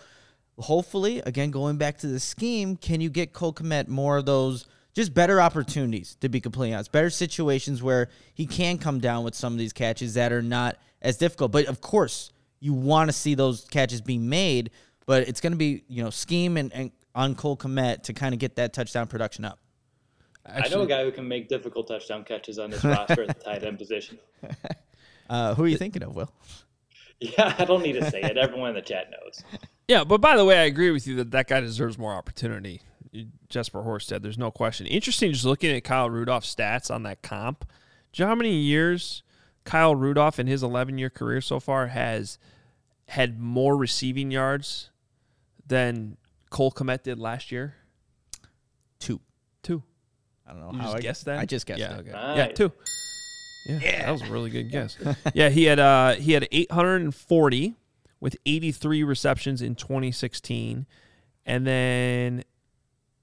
hopefully, 0.59 1.23
again, 1.25 1.53
going 1.53 1.77
back 1.77 1.99
to 1.99 2.09
the 2.09 2.19
scheme, 2.19 2.77
can 2.77 3.01
you 3.01 3.09
get 3.09 3.33
Cole 3.35 3.55
Kmet 3.55 3.87
more 3.87 4.17
of 4.17 4.27
those 4.27 4.67
just 4.95 5.15
better 5.15 5.41
opportunities, 5.41 6.17
to 6.23 6.29
be 6.29 6.41
completely 6.41 6.75
honest, 6.75 6.91
better 6.91 7.11
situations 7.11 7.85
where 7.85 8.09
he 8.35 8.47
can 8.47 8.79
come 8.79 8.99
down 8.99 9.23
with 9.23 9.37
some 9.37 9.53
of 9.53 9.61
these 9.61 9.73
catches 9.73 10.15
that 10.15 10.33
are 10.33 10.43
not 10.43 10.77
as 11.07 11.17
difficult. 11.17 11.53
But 11.53 11.67
of 11.67 11.81
course, 11.81 12.33
you 12.61 12.75
want 12.75 13.09
to 13.09 13.13
see 13.13 13.35
those 13.35 13.65
catches 13.65 14.01
being 14.01 14.29
made, 14.29 14.71
but 15.07 15.29
it's 15.29 15.41
going 15.41 15.53
to 15.53 15.59
be, 15.59 15.85
you 15.89 16.03
know, 16.03 16.11
scheme 16.11 16.57
and, 16.57 16.73
and 16.73 16.91
on 17.15 17.35
Cole 17.35 17.57
Kmet 17.57 18.03
to 18.05 18.13
kind 18.13 18.35
of 18.35 18.41
get 18.41 18.57
that 18.57 18.73
touchdown 18.73 19.07
production 19.07 19.45
up. 19.45 19.59
Actually, 20.45 20.75
I 20.75 20.79
know 20.79 20.83
a 20.85 20.87
guy 20.87 21.05
who 21.05 21.13
can 21.13 21.27
make 21.27 21.49
difficult 21.49 21.89
touchdown 21.89 22.25
catches 22.25 22.59
on 22.59 22.71
this 22.71 22.85
roster 22.85 23.23
at 23.23 23.29
the 23.29 23.45
tight 23.45 23.65
end 23.65 23.79
position. 23.79 24.19
Uh, 25.29 25.57
who 25.57 25.65
are 25.65 25.67
you 25.67 25.77
thinking 25.77 26.05
of, 26.05 26.15
Will? 26.15 26.31
Yeah, 27.19 27.53
I 27.59 27.65
don't 27.65 27.83
need 27.83 27.95
to 27.95 28.09
say 28.09 28.21
it. 28.21 28.37
Everyone 28.37 28.69
in 28.69 28.77
the 28.77 28.81
chat 28.81 29.11
knows. 29.11 29.43
Yeah, 29.89 30.05
but 30.05 30.21
by 30.21 30.37
the 30.37 30.45
way, 30.45 30.59
I 30.59 30.67
agree 30.67 30.93
with 30.93 31.07
you 31.09 31.17
that 31.17 31.33
that 31.33 31.49
guy 31.49 31.61
deserves 31.61 31.99
more 31.99 32.13
opportunity. 32.13 32.81
Jesper 33.49 33.83
Horsted, 33.83 34.23
there's 34.23 34.39
no 34.39 34.53
question. 34.53 34.87
Interesting 34.87 35.33
just 35.33 35.45
looking 35.45 35.75
at 35.75 35.83
Kyle 35.83 36.09
Rudolph's 36.09 36.55
stats 36.55 36.93
on 36.93 37.05
that 37.05 37.23
comp. 37.23 37.65
Do 38.13 38.23
you 38.23 38.25
know 38.25 38.29
how 38.29 38.35
many 38.37 38.55
years 38.55 39.25
Kyle 39.67 39.95
Rudolph 39.95 40.39
in 40.39 40.47
his 40.47 40.63
11 40.63 40.97
year 40.97 41.11
career 41.11 41.43
so 41.43 41.61
far 41.61 41.89
has 41.89 42.39
had 43.09 43.39
more 43.39 43.77
receiving 43.77 44.31
yards 44.31 44.91
than 45.67 46.17
Cole 46.51 46.73
Kmet 46.73 47.03
did 47.03 47.19
last 47.19 47.53
year? 47.53 47.75
Two. 48.99 49.21
Two. 49.63 49.83
I 50.47 50.53
don't 50.53 50.63
know 50.63 50.73
you 50.73 50.79
how 50.79 50.93
I 50.93 51.01
guessed 51.01 51.27
that. 51.27 51.39
I 51.39 51.45
just 51.45 51.67
guessed 51.67 51.81
yeah, 51.81 51.97
it. 51.97 52.01
Okay. 52.01 52.13
Nice. 52.13 52.37
Yeah, 52.37 52.47
two. 52.49 52.73
Yeah, 53.69 53.79
yeah, 53.83 54.07
that 54.07 54.13
was 54.13 54.23
a 54.23 54.33
really 54.33 54.51
good 54.51 54.71
guess. 54.71 54.97
yeah, 55.35 55.49
he 55.49 55.65
had 55.65 55.81
uh 55.81 56.15
he 56.15 56.33
had 56.33 56.47
840 56.53 57.75
with 58.21 58.37
83 58.47 59.03
receptions 59.03 59.61
in 59.61 59.75
2016 59.75 60.87
and 61.45 61.67
then 61.67 62.45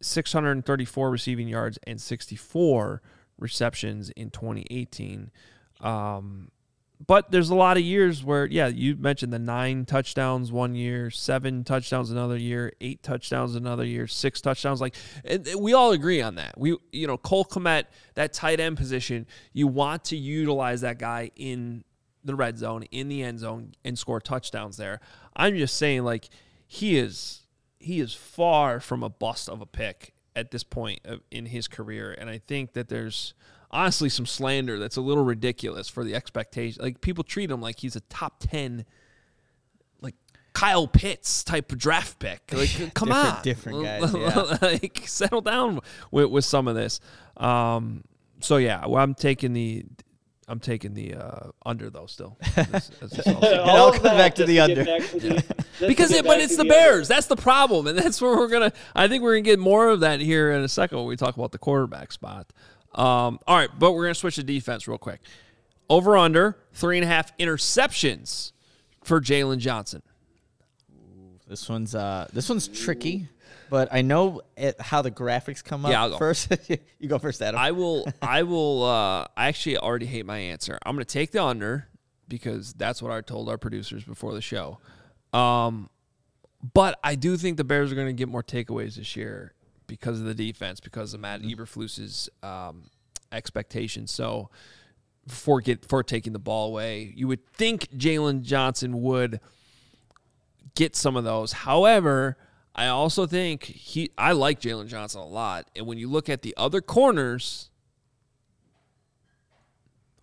634 0.01 1.09
receiving 1.09 1.47
yards 1.47 1.79
and 1.87 1.99
64 1.99 3.01
receptions 3.39 4.09
in 4.11 4.29
2018. 4.29 5.31
Um, 5.83 6.49
but 7.05 7.31
there's 7.31 7.49
a 7.49 7.55
lot 7.55 7.75
of 7.75 7.83
years 7.83 8.23
where, 8.23 8.45
yeah, 8.45 8.67
you 8.67 8.95
mentioned 8.95 9.33
the 9.33 9.39
nine 9.39 9.85
touchdowns 9.85 10.51
one 10.51 10.73
year, 10.73 11.09
seven 11.09 11.65
touchdowns 11.65 12.11
another 12.11 12.37
year, 12.37 12.71
eight 12.79 13.03
touchdowns 13.03 13.55
another 13.55 13.83
year, 13.83 14.07
six 14.07 14.39
touchdowns. 14.39 14.79
Like 14.79 14.95
we 15.57 15.73
all 15.73 15.91
agree 15.91 16.21
on 16.21 16.35
that. 16.35 16.57
We, 16.57 16.77
you 16.93 17.07
know, 17.07 17.17
Cole 17.17 17.43
Kmet, 17.43 17.85
that 18.15 18.31
tight 18.31 18.61
end 18.61 18.77
position, 18.77 19.27
you 19.51 19.67
want 19.67 20.05
to 20.05 20.15
utilize 20.15 20.81
that 20.81 20.97
guy 20.97 21.31
in 21.35 21.83
the 22.23 22.35
red 22.35 22.57
zone, 22.57 22.83
in 22.83 23.09
the 23.09 23.21
end 23.21 23.39
zone, 23.39 23.73
and 23.83 23.99
score 23.99 24.21
touchdowns 24.21 24.77
there. 24.77 25.01
I'm 25.35 25.57
just 25.57 25.75
saying, 25.75 26.05
like 26.05 26.29
he 26.67 26.97
is, 26.97 27.41
he 27.79 27.99
is 27.99 28.13
far 28.13 28.79
from 28.79 29.03
a 29.03 29.09
bust 29.09 29.49
of 29.49 29.59
a 29.59 29.65
pick 29.65 30.13
at 30.37 30.51
this 30.51 30.63
point 30.63 31.01
in 31.31 31.47
his 31.47 31.67
career, 31.67 32.15
and 32.17 32.29
I 32.29 32.37
think 32.37 32.73
that 32.73 32.87
there's 32.87 33.33
honestly 33.73 34.07
some 34.07 34.25
slander 34.25 34.77
that's 34.79 34.95
a 34.95 35.01
little 35.01 35.25
ridiculous 35.25 35.89
for 35.89 36.03
the 36.03 36.15
expectation. 36.15 36.81
Like 36.81 37.01
people 37.01 37.23
treat 37.23 37.51
him 37.51 37.59
like 37.59 37.79
he's 37.79 37.95
a 37.95 38.01
top 38.01 38.35
ten, 38.39 38.85
like 39.99 40.15
Kyle 40.53 40.87
Pitts 40.87 41.43
type 41.43 41.71
of 41.71 41.79
draft 41.79 42.19
pick. 42.19 42.41
Like 42.53 42.69
come 42.93 43.09
different, 43.09 43.35
on, 43.35 43.43
different 43.43 43.83
guys. 43.83 44.13
Yeah. 44.15 44.57
like 44.61 45.01
settle 45.05 45.41
down 45.41 45.79
with, 46.11 46.27
with 46.27 46.45
some 46.45 46.67
of 46.67 46.75
this. 46.75 46.99
Um, 47.35 48.03
so 48.39 48.57
yeah, 48.57 48.85
well, 48.85 49.03
I'm 49.03 49.15
taking 49.15 49.53
the. 49.53 49.85
I'm 50.45 50.59
taking 50.59 50.93
the 50.93 51.15
uh, 51.15 51.51
under 51.65 51.89
though 51.89 52.05
still. 52.05 52.37
This, 52.53 52.91
this 53.01 53.27
I'll 53.27 53.93
come 53.93 54.03
back 54.03 54.35
to 54.35 54.45
the 54.45 54.59
under. 54.59 54.83
To 54.83 55.19
the. 55.19 55.87
Because 55.87 56.11
it, 56.11 56.25
but 56.25 56.41
it's 56.41 56.57
the, 56.57 56.63
the 56.63 56.69
Bears. 56.69 57.07
That's 57.07 57.27
the 57.27 57.37
problem, 57.37 57.87
and 57.87 57.97
that's 57.97 58.21
where 58.21 58.35
we're 58.35 58.49
gonna. 58.49 58.73
I 58.93 59.07
think 59.07 59.23
we're 59.23 59.35
gonna 59.35 59.41
get 59.41 59.57
more 59.57 59.87
of 59.87 60.01
that 60.01 60.19
here 60.19 60.51
in 60.51 60.61
a 60.61 60.67
second 60.67 60.97
when 60.97 61.07
we 61.07 61.15
talk 61.15 61.37
about 61.37 61.53
the 61.53 61.57
quarterback 61.59 62.11
spot. 62.11 62.51
Um, 62.95 63.39
all 63.47 63.57
right, 63.57 63.69
but 63.77 63.93
we're 63.93 64.03
going 64.03 64.13
to 64.13 64.19
switch 64.19 64.35
to 64.35 64.43
defense 64.43 64.87
real 64.87 64.97
quick. 64.97 65.21
Over 65.89 66.17
under 66.17 66.57
three 66.73 66.97
and 66.97 67.03
a 67.03 67.07
half 67.07 67.35
interceptions 67.37 68.51
for 69.03 69.19
Jaylon 69.19 69.57
Johnson. 69.57 70.01
This 71.47 71.69
one's 71.69 71.93
uh, 71.93 72.27
this 72.33 72.49
one's 72.49 72.67
tricky, 72.67 73.27
but 73.69 73.89
I 73.91 74.01
know 74.01 74.41
it, 74.55 74.79
how 74.79 75.01
the 75.01 75.11
graphics 75.11 75.63
come 75.63 75.85
up. 75.85 75.91
Yeah, 75.91 76.03
I'll 76.03 76.09
go. 76.11 76.17
first. 76.17 76.51
you 76.99 77.09
go 77.09 77.19
first, 77.19 77.41
Adam. 77.41 77.59
I 77.59 77.71
will. 77.71 78.07
I 78.21 78.43
will. 78.43 78.83
Uh, 78.83 79.27
I 79.35 79.47
actually 79.47 79.77
already 79.77 80.05
hate 80.05 80.25
my 80.25 80.37
answer. 80.37 80.79
I'm 80.85 80.95
going 80.95 81.05
to 81.05 81.13
take 81.13 81.31
the 81.31 81.43
under 81.43 81.89
because 82.27 82.73
that's 82.73 83.01
what 83.01 83.11
I 83.11 83.21
told 83.21 83.49
our 83.49 83.57
producers 83.57 84.03
before 84.03 84.33
the 84.33 84.41
show. 84.41 84.79
Um, 85.33 85.89
but 86.73 86.97
I 87.03 87.15
do 87.15 87.35
think 87.37 87.57
the 87.57 87.63
Bears 87.63 87.91
are 87.91 87.95
going 87.95 88.07
to 88.07 88.13
get 88.13 88.29
more 88.29 88.43
takeaways 88.43 88.95
this 88.95 89.15
year, 89.15 89.53
because 89.87 90.19
of 90.19 90.25
the 90.25 90.33
defense, 90.33 90.79
because 90.79 91.13
of 91.13 91.19
Matt 91.19 91.41
mm-hmm. 91.41 91.61
Eberflus's 91.61 92.29
um, 92.41 92.83
expectations. 93.31 94.11
So 94.11 94.49
for 95.27 95.61
get 95.61 95.85
for 95.85 96.03
taking 96.03 96.33
the 96.33 96.39
ball 96.39 96.67
away, 96.67 97.13
you 97.15 97.27
would 97.27 97.45
think 97.47 97.89
Jaylon 97.91 98.41
Johnson 98.41 99.01
would 99.01 99.39
get 100.75 100.95
some 100.95 101.15
of 101.15 101.23
those. 101.23 101.51
However, 101.53 102.37
I 102.75 102.87
also 102.87 103.25
think 103.25 103.63
he 103.63 104.11
I 104.17 104.33
like 104.33 104.59
Jaylon 104.59 104.87
Johnson 104.87 105.21
a 105.21 105.27
lot, 105.27 105.69
and 105.75 105.85
when 105.85 105.97
you 105.97 106.09
look 106.09 106.29
at 106.29 106.41
the 106.41 106.53
other 106.57 106.81
corners, 106.81 107.69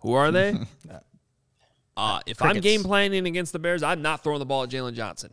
who 0.00 0.12
are 0.12 0.30
they? 0.30 0.50
uh, 1.96 2.20
if 2.26 2.38
Crickets. 2.38 2.56
I'm 2.56 2.60
game 2.60 2.82
planning 2.82 3.26
against 3.26 3.52
the 3.52 3.58
Bears, 3.58 3.82
I'm 3.82 4.02
not 4.02 4.22
throwing 4.22 4.40
the 4.40 4.46
ball 4.46 4.64
at 4.64 4.70
Jaylon 4.70 4.94
Johnson. 4.94 5.32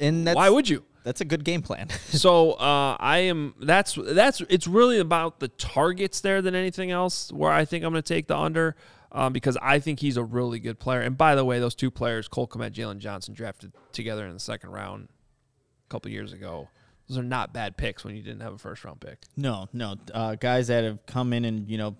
And 0.00 0.26
why 0.26 0.48
would 0.48 0.68
you? 0.68 0.84
That's 1.04 1.20
a 1.20 1.24
good 1.24 1.44
game 1.44 1.62
plan. 1.62 1.88
so 2.08 2.52
uh, 2.52 2.96
I 2.98 3.18
am. 3.18 3.54
That's 3.60 3.98
that's. 4.00 4.40
It's 4.42 4.66
really 4.66 4.98
about 4.98 5.40
the 5.40 5.48
targets 5.48 6.20
there 6.20 6.42
than 6.42 6.54
anything 6.54 6.90
else. 6.90 7.32
Where 7.32 7.50
I 7.50 7.64
think 7.64 7.84
I'm 7.84 7.92
going 7.92 8.02
to 8.02 8.14
take 8.14 8.26
the 8.26 8.36
under. 8.36 8.76
Um, 9.14 9.34
because 9.34 9.58
I 9.60 9.78
think 9.78 10.00
he's 10.00 10.16
a 10.16 10.24
really 10.24 10.58
good 10.58 10.78
player. 10.78 11.02
And 11.02 11.18
by 11.18 11.34
the 11.34 11.44
way, 11.44 11.60
those 11.60 11.74
two 11.74 11.90
players, 11.90 12.28
Cole 12.28 12.48
Kmet, 12.48 12.72
Jaylon 12.72 12.96
Johnson, 12.96 13.34
drafted 13.34 13.72
together 13.92 14.26
in 14.26 14.32
the 14.32 14.40
second 14.40 14.70
round 14.70 15.08
a 15.86 15.88
couple 15.90 16.10
years 16.10 16.32
ago. 16.32 16.70
Those 17.08 17.18
are 17.18 17.22
not 17.22 17.52
bad 17.52 17.76
picks 17.76 18.04
when 18.04 18.16
you 18.16 18.22
didn't 18.22 18.40
have 18.40 18.54
a 18.54 18.58
first 18.58 18.84
round 18.86 19.02
pick. 19.02 19.18
No, 19.36 19.68
no, 19.74 19.96
uh, 20.14 20.36
guys 20.36 20.68
that 20.68 20.84
have 20.84 21.04
come 21.04 21.34
in 21.34 21.44
and 21.44 21.68
you 21.68 21.76
know 21.76 21.94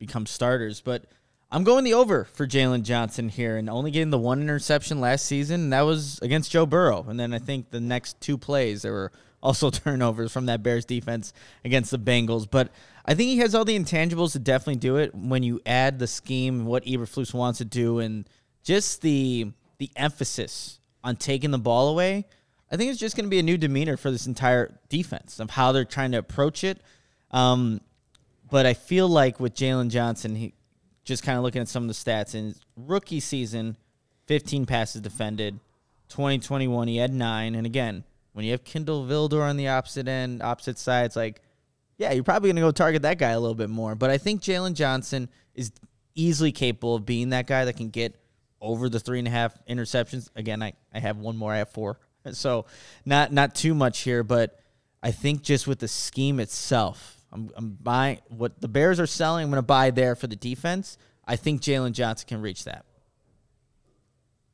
become 0.00 0.26
starters. 0.26 0.80
But 0.80 1.04
I'm 1.50 1.64
going 1.64 1.84
the 1.84 1.94
over 1.94 2.24
for 2.24 2.46
Jaylon 2.46 2.82
Johnson 2.82 3.30
here 3.30 3.56
and 3.56 3.70
only 3.70 3.90
getting 3.90 4.10
the 4.10 4.18
one 4.18 4.42
interception 4.42 5.00
last 5.00 5.24
season. 5.24 5.62
And 5.62 5.72
that 5.72 5.82
was 5.82 6.18
against 6.20 6.50
Joe 6.50 6.66
Burrow. 6.66 7.06
And 7.08 7.18
then 7.18 7.32
I 7.32 7.38
think 7.38 7.70
the 7.70 7.80
next 7.80 8.20
two 8.20 8.36
plays, 8.36 8.82
there 8.82 8.92
were 8.92 9.12
also 9.42 9.70
turnovers 9.70 10.30
from 10.30 10.46
that 10.46 10.62
Bears 10.62 10.84
defense 10.84 11.32
against 11.64 11.90
the 11.90 11.98
Bengals. 11.98 12.46
But 12.50 12.70
I 13.06 13.14
think 13.14 13.28
he 13.28 13.38
has 13.38 13.54
all 13.54 13.64
the 13.64 13.78
intangibles 13.78 14.32
to 14.32 14.38
definitely 14.38 14.76
do 14.76 14.96
it 14.96 15.14
when 15.14 15.42
you 15.42 15.60
add 15.64 15.98
the 15.98 16.06
scheme, 16.06 16.66
what 16.66 16.84
Eberflus 16.84 17.32
wants 17.32 17.58
to 17.58 17.64
do, 17.64 17.98
and 18.00 18.28
just 18.62 19.00
the 19.00 19.52
the 19.78 19.90
emphasis 19.96 20.80
on 21.02 21.16
taking 21.16 21.50
the 21.50 21.58
ball 21.58 21.88
away. 21.88 22.26
I 22.70 22.76
think 22.76 22.90
it's 22.90 23.00
just 23.00 23.16
going 23.16 23.24
to 23.24 23.30
be 23.30 23.38
a 23.38 23.44
new 23.44 23.56
demeanor 23.56 23.96
for 23.96 24.10
this 24.10 24.26
entire 24.26 24.78
defense 24.88 25.40
of 25.40 25.48
how 25.48 25.72
they're 25.72 25.86
trying 25.86 26.12
to 26.12 26.18
approach 26.18 26.64
it. 26.64 26.82
Um, 27.30 27.80
but 28.50 28.66
I 28.66 28.74
feel 28.74 29.08
like 29.08 29.40
with 29.40 29.54
Jaylon 29.54 29.88
Johnson, 29.88 30.34
he, 30.34 30.52
just 31.08 31.22
kind 31.22 31.38
of 31.38 31.42
looking 31.42 31.62
at 31.62 31.68
some 31.68 31.82
of 31.82 31.88
the 31.88 31.94
stats 31.94 32.34
in 32.34 32.54
rookie 32.76 33.18
season, 33.18 33.76
15 34.26 34.66
passes 34.66 35.00
defended. 35.00 35.58
2021, 36.10 36.86
he 36.86 36.98
had 36.98 37.12
nine. 37.12 37.54
And 37.54 37.66
again, 37.66 38.04
when 38.34 38.44
you 38.44 38.52
have 38.52 38.62
Kindle 38.62 39.04
Vildor 39.04 39.42
on 39.42 39.56
the 39.56 39.68
opposite 39.68 40.06
end, 40.06 40.42
opposite 40.42 40.78
side, 40.78 41.06
it's 41.06 41.16
like, 41.16 41.40
yeah, 41.96 42.12
you're 42.12 42.22
probably 42.22 42.48
going 42.48 42.56
to 42.56 42.62
go 42.62 42.70
target 42.70 43.02
that 43.02 43.18
guy 43.18 43.30
a 43.30 43.40
little 43.40 43.54
bit 43.54 43.70
more. 43.70 43.94
But 43.94 44.10
I 44.10 44.18
think 44.18 44.42
Jaylon 44.42 44.74
Johnson 44.74 45.30
is 45.54 45.72
easily 46.14 46.52
capable 46.52 46.94
of 46.94 47.06
being 47.06 47.30
that 47.30 47.46
guy 47.46 47.64
that 47.64 47.76
can 47.76 47.88
get 47.88 48.14
over 48.60 48.88
the 48.88 49.00
three 49.00 49.18
and 49.18 49.26
a 49.26 49.30
half 49.30 49.56
interceptions. 49.66 50.28
Again, 50.36 50.62
I, 50.62 50.74
I 50.92 50.98
have 50.98 51.16
one 51.16 51.36
more, 51.36 51.52
I 51.52 51.58
have 51.58 51.70
four. 51.70 51.98
So 52.32 52.66
not 53.06 53.32
not 53.32 53.54
too 53.54 53.74
much 53.74 54.00
here, 54.00 54.22
but 54.22 54.60
I 55.02 55.12
think 55.12 55.42
just 55.42 55.66
with 55.66 55.78
the 55.78 55.88
scheme 55.88 56.40
itself, 56.40 57.17
I'm, 57.32 57.50
I'm 57.56 57.70
buying 57.80 58.20
what 58.28 58.60
the 58.60 58.68
Bears 58.68 58.98
are 59.00 59.06
selling. 59.06 59.44
I'm 59.44 59.50
going 59.50 59.58
to 59.58 59.62
buy 59.62 59.90
there 59.90 60.14
for 60.14 60.26
the 60.26 60.36
defense. 60.36 60.98
I 61.26 61.36
think 61.36 61.60
Jaylon 61.60 61.92
Johnson 61.92 62.26
can 62.26 62.40
reach 62.40 62.64
that. 62.64 62.84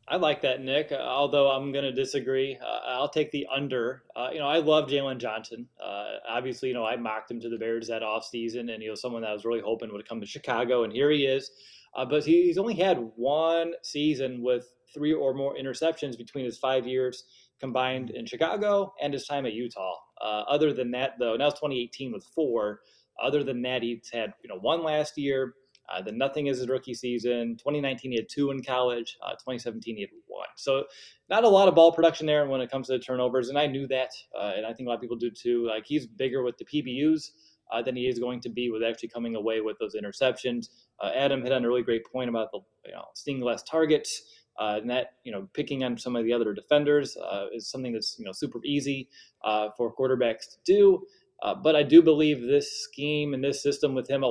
I 0.06 0.16
like 0.16 0.42
that, 0.42 0.60
Nick. 0.60 0.92
Uh, 0.92 0.96
although 0.96 1.50
I'm 1.50 1.72
going 1.72 1.84
to 1.84 1.92
disagree. 1.92 2.58
Uh, 2.62 2.80
I'll 2.88 3.08
take 3.08 3.30
the 3.30 3.46
under. 3.54 4.02
Uh, 4.14 4.28
you 4.32 4.38
know, 4.38 4.46
I 4.46 4.58
love 4.58 4.88
Jaylon 4.88 5.18
Johnson. 5.18 5.66
Uh, 5.82 6.16
obviously, 6.28 6.68
you 6.68 6.74
know, 6.74 6.84
I 6.84 6.96
mocked 6.96 7.30
him 7.30 7.40
to 7.40 7.48
the 7.48 7.56
Bears 7.56 7.88
that 7.88 8.02
offseason, 8.02 8.72
and 8.72 8.82
he 8.82 8.90
was 8.90 9.00
someone 9.00 9.22
that 9.22 9.30
I 9.30 9.32
was 9.32 9.44
really 9.44 9.62
hoping 9.64 9.92
would 9.92 10.06
come 10.06 10.20
to 10.20 10.26
Chicago, 10.26 10.84
and 10.84 10.92
here 10.92 11.10
he 11.10 11.24
is. 11.24 11.50
Uh, 11.96 12.04
but 12.04 12.24
he's 12.24 12.58
only 12.58 12.74
had 12.74 12.98
one 13.16 13.72
season 13.82 14.42
with 14.42 14.66
three 14.92 15.12
or 15.12 15.32
more 15.32 15.56
interceptions 15.56 16.18
between 16.18 16.44
his 16.44 16.58
five 16.58 16.86
years 16.86 17.24
combined 17.60 18.10
in 18.10 18.26
Chicago 18.26 18.92
and 19.00 19.12
his 19.12 19.26
time 19.26 19.46
at 19.46 19.52
Utah. 19.52 19.96
Uh, 20.20 20.44
other 20.48 20.72
than 20.72 20.90
that, 20.92 21.12
though, 21.18 21.36
now 21.36 21.48
it's 21.48 21.60
2018 21.60 22.12
with 22.12 22.24
four. 22.34 22.80
Other 23.22 23.44
than 23.44 23.62
that, 23.62 23.82
he's 23.82 24.08
had 24.12 24.34
you 24.42 24.48
know 24.48 24.58
one 24.58 24.82
last 24.82 25.16
year 25.16 25.54
uh, 25.92 26.00
then 26.02 26.16
nothing 26.16 26.46
is 26.46 26.58
his 26.58 26.68
rookie 26.68 26.94
season. 26.94 27.56
2019, 27.58 28.12
he 28.12 28.16
had 28.16 28.28
two 28.28 28.50
in 28.50 28.62
college. 28.62 29.16
Uh, 29.22 29.32
2017, 29.32 29.96
he 29.96 30.02
had 30.02 30.10
one. 30.26 30.48
So 30.56 30.84
not 31.28 31.44
a 31.44 31.48
lot 31.48 31.68
of 31.68 31.74
ball 31.74 31.92
production 31.92 32.26
there 32.26 32.46
when 32.46 32.60
it 32.60 32.70
comes 32.70 32.88
to 32.88 32.98
turnovers. 32.98 33.48
And 33.48 33.58
I 33.58 33.66
knew 33.66 33.86
that. 33.88 34.10
Uh, 34.38 34.52
and 34.56 34.66
I 34.66 34.72
think 34.72 34.86
a 34.86 34.90
lot 34.90 34.96
of 34.96 35.00
people 35.00 35.16
do 35.16 35.30
too. 35.30 35.66
Like 35.66 35.84
he's 35.86 36.06
bigger 36.06 36.42
with 36.42 36.56
the 36.56 36.64
PBUs 36.64 37.30
uh, 37.72 37.82
than 37.82 37.96
he 37.96 38.06
is 38.06 38.18
going 38.18 38.40
to 38.40 38.48
be 38.48 38.70
with 38.70 38.82
actually 38.82 39.10
coming 39.10 39.36
away 39.36 39.60
with 39.60 39.76
those 39.78 39.94
interceptions. 39.94 40.68
Uh, 41.02 41.10
Adam 41.14 41.42
hit 41.42 41.52
on 41.52 41.64
a 41.64 41.68
really 41.68 41.82
great 41.82 42.02
point 42.10 42.30
about 42.30 42.50
the 42.52 42.60
you 42.86 42.92
know 42.92 43.04
seeing 43.14 43.40
less 43.40 43.62
targets. 43.62 44.22
Uh, 44.58 44.78
and 44.80 44.90
that 44.90 45.14
you 45.24 45.32
know 45.32 45.48
picking 45.52 45.82
on 45.84 45.98
some 45.98 46.14
of 46.16 46.24
the 46.24 46.32
other 46.32 46.52
defenders 46.52 47.16
is 47.52 47.68
something 47.68 47.92
that's 47.92 48.16
you 48.18 48.24
know 48.24 48.32
super 48.32 48.60
easy 48.64 49.08
for 49.76 49.94
quarterbacks 49.94 50.42
to 50.50 50.56
do. 50.64 51.02
Uh, 51.42 51.54
but 51.54 51.76
I 51.76 51.82
do 51.82 52.00
believe 52.02 52.40
this 52.40 52.84
scheme 52.84 53.34
and 53.34 53.44
this 53.44 53.62
system 53.62 53.94
with 53.94 54.08
him 54.08 54.24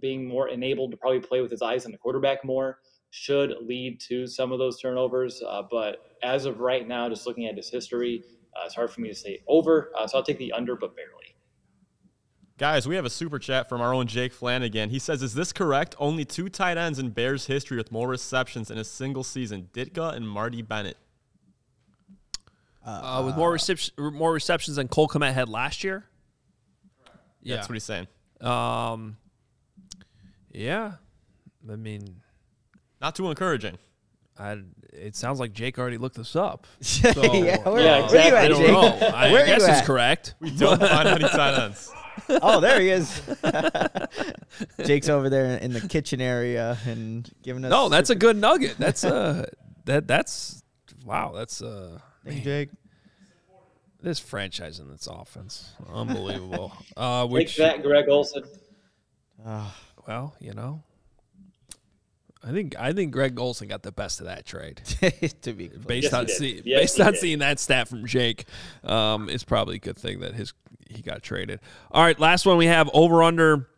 being 0.00 0.26
more 0.26 0.48
enabled 0.48 0.90
to 0.90 0.96
probably 0.96 1.20
play 1.20 1.40
with 1.40 1.50
his 1.50 1.62
eyes 1.62 1.84
on 1.86 1.92
the 1.92 1.98
quarterback 1.98 2.44
more 2.44 2.78
should 3.10 3.54
lead 3.62 4.00
to 4.08 4.26
some 4.26 4.52
of 4.52 4.58
those 4.58 4.80
turnovers. 4.80 5.42
Uh, 5.46 5.62
but 5.70 5.98
as 6.22 6.44
of 6.44 6.60
right 6.60 6.86
now, 6.86 7.08
just 7.08 7.26
looking 7.26 7.46
at 7.46 7.56
his 7.56 7.70
history, 7.70 8.24
uh, 8.56 8.66
it's 8.66 8.74
hard 8.74 8.90
for 8.90 9.00
me 9.00 9.08
to 9.08 9.14
say 9.14 9.40
over. 9.46 9.92
Uh, 9.96 10.06
so 10.06 10.18
I'll 10.18 10.24
take 10.24 10.38
the 10.38 10.52
under, 10.52 10.76
but 10.76 10.94
barely. 10.96 11.17
Guys, 12.58 12.88
we 12.88 12.96
have 12.96 13.04
a 13.04 13.10
super 13.10 13.38
chat 13.38 13.68
from 13.68 13.80
our 13.80 13.94
own 13.94 14.08
Jake 14.08 14.32
Flanagan. 14.32 14.90
He 14.90 14.98
says, 14.98 15.22
Is 15.22 15.32
this 15.32 15.52
correct? 15.52 15.94
Only 16.00 16.24
two 16.24 16.48
tight 16.48 16.76
ends 16.76 16.98
in 16.98 17.10
Bears 17.10 17.46
history 17.46 17.76
with 17.76 17.92
more 17.92 18.08
receptions 18.08 18.68
in 18.68 18.78
a 18.78 18.84
single 18.84 19.22
season 19.22 19.68
Ditka 19.72 20.14
and 20.14 20.28
Marty 20.28 20.60
Bennett. 20.60 20.96
Uh, 22.84 23.22
with 23.24 23.36
more, 23.36 23.54
recep- 23.54 24.12
more 24.12 24.32
receptions 24.32 24.76
than 24.76 24.88
Cole 24.88 25.06
Kmet 25.06 25.34
had 25.34 25.48
last 25.48 25.84
year? 25.84 26.06
Yeah. 27.42 27.56
That's 27.56 27.68
what 27.68 27.74
he's 27.74 27.84
saying. 27.84 28.08
Um, 28.40 29.16
yeah. 30.50 30.92
I 31.70 31.76
mean, 31.76 32.16
not 33.00 33.14
too 33.14 33.28
encouraging. 33.30 33.78
I, 34.36 34.62
it 34.92 35.14
sounds 35.14 35.38
like 35.38 35.52
Jake 35.52 35.78
already 35.78 35.98
looked 35.98 36.16
this 36.16 36.34
up. 36.34 36.66
So, 36.80 37.10
yeah, 37.34 37.58
where, 37.68 37.82
yeah, 37.82 38.04
exactly. 38.04 38.38
I 38.38 38.48
don't 38.48 38.60
Jake? 38.62 38.72
know. 38.72 39.08
I 39.14 39.30
where 39.30 39.46
guess 39.46 39.68
it's 39.68 39.86
correct. 39.86 40.34
We 40.40 40.50
don't 40.50 40.80
find 40.80 41.08
any 41.08 41.28
tight 41.28 41.62
ends. 41.62 41.92
Oh, 42.28 42.60
there 42.60 42.80
he 42.80 42.90
is. 42.90 43.22
Jake's 44.84 45.08
over 45.08 45.28
there 45.28 45.56
in 45.58 45.72
the 45.72 45.80
kitchen 45.80 46.20
area 46.20 46.78
and 46.86 47.28
giving 47.42 47.64
us. 47.64 47.70
No, 47.70 47.88
that's 47.88 48.10
a 48.10 48.14
good 48.14 48.36
nugget. 48.36 48.76
That's 48.78 49.04
uh 49.04 49.46
that 49.84 50.06
that's 50.06 50.62
wow. 51.04 51.32
That's 51.34 51.62
uh. 51.62 51.98
Thank 52.24 52.38
you, 52.38 52.44
Jake. 52.44 52.70
This 54.00 54.18
franchise 54.18 54.78
and 54.78 54.92
its 54.92 55.06
offense, 55.06 55.72
unbelievable. 55.92 56.72
Uh, 56.96 57.26
which 57.26 57.56
Take 57.56 57.76
that, 57.76 57.82
Greg 57.82 58.08
Olsen. 58.08 58.42
Uh, 59.44 59.70
well, 60.06 60.34
you 60.40 60.52
know, 60.52 60.82
I 62.42 62.52
think 62.52 62.76
I 62.78 62.92
think 62.92 63.12
Greg 63.12 63.38
Olsen 63.38 63.68
got 63.68 63.82
the 63.82 63.90
best 63.92 64.20
of 64.20 64.26
that 64.26 64.46
trade. 64.46 64.76
to 65.42 65.52
be 65.52 65.68
based 65.68 66.04
Yes, 66.04 66.12
on 66.14 66.28
see, 66.28 66.62
Yes, 66.64 66.80
based 66.80 67.00
on 67.00 67.12
did. 67.12 67.20
seeing 67.20 67.38
that 67.40 67.58
stat 67.58 67.88
from 67.88 68.06
Jake, 68.06 68.44
um, 68.84 69.28
it's 69.28 69.44
probably 69.44 69.76
a 69.76 69.80
good 69.80 69.98
thing 69.98 70.20
that 70.20 70.34
his 70.34 70.52
he 70.88 71.02
got 71.02 71.22
traded. 71.22 71.60
All 71.90 72.02
right, 72.02 72.18
last 72.18 72.46
one 72.46 72.56
we 72.56 72.66
have 72.66 72.88
over 72.94 73.22
under. 73.22 73.68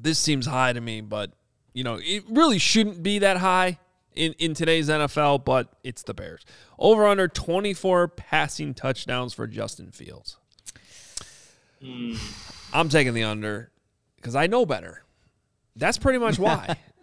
This 0.00 0.18
seems 0.18 0.46
high 0.46 0.72
to 0.72 0.80
me, 0.80 1.00
but 1.00 1.32
you 1.74 1.82
know 1.84 1.98
it 2.00 2.24
really 2.28 2.58
shouldn't 2.58 3.02
be 3.02 3.18
that 3.18 3.38
high 3.38 3.78
in 4.14 4.34
in 4.38 4.54
today's 4.54 4.88
NFL. 4.88 5.44
But 5.44 5.68
it's 5.82 6.02
the 6.04 6.14
Bears 6.14 6.44
over 6.78 7.06
under 7.08 7.26
twenty 7.26 7.74
four 7.74 8.06
passing 8.06 8.72
touchdowns 8.72 9.34
for 9.34 9.48
Justin 9.48 9.90
Fields. 9.90 10.36
I'm 12.72 12.88
taking 12.88 13.14
the 13.14 13.24
under 13.24 13.70
because 14.16 14.34
I 14.36 14.46
know 14.46 14.64
better. 14.66 15.02
That's 15.76 15.98
pretty 15.98 16.18
much 16.18 16.38
why. 16.38 16.76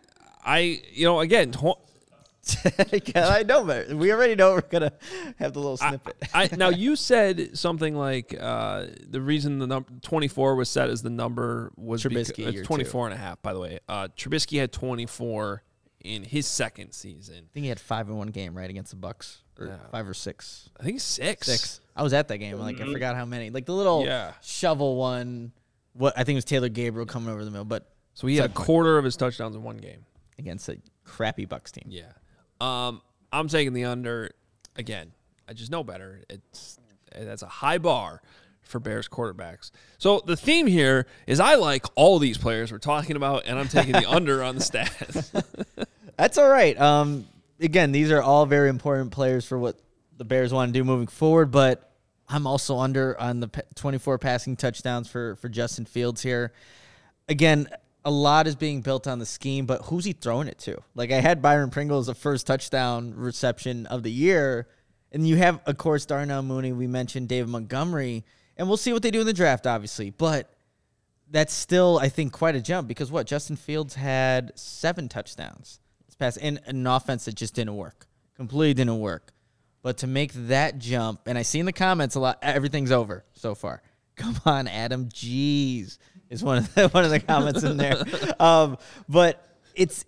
I 0.45 0.81
you 0.93 1.05
know 1.05 1.19
again. 1.19 1.53
I 3.15 3.43
know, 3.43 3.63
but 3.65 3.89
we 3.89 4.11
already 4.13 4.35
know 4.35 4.53
we're 4.53 4.61
gonna 4.61 4.91
have 5.39 5.53
the 5.53 5.59
little 5.59 5.77
snippet. 5.77 6.15
I, 6.33 6.47
now 6.57 6.69
you 6.69 6.95
said 6.95 7.57
something 7.57 7.95
like 7.95 8.35
uh, 8.39 8.85
the 9.09 9.19
reason 9.19 9.57
the 9.57 9.65
number 9.65 9.89
24 10.03 10.55
was 10.55 10.69
set 10.69 10.89
as 10.89 11.01
the 11.01 11.09
number 11.09 11.71
was 11.75 12.03
Trubisky 12.03 12.51
year 12.51 12.59
it's 12.59 12.67
24 12.67 13.07
and 13.07 13.15
a 13.15 13.17
half 13.17 13.41
by 13.41 13.53
the 13.53 13.59
way. 13.59 13.79
Uh, 13.89 14.09
Trubisky 14.15 14.59
had 14.59 14.71
24 14.71 15.63
in 16.03 16.23
his 16.23 16.45
second 16.45 16.91
season. 16.91 17.35
I 17.37 17.49
think 17.51 17.63
he 17.63 17.69
had 17.69 17.79
five 17.79 18.07
in 18.09 18.15
one 18.15 18.27
game, 18.27 18.55
right, 18.55 18.69
against 18.69 18.91
the 18.91 18.97
Bucks, 18.97 19.41
or 19.59 19.65
Yeah. 19.67 19.77
five 19.91 20.07
or 20.07 20.13
six. 20.13 20.69
I 20.79 20.83
think 20.83 20.99
six. 21.01 21.47
Six. 21.47 21.81
I 21.95 22.03
was 22.03 22.13
at 22.13 22.27
that 22.27 22.37
game. 22.37 22.59
Like 22.59 22.79
I 22.79 22.85
forgot 22.85 23.15
how 23.15 23.25
many. 23.25 23.49
Like 23.49 23.65
the 23.65 23.73
little 23.73 24.05
Yeah. 24.05 24.33
shovel 24.43 24.97
one. 24.97 25.51
What 25.93 26.13
I 26.15 26.23
think 26.23 26.35
it 26.35 26.37
was 26.37 26.45
Taylor 26.45 26.69
Gabriel 26.69 27.07
coming 27.07 27.29
over 27.33 27.43
the 27.43 27.49
middle, 27.49 27.65
but 27.65 27.89
So 28.13 28.27
he 28.27 28.35
had 28.35 28.51
a 28.51 28.53
quarter 28.53 28.99
of 28.99 29.03
his 29.05 29.17
touchdowns 29.17 29.55
in 29.55 29.63
one 29.63 29.77
game. 29.77 30.05
Against 30.37 30.69
a 30.69 30.77
crappy 31.03 31.45
Bucks 31.45 31.71
team. 31.71 31.85
Yeah. 31.87 32.11
Um, 32.61 33.01
I'm 33.31 33.47
taking 33.47 33.73
the 33.73 33.85
under 33.85 34.31
again. 34.75 35.11
I 35.47 35.53
just 35.53 35.71
know 35.71 35.83
better. 35.83 36.21
It's 36.29 36.79
that's 37.11 37.43
a 37.43 37.47
high 37.47 37.77
bar 37.77 38.21
for 38.61 38.79
Bears 38.79 39.07
quarterbacks. 39.07 39.71
So 39.97 40.21
the 40.25 40.35
theme 40.35 40.67
here 40.67 41.07
is 41.27 41.39
I 41.39 41.55
like 41.55 41.85
all 41.95 42.19
these 42.19 42.37
players 42.37 42.71
we're 42.71 42.79
talking 42.79 43.15
about, 43.15 43.43
and 43.45 43.59
I'm 43.59 43.67
taking 43.67 43.93
the 43.93 44.09
under 44.09 44.43
on 44.43 44.55
the 44.55 44.61
stats. 44.61 45.43
That's 46.17 46.37
all 46.37 46.49
right. 46.49 46.79
Um, 46.79 47.27
again, 47.59 47.91
these 47.91 48.11
are 48.11 48.21
all 48.21 48.45
very 48.45 48.69
important 48.69 49.11
players 49.11 49.45
for 49.45 49.57
what 49.59 49.79
the 50.17 50.25
Bears 50.25 50.53
want 50.53 50.73
to 50.73 50.79
do 50.79 50.83
moving 50.83 51.07
forward. 51.07 51.51
But 51.51 51.91
I'm 52.27 52.47
also 52.47 52.77
under 52.77 53.19
on 53.19 53.39
the 53.39 53.49
24 53.75 54.17
passing 54.17 54.55
touchdowns 54.55 55.07
for 55.07 55.35
for 55.35 55.49
Justin 55.49 55.85
Fields 55.85 56.21
here. 56.21 56.53
Again, 57.27 57.67
a 58.05 58.11
lot 58.11 58.47
is 58.47 58.55
being 58.55 58.81
built 58.81 59.07
on 59.07 59.19
the 59.19 59.25
scheme, 59.25 59.65
but 59.65 59.81
who's 59.83 60.05
he 60.05 60.13
throwing 60.13 60.47
it 60.47 60.59
to? 60.59 60.77
Like 60.93 61.11
I 61.11 61.19
had 61.19 61.41
Byron 61.41 61.71
Pringle 61.71 61.99
as 61.99 62.05
the 62.05 62.15
first 62.15 62.47
touchdown 62.47 63.13
reception 63.15 63.85
of 63.87 64.03
the 64.03 64.11
year, 64.11 64.67
and 65.11 65.27
you 65.27 65.37
have 65.37 65.59
of 65.65 65.77
course 65.77 66.05
Darnell 66.05 66.43
Mooney. 66.43 66.71
We 66.71 66.87
mentioned 66.87 67.27
David 67.27 67.49
Montgomery, 67.49 68.23
and 68.55 68.67
we'll 68.67 68.77
see 68.77 68.93
what 68.93 69.01
they 69.01 69.11
do 69.11 69.21
in 69.21 69.25
the 69.25 69.33
draft, 69.33 69.67
obviously, 69.67 70.09
but. 70.11 70.51
That's 71.27 71.55
still, 71.55 71.97
I 71.99 72.07
think, 72.07 72.33
quite 72.33 72.55
a 72.55 72.61
jump 72.61 72.87
because 72.87 73.11
what 73.11 73.25
Justin 73.25 73.55
Fields 73.55 73.95
had 73.95 74.51
seven 74.53 75.09
touchdowns 75.09 75.79
this 76.05 76.15
past 76.15 76.37
in 76.37 76.59
an 76.65 76.85
offense 76.87 77.25
that 77.25 77.35
just 77.35 77.55
didn't 77.55 77.75
work, 77.75 78.07
completely 78.35 78.73
didn't 78.73 78.99
work. 78.99 79.33
But 79.81 79.97
to 79.97 80.07
make 80.07 80.33
that 80.33 80.79
jump, 80.79 81.21
and 81.27 81.37
I 81.37 81.43
see 81.43 81.59
in 81.59 81.65
the 81.65 81.73
comments 81.73 82.15
a 82.15 82.19
lot, 82.19 82.39
everything's 82.41 82.91
over 82.91 83.23
so 83.33 83.53
far. 83.53 83.81
Come 84.15 84.35
on, 84.45 84.67
Adam. 84.67 85.09
Jeez, 85.09 85.97
is 86.35 86.43
one 86.43 86.59
of 86.59 86.73
the, 86.75 86.87
one 86.91 87.03
of 87.03 87.11
the 87.11 87.19
comments 87.19 87.63
in 87.63 87.77
there. 87.77 88.03
Um, 88.39 88.77
but 89.09 89.43
it's 89.73 90.05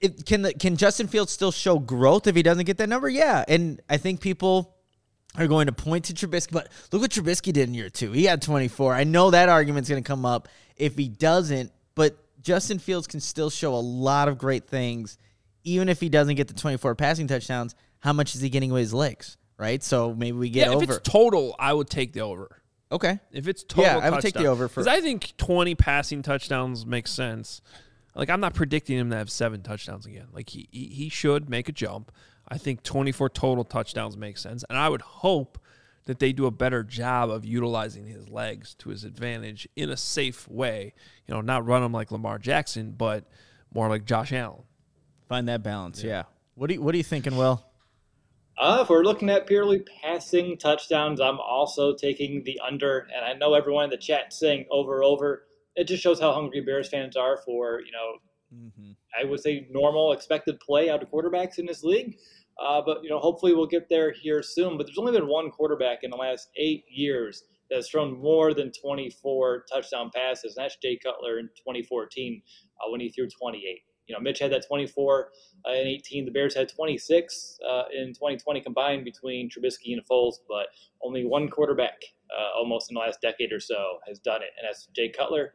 it 0.00 0.24
can 0.24 0.42
the, 0.42 0.54
can 0.54 0.76
Justin 0.76 1.08
Fields 1.08 1.32
still 1.32 1.52
show 1.52 1.78
growth 1.78 2.26
if 2.26 2.36
he 2.36 2.42
doesn't 2.42 2.64
get 2.64 2.78
that 2.78 2.88
number? 2.88 3.08
Yeah, 3.08 3.44
and 3.48 3.80
I 3.88 3.96
think 3.96 4.20
people 4.20 4.74
are 5.36 5.46
going 5.46 5.66
to 5.66 5.72
point 5.72 6.06
to 6.06 6.14
Trubisky, 6.14 6.52
but 6.52 6.68
look 6.92 7.02
what 7.02 7.10
Trubisky 7.10 7.52
did 7.52 7.68
in 7.68 7.74
year 7.74 7.90
two. 7.90 8.12
He 8.12 8.24
had 8.24 8.42
24. 8.42 8.94
I 8.94 9.04
know 9.04 9.30
that 9.30 9.48
argument's 9.48 9.88
going 9.88 10.02
to 10.02 10.06
come 10.06 10.24
up 10.24 10.48
if 10.76 10.96
he 10.96 11.08
doesn't, 11.08 11.72
but 11.94 12.16
Justin 12.40 12.78
Fields 12.78 13.06
can 13.06 13.20
still 13.20 13.50
show 13.50 13.74
a 13.74 13.76
lot 13.76 14.28
of 14.28 14.38
great 14.38 14.68
things, 14.68 15.18
even 15.64 15.88
if 15.88 16.00
he 16.00 16.08
doesn't 16.08 16.36
get 16.36 16.48
the 16.48 16.54
24 16.54 16.94
passing 16.94 17.26
touchdowns. 17.26 17.74
How 18.00 18.12
much 18.12 18.34
is 18.34 18.40
he 18.40 18.48
getting 18.48 18.72
with 18.72 18.80
his 18.80 18.94
legs, 18.94 19.36
right? 19.58 19.82
So 19.82 20.14
maybe 20.14 20.38
we 20.38 20.50
get 20.50 20.68
yeah, 20.68 20.74
over. 20.74 20.84
if 20.84 20.90
it's 20.90 21.08
total, 21.08 21.56
I 21.58 21.72
would 21.72 21.90
take 21.90 22.12
the 22.12 22.20
over. 22.20 22.62
Okay. 22.92 23.20
If 23.32 23.48
it's 23.48 23.62
total, 23.62 23.84
Yeah, 23.84 23.98
I 23.98 24.10
would 24.10 24.20
take 24.20 24.34
the 24.34 24.46
over 24.46 24.68
for- 24.68 24.80
because 24.82 24.86
I 24.86 25.00
think 25.00 25.34
twenty 25.36 25.74
passing 25.74 26.22
touchdowns 26.22 26.84
makes 26.86 27.10
sense. 27.10 27.60
Like 28.14 28.30
I'm 28.30 28.40
not 28.40 28.54
predicting 28.54 28.98
him 28.98 29.10
to 29.10 29.16
have 29.16 29.30
seven 29.30 29.62
touchdowns 29.62 30.06
again. 30.06 30.26
Like 30.32 30.50
he 30.50 30.68
he, 30.72 30.86
he 30.86 31.08
should 31.08 31.48
make 31.48 31.68
a 31.68 31.72
jump. 31.72 32.10
I 32.48 32.58
think 32.58 32.82
twenty 32.82 33.12
four 33.12 33.28
total 33.28 33.64
touchdowns 33.64 34.16
makes 34.16 34.40
sense, 34.42 34.64
and 34.68 34.78
I 34.78 34.88
would 34.88 35.02
hope 35.02 35.58
that 36.06 36.18
they 36.18 36.32
do 36.32 36.46
a 36.46 36.50
better 36.50 36.82
job 36.82 37.28
of 37.30 37.44
utilizing 37.44 38.06
his 38.06 38.30
legs 38.30 38.74
to 38.76 38.88
his 38.88 39.04
advantage 39.04 39.68
in 39.76 39.90
a 39.90 39.96
safe 39.96 40.48
way. 40.48 40.94
You 41.26 41.34
know, 41.34 41.42
not 41.42 41.66
run 41.66 41.82
him 41.82 41.92
like 41.92 42.10
Lamar 42.10 42.38
Jackson, 42.38 42.92
but 42.92 43.24
more 43.74 43.90
like 43.90 44.06
Josh 44.06 44.32
Allen. 44.32 44.62
Find 45.28 45.46
that 45.48 45.62
balance. 45.62 46.02
Yeah. 46.02 46.22
What 46.54 46.68
do 46.68 46.74
you, 46.74 46.80
What 46.82 46.94
are 46.94 46.96
you 46.98 47.04
thinking, 47.04 47.36
Will? 47.36 47.62
Uh, 48.58 48.80
if 48.82 48.88
we're 48.88 49.04
looking 49.04 49.30
at 49.30 49.46
purely 49.46 49.84
passing 50.02 50.58
touchdowns, 50.58 51.20
I'm 51.20 51.38
also 51.38 51.94
taking 51.94 52.42
the 52.44 52.60
under. 52.66 53.06
And 53.14 53.24
I 53.24 53.34
know 53.34 53.54
everyone 53.54 53.84
in 53.84 53.90
the 53.90 53.96
chat 53.96 54.32
saying 54.32 54.66
over, 54.70 55.04
over. 55.04 55.44
It 55.76 55.84
just 55.84 56.02
shows 56.02 56.18
how 56.18 56.32
hungry 56.32 56.60
Bears 56.60 56.88
fans 56.88 57.16
are 57.16 57.36
for, 57.36 57.80
you 57.80 57.92
know, 57.92 58.18
mm-hmm. 58.52 58.92
I 59.18 59.24
would 59.24 59.40
say 59.40 59.68
normal 59.70 60.12
expected 60.12 60.58
play 60.58 60.90
out 60.90 61.02
of 61.02 61.10
quarterbacks 61.10 61.58
in 61.58 61.66
this 61.66 61.84
league. 61.84 62.16
Uh, 62.60 62.82
but 62.84 63.04
you 63.04 63.10
know, 63.10 63.20
hopefully 63.20 63.54
we'll 63.54 63.66
get 63.66 63.88
there 63.88 64.10
here 64.10 64.42
soon. 64.42 64.76
But 64.76 64.86
there's 64.86 64.98
only 64.98 65.12
been 65.12 65.28
one 65.28 65.50
quarterback 65.50 66.00
in 66.02 66.10
the 66.10 66.16
last 66.16 66.48
eight 66.56 66.84
years 66.90 67.44
that's 67.70 67.90
thrown 67.90 68.18
more 68.20 68.54
than 68.54 68.72
24 68.72 69.66
touchdown 69.72 70.10
passes, 70.12 70.56
and 70.56 70.64
that's 70.64 70.76
Jay 70.82 70.98
Cutler 71.00 71.38
in 71.38 71.46
2014 71.58 72.42
uh, 72.80 72.90
when 72.90 73.00
he 73.00 73.10
threw 73.10 73.28
28. 73.28 73.82
You 74.08 74.14
know, 74.14 74.20
Mitch 74.20 74.38
had 74.38 74.50
that 74.52 74.66
24 74.66 75.28
uh, 75.68 75.72
in 75.72 75.86
18. 75.86 76.24
The 76.24 76.30
Bears 76.30 76.54
had 76.54 76.68
26 76.68 77.58
uh, 77.68 77.82
in 77.94 78.08
2020 78.08 78.60
combined 78.62 79.04
between 79.04 79.48
Trubisky 79.48 79.92
and 79.92 80.02
Foles, 80.10 80.36
but 80.48 80.68
only 81.02 81.24
one 81.24 81.48
quarterback 81.48 82.02
uh, 82.36 82.58
almost 82.58 82.90
in 82.90 82.94
the 82.94 83.00
last 83.00 83.20
decade 83.20 83.52
or 83.52 83.60
so 83.60 83.98
has 84.06 84.18
done 84.18 84.42
it, 84.42 84.50
and 84.58 84.66
that's 84.66 84.88
Jay 84.94 85.08
Cutler. 85.08 85.54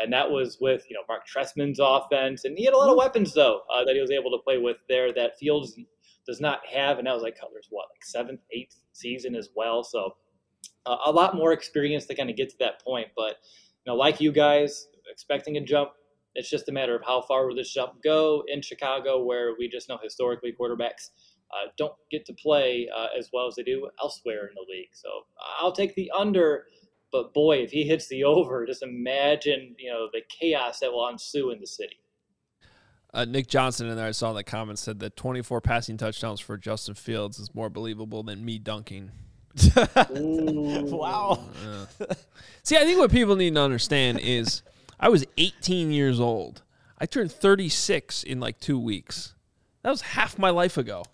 And 0.00 0.12
that 0.12 0.30
was 0.30 0.58
with 0.60 0.84
you 0.88 0.94
know 0.94 1.02
Marc 1.08 1.26
Trestman's 1.26 1.80
offense, 1.82 2.44
and 2.44 2.56
he 2.56 2.64
had 2.64 2.74
a 2.74 2.78
lot 2.78 2.88
of 2.88 2.96
weapons 2.96 3.34
though 3.34 3.62
uh, 3.72 3.84
that 3.84 3.94
he 3.94 4.00
was 4.00 4.10
able 4.10 4.30
to 4.30 4.38
play 4.38 4.58
with 4.58 4.76
there 4.88 5.12
that 5.14 5.38
Fields 5.38 5.76
does 6.26 6.40
not 6.40 6.64
have, 6.66 6.98
and 6.98 7.06
that 7.06 7.14
was 7.14 7.22
like 7.22 7.38
Cutler's 7.38 7.66
what 7.70 7.86
like 7.92 8.04
seventh, 8.04 8.40
eighth 8.52 8.76
season 8.92 9.34
as 9.34 9.48
well. 9.56 9.82
So 9.82 10.14
uh, 10.86 10.96
a 11.06 11.10
lot 11.10 11.34
more 11.34 11.52
experience 11.52 12.06
to 12.06 12.14
kind 12.14 12.30
of 12.30 12.36
get 12.36 12.50
to 12.50 12.56
that 12.60 12.82
point. 12.84 13.08
But 13.16 13.36
you 13.84 13.92
know, 13.92 13.96
like 13.96 14.20
you 14.20 14.30
guys, 14.30 14.86
expecting 15.10 15.56
a 15.56 15.60
jump. 15.60 15.90
It's 16.38 16.48
just 16.48 16.68
a 16.68 16.72
matter 16.72 16.94
of 16.94 17.02
how 17.04 17.22
far 17.22 17.46
will 17.46 17.56
this 17.56 17.74
jump 17.74 18.00
go 18.02 18.44
in 18.46 18.62
Chicago, 18.62 19.24
where 19.24 19.54
we 19.58 19.68
just 19.68 19.88
know 19.88 19.98
historically 20.00 20.54
quarterbacks 20.58 21.10
uh, 21.50 21.70
don't 21.76 21.94
get 22.12 22.24
to 22.26 22.32
play 22.34 22.88
uh, 22.96 23.08
as 23.18 23.30
well 23.32 23.48
as 23.48 23.56
they 23.56 23.64
do 23.64 23.88
elsewhere 24.00 24.46
in 24.46 24.54
the 24.54 24.72
league. 24.72 24.90
So 24.92 25.08
I'll 25.60 25.72
take 25.72 25.96
the 25.96 26.10
under. 26.16 26.66
But 27.10 27.34
boy, 27.34 27.58
if 27.58 27.72
he 27.72 27.84
hits 27.84 28.06
the 28.06 28.22
over, 28.36 28.64
just 28.66 28.84
imagine 28.84 29.74
you 29.78 29.90
know 29.90 30.08
the 30.12 30.22
chaos 30.28 30.78
that 30.78 30.92
will 30.92 31.08
ensue 31.08 31.50
in 31.50 31.58
the 31.58 31.66
city. 31.66 31.96
Uh, 33.12 33.24
Nick 33.24 33.48
Johnson 33.48 33.88
in 33.88 33.96
there, 33.96 34.06
I 34.06 34.12
saw 34.12 34.30
in 34.30 34.36
the 34.36 34.44
comments 34.44 34.82
said 34.82 35.00
that 35.00 35.16
24 35.16 35.62
passing 35.62 35.96
touchdowns 35.96 36.40
for 36.40 36.56
Justin 36.58 36.94
Fields 36.94 37.38
is 37.38 37.54
more 37.54 37.70
believable 37.70 38.22
than 38.22 38.44
me 38.44 38.58
dunking. 38.58 39.10
wow. 40.14 41.42
See, 42.62 42.76
I 42.76 42.84
think 42.84 42.98
what 42.98 43.10
people 43.10 43.34
need 43.34 43.54
to 43.54 43.60
understand 43.60 44.20
is 44.20 44.62
I 45.00 45.08
was 45.08 45.24
18 45.36 45.90
years 45.92 46.20
old. 46.20 46.62
I 46.98 47.06
turned 47.06 47.30
36 47.30 48.24
in 48.24 48.40
like 48.40 48.58
two 48.58 48.78
weeks. 48.78 49.34
That 49.82 49.90
was 49.90 50.00
half 50.00 50.38
my 50.38 50.50
life 50.50 50.76
ago. 50.76 51.04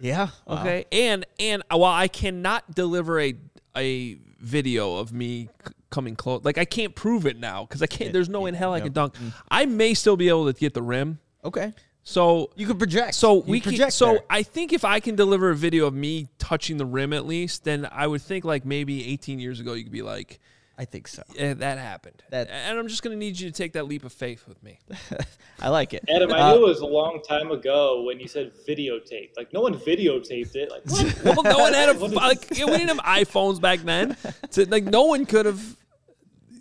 Yeah. 0.00 0.28
Wow. 0.46 0.60
Okay. 0.60 0.86
And 0.90 1.26
and 1.38 1.62
while 1.70 1.84
I 1.92 2.08
cannot 2.08 2.74
deliver 2.74 3.20
a 3.20 3.34
a 3.76 4.18
video 4.40 4.96
of 4.96 5.12
me 5.12 5.48
c- 5.66 5.72
coming 5.90 6.16
close, 6.16 6.42
like 6.44 6.58
I 6.58 6.64
can't 6.64 6.94
prove 6.94 7.26
it 7.26 7.38
now 7.38 7.64
because 7.64 7.82
I 7.82 7.86
can't. 7.86 8.12
There's 8.12 8.28
no 8.28 8.46
in 8.46 8.54
hell 8.54 8.72
I 8.72 8.80
can 8.80 8.92
dunk. 8.92 9.14
Mm. 9.14 9.32
I 9.50 9.66
may 9.66 9.94
still 9.94 10.16
be 10.16 10.28
able 10.28 10.52
to 10.52 10.58
get 10.58 10.74
the 10.74 10.82
rim. 10.82 11.18
Okay. 11.44 11.72
So 12.02 12.50
you 12.56 12.66
could 12.66 12.78
project. 12.78 13.14
So 13.14 13.36
you 13.36 13.42
we 13.46 13.60
project. 13.60 13.82
Can, 13.82 13.90
so 13.90 14.06
there. 14.06 14.20
I 14.30 14.42
think 14.42 14.72
if 14.72 14.84
I 14.84 15.00
can 15.00 15.16
deliver 15.16 15.50
a 15.50 15.56
video 15.56 15.86
of 15.86 15.94
me 15.94 16.28
touching 16.38 16.78
the 16.78 16.86
rim 16.86 17.12
at 17.12 17.26
least, 17.26 17.64
then 17.64 17.86
I 17.92 18.06
would 18.06 18.22
think 18.22 18.44
like 18.44 18.64
maybe 18.64 19.06
18 19.12 19.38
years 19.38 19.60
ago 19.60 19.74
you 19.74 19.84
could 19.84 19.92
be 19.92 20.02
like, 20.02 20.40
I 20.80 20.86
think 20.86 21.08
so. 21.08 21.22
Yeah, 21.34 21.52
that 21.52 21.76
happened. 21.76 22.22
That, 22.30 22.48
and 22.48 22.78
I'm 22.78 22.88
just 22.88 23.02
going 23.02 23.14
to 23.14 23.18
need 23.18 23.38
you 23.38 23.50
to 23.50 23.54
take 23.54 23.74
that 23.74 23.86
leap 23.86 24.02
of 24.02 24.14
faith 24.14 24.48
with 24.48 24.62
me. 24.62 24.78
I 25.60 25.68
like 25.68 25.92
it. 25.92 26.02
Adam, 26.08 26.32
I 26.32 26.40
uh, 26.40 26.54
knew 26.54 26.64
it 26.64 26.68
was 26.68 26.80
a 26.80 26.86
long 26.86 27.20
time 27.20 27.50
ago 27.50 28.04
when 28.04 28.18
you 28.18 28.26
said 28.26 28.50
videotape. 28.66 29.36
Like, 29.36 29.52
no 29.52 29.60
one 29.60 29.74
videotaped 29.74 30.56
it. 30.56 30.70
Like, 30.70 30.86
well, 31.22 31.42
no 31.42 31.58
one 31.58 31.74
had 31.74 31.90
a, 31.90 31.92
like, 31.92 32.48
we 32.52 32.64
didn't 32.64 32.88
have 32.88 32.96
iPhones 33.00 33.60
back 33.60 33.80
then. 33.80 34.16
So, 34.48 34.64
like, 34.68 34.84
no 34.84 35.04
one 35.04 35.26
could 35.26 35.44
have, 35.44 35.76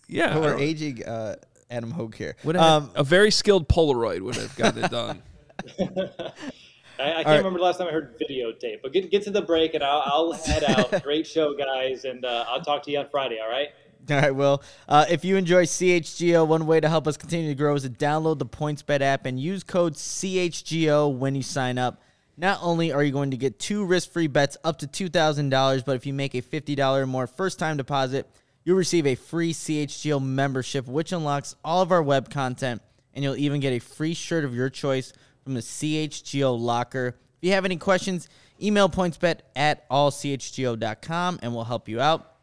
yeah. 0.07 0.37
We're 0.37 0.57
aging 0.57 1.05
uh, 1.05 1.37
Adam 1.71 1.91
Hoge 1.91 2.17
here. 2.17 2.35
Um, 2.55 2.91
a 2.95 3.03
very 3.03 3.31
skilled 3.31 3.69
Polaroid 3.69 4.19
would 4.19 4.35
have 4.35 4.55
got 4.57 4.77
it 4.77 4.91
done. 4.91 5.23
I, 5.79 5.83
I 6.99 7.13
can't 7.13 7.25
right. 7.25 7.37
remember 7.37 7.59
the 7.59 7.65
last 7.65 7.77
time 7.77 7.87
I 7.87 7.91
heard 7.91 8.19
videotape, 8.19 8.81
but 8.83 8.91
get, 8.91 9.09
get 9.09 9.23
to 9.23 9.31
the 9.31 9.41
break 9.41 9.73
and 9.75 9.83
I'll, 9.83 10.03
I'll 10.05 10.31
head 10.33 10.65
out. 10.65 11.01
Great 11.03 11.25
show, 11.25 11.55
guys, 11.55 12.03
and 12.03 12.25
uh, 12.25 12.45
I'll 12.49 12.61
talk 12.61 12.83
to 12.83 12.91
you 12.91 12.99
on 12.99 13.07
Friday, 13.09 13.39
all 13.41 13.49
right? 13.49 13.69
All 14.09 14.15
right, 14.15 14.35
Will. 14.35 14.63
Uh, 14.87 15.05
if 15.09 15.23
you 15.23 15.35
enjoy 15.35 15.65
CHGO, 15.65 16.47
one 16.47 16.65
way 16.65 16.79
to 16.79 16.89
help 16.89 17.07
us 17.07 17.17
continue 17.17 17.49
to 17.49 17.55
grow 17.55 17.75
is 17.75 17.83
to 17.83 17.89
download 17.89 18.39
the 18.39 18.45
PointsBet 18.45 19.01
app 19.01 19.25
and 19.25 19.39
use 19.39 19.63
code 19.63 19.93
CHGO 19.93 21.15
when 21.15 21.35
you 21.35 21.43
sign 21.43 21.77
up. 21.77 22.01
Not 22.37 22.59
only 22.61 22.93
are 22.93 23.03
you 23.03 23.11
going 23.11 23.31
to 23.31 23.37
get 23.37 23.59
two 23.59 23.83
risk 23.83 24.11
free 24.11 24.27
bets 24.27 24.57
up 24.63 24.79
to 24.79 24.87
$2,000, 24.87 25.83
but 25.85 25.95
if 25.95 26.05
you 26.05 26.13
make 26.13 26.35
a 26.35 26.41
$50 26.41 27.01
or 27.01 27.05
more 27.05 27.27
first 27.27 27.59
time 27.59 27.75
deposit, 27.75 28.29
you'll 28.63 28.77
receive 28.77 29.05
a 29.05 29.15
free 29.15 29.53
CHGO 29.53 30.23
membership, 30.23 30.87
which 30.87 31.11
unlocks 31.11 31.55
all 31.63 31.81
of 31.81 31.91
our 31.91 32.01
web 32.01 32.29
content, 32.29 32.81
and 33.13 33.23
you'll 33.23 33.35
even 33.35 33.59
get 33.59 33.73
a 33.73 33.79
free 33.79 34.13
shirt 34.13 34.45
of 34.45 34.55
your 34.55 34.69
choice 34.69 35.11
from 35.43 35.53
the 35.53 35.61
CHGO 35.61 36.57
locker. 36.57 37.15
If 37.41 37.47
you 37.47 37.51
have 37.51 37.65
any 37.65 37.77
questions, 37.77 38.29
email 38.61 38.89
pointsbet 38.89 39.39
at 39.55 39.87
allchgo.com 39.89 41.39
and 41.41 41.53
we'll 41.53 41.63
help 41.65 41.89
you 41.89 41.99
out. 41.99 42.38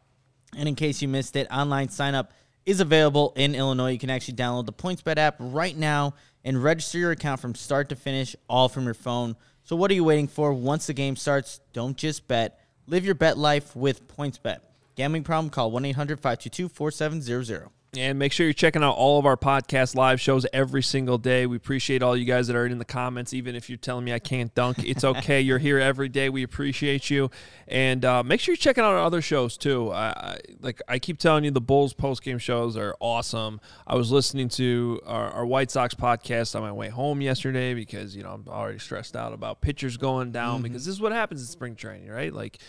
And 0.55 0.69
in 0.69 0.75
case 0.75 1.01
you 1.01 1.07
missed 1.07 1.35
it, 1.35 1.47
online 1.51 1.89
sign 1.89 2.15
up 2.15 2.31
is 2.65 2.79
available 2.79 3.33
in 3.35 3.55
Illinois. 3.55 3.91
You 3.91 3.99
can 3.99 4.09
actually 4.09 4.35
download 4.35 4.65
the 4.65 4.73
PointsBet 4.73 5.17
app 5.17 5.35
right 5.39 5.75
now 5.75 6.13
and 6.43 6.63
register 6.63 6.97
your 6.97 7.11
account 7.11 7.41
from 7.41 7.55
start 7.55 7.89
to 7.89 7.95
finish, 7.95 8.35
all 8.49 8.69
from 8.69 8.85
your 8.85 8.93
phone. 8.93 9.35
So 9.63 9.75
what 9.75 9.91
are 9.91 9.93
you 9.93 10.03
waiting 10.03 10.27
for? 10.27 10.53
Once 10.53 10.87
the 10.87 10.93
game 10.93 11.15
starts, 11.15 11.59
don't 11.73 11.97
just 11.97 12.27
bet. 12.27 12.59
Live 12.87 13.03
your 13.03 13.15
bet 13.15 13.37
life 13.37 13.75
with 13.75 14.07
PointsBet. 14.07 14.59
Gambling 14.95 15.23
problem? 15.23 15.49
Call 15.49 15.71
1-800-522-4700. 15.71 17.67
And 17.97 18.19
make 18.19 18.31
sure 18.31 18.45
you're 18.45 18.53
checking 18.53 18.83
out 18.83 18.95
all 18.95 19.17
of 19.17 19.25
our 19.25 19.37
podcast 19.37 19.95
live 19.95 20.21
shows 20.21 20.45
every 20.53 20.83
single 20.83 21.17
day. 21.17 21.47
We 21.47 21.57
appreciate 21.57 22.03
all 22.03 22.15
you 22.15 22.25
guys 22.25 22.45
that 22.47 22.55
are 22.55 22.65
in 22.65 22.77
the 22.77 22.85
comments, 22.85 23.33
even 23.33 23.55
if 23.55 23.69
you're 23.69 23.77
telling 23.77 24.05
me 24.05 24.13
I 24.13 24.19
can't 24.19 24.53
dunk. 24.53 24.83
It's 24.83 25.03
okay. 25.03 25.41
you're 25.41 25.57
here 25.57 25.79
every 25.79 26.07
day. 26.07 26.29
We 26.29 26.43
appreciate 26.43 27.09
you. 27.09 27.31
And 27.67 28.05
uh, 28.05 28.21
make 28.23 28.39
sure 28.39 28.53
you're 28.53 28.57
checking 28.57 28.83
out 28.83 28.91
our 28.91 28.99
other 28.99 29.21
shows 29.21 29.57
too. 29.57 29.91
I, 29.91 30.37
like 30.61 30.81
I 30.87 30.99
keep 30.99 31.17
telling 31.17 31.43
you, 31.43 31.51
the 31.51 31.61
Bulls 31.61 31.93
post 31.93 32.21
game 32.21 32.37
shows 32.37 32.77
are 32.77 32.95
awesome. 32.99 33.59
I 33.87 33.95
was 33.95 34.11
listening 34.11 34.49
to 34.49 35.01
our, 35.05 35.29
our, 35.29 35.45
White 35.45 35.71
Sox 35.71 35.95
podcast 35.95 36.55
on 36.55 36.61
my 36.61 36.71
way 36.71 36.89
home 36.89 37.21
yesterday 37.21 37.73
because 37.73 38.15
you 38.15 38.23
know 38.23 38.31
I'm 38.31 38.47
already 38.47 38.79
stressed 38.79 39.15
out 39.15 39.33
about 39.33 39.61
pitchers 39.61 39.97
going 39.97 40.31
down 40.31 40.55
mm-hmm. 40.55 40.63
because 40.63 40.85
this 40.85 40.93
is 40.93 41.01
what 41.01 41.13
happens 41.13 41.41
in 41.41 41.47
spring 41.47 41.75
training, 41.75 42.09
right? 42.09 42.33
Like, 42.33 42.59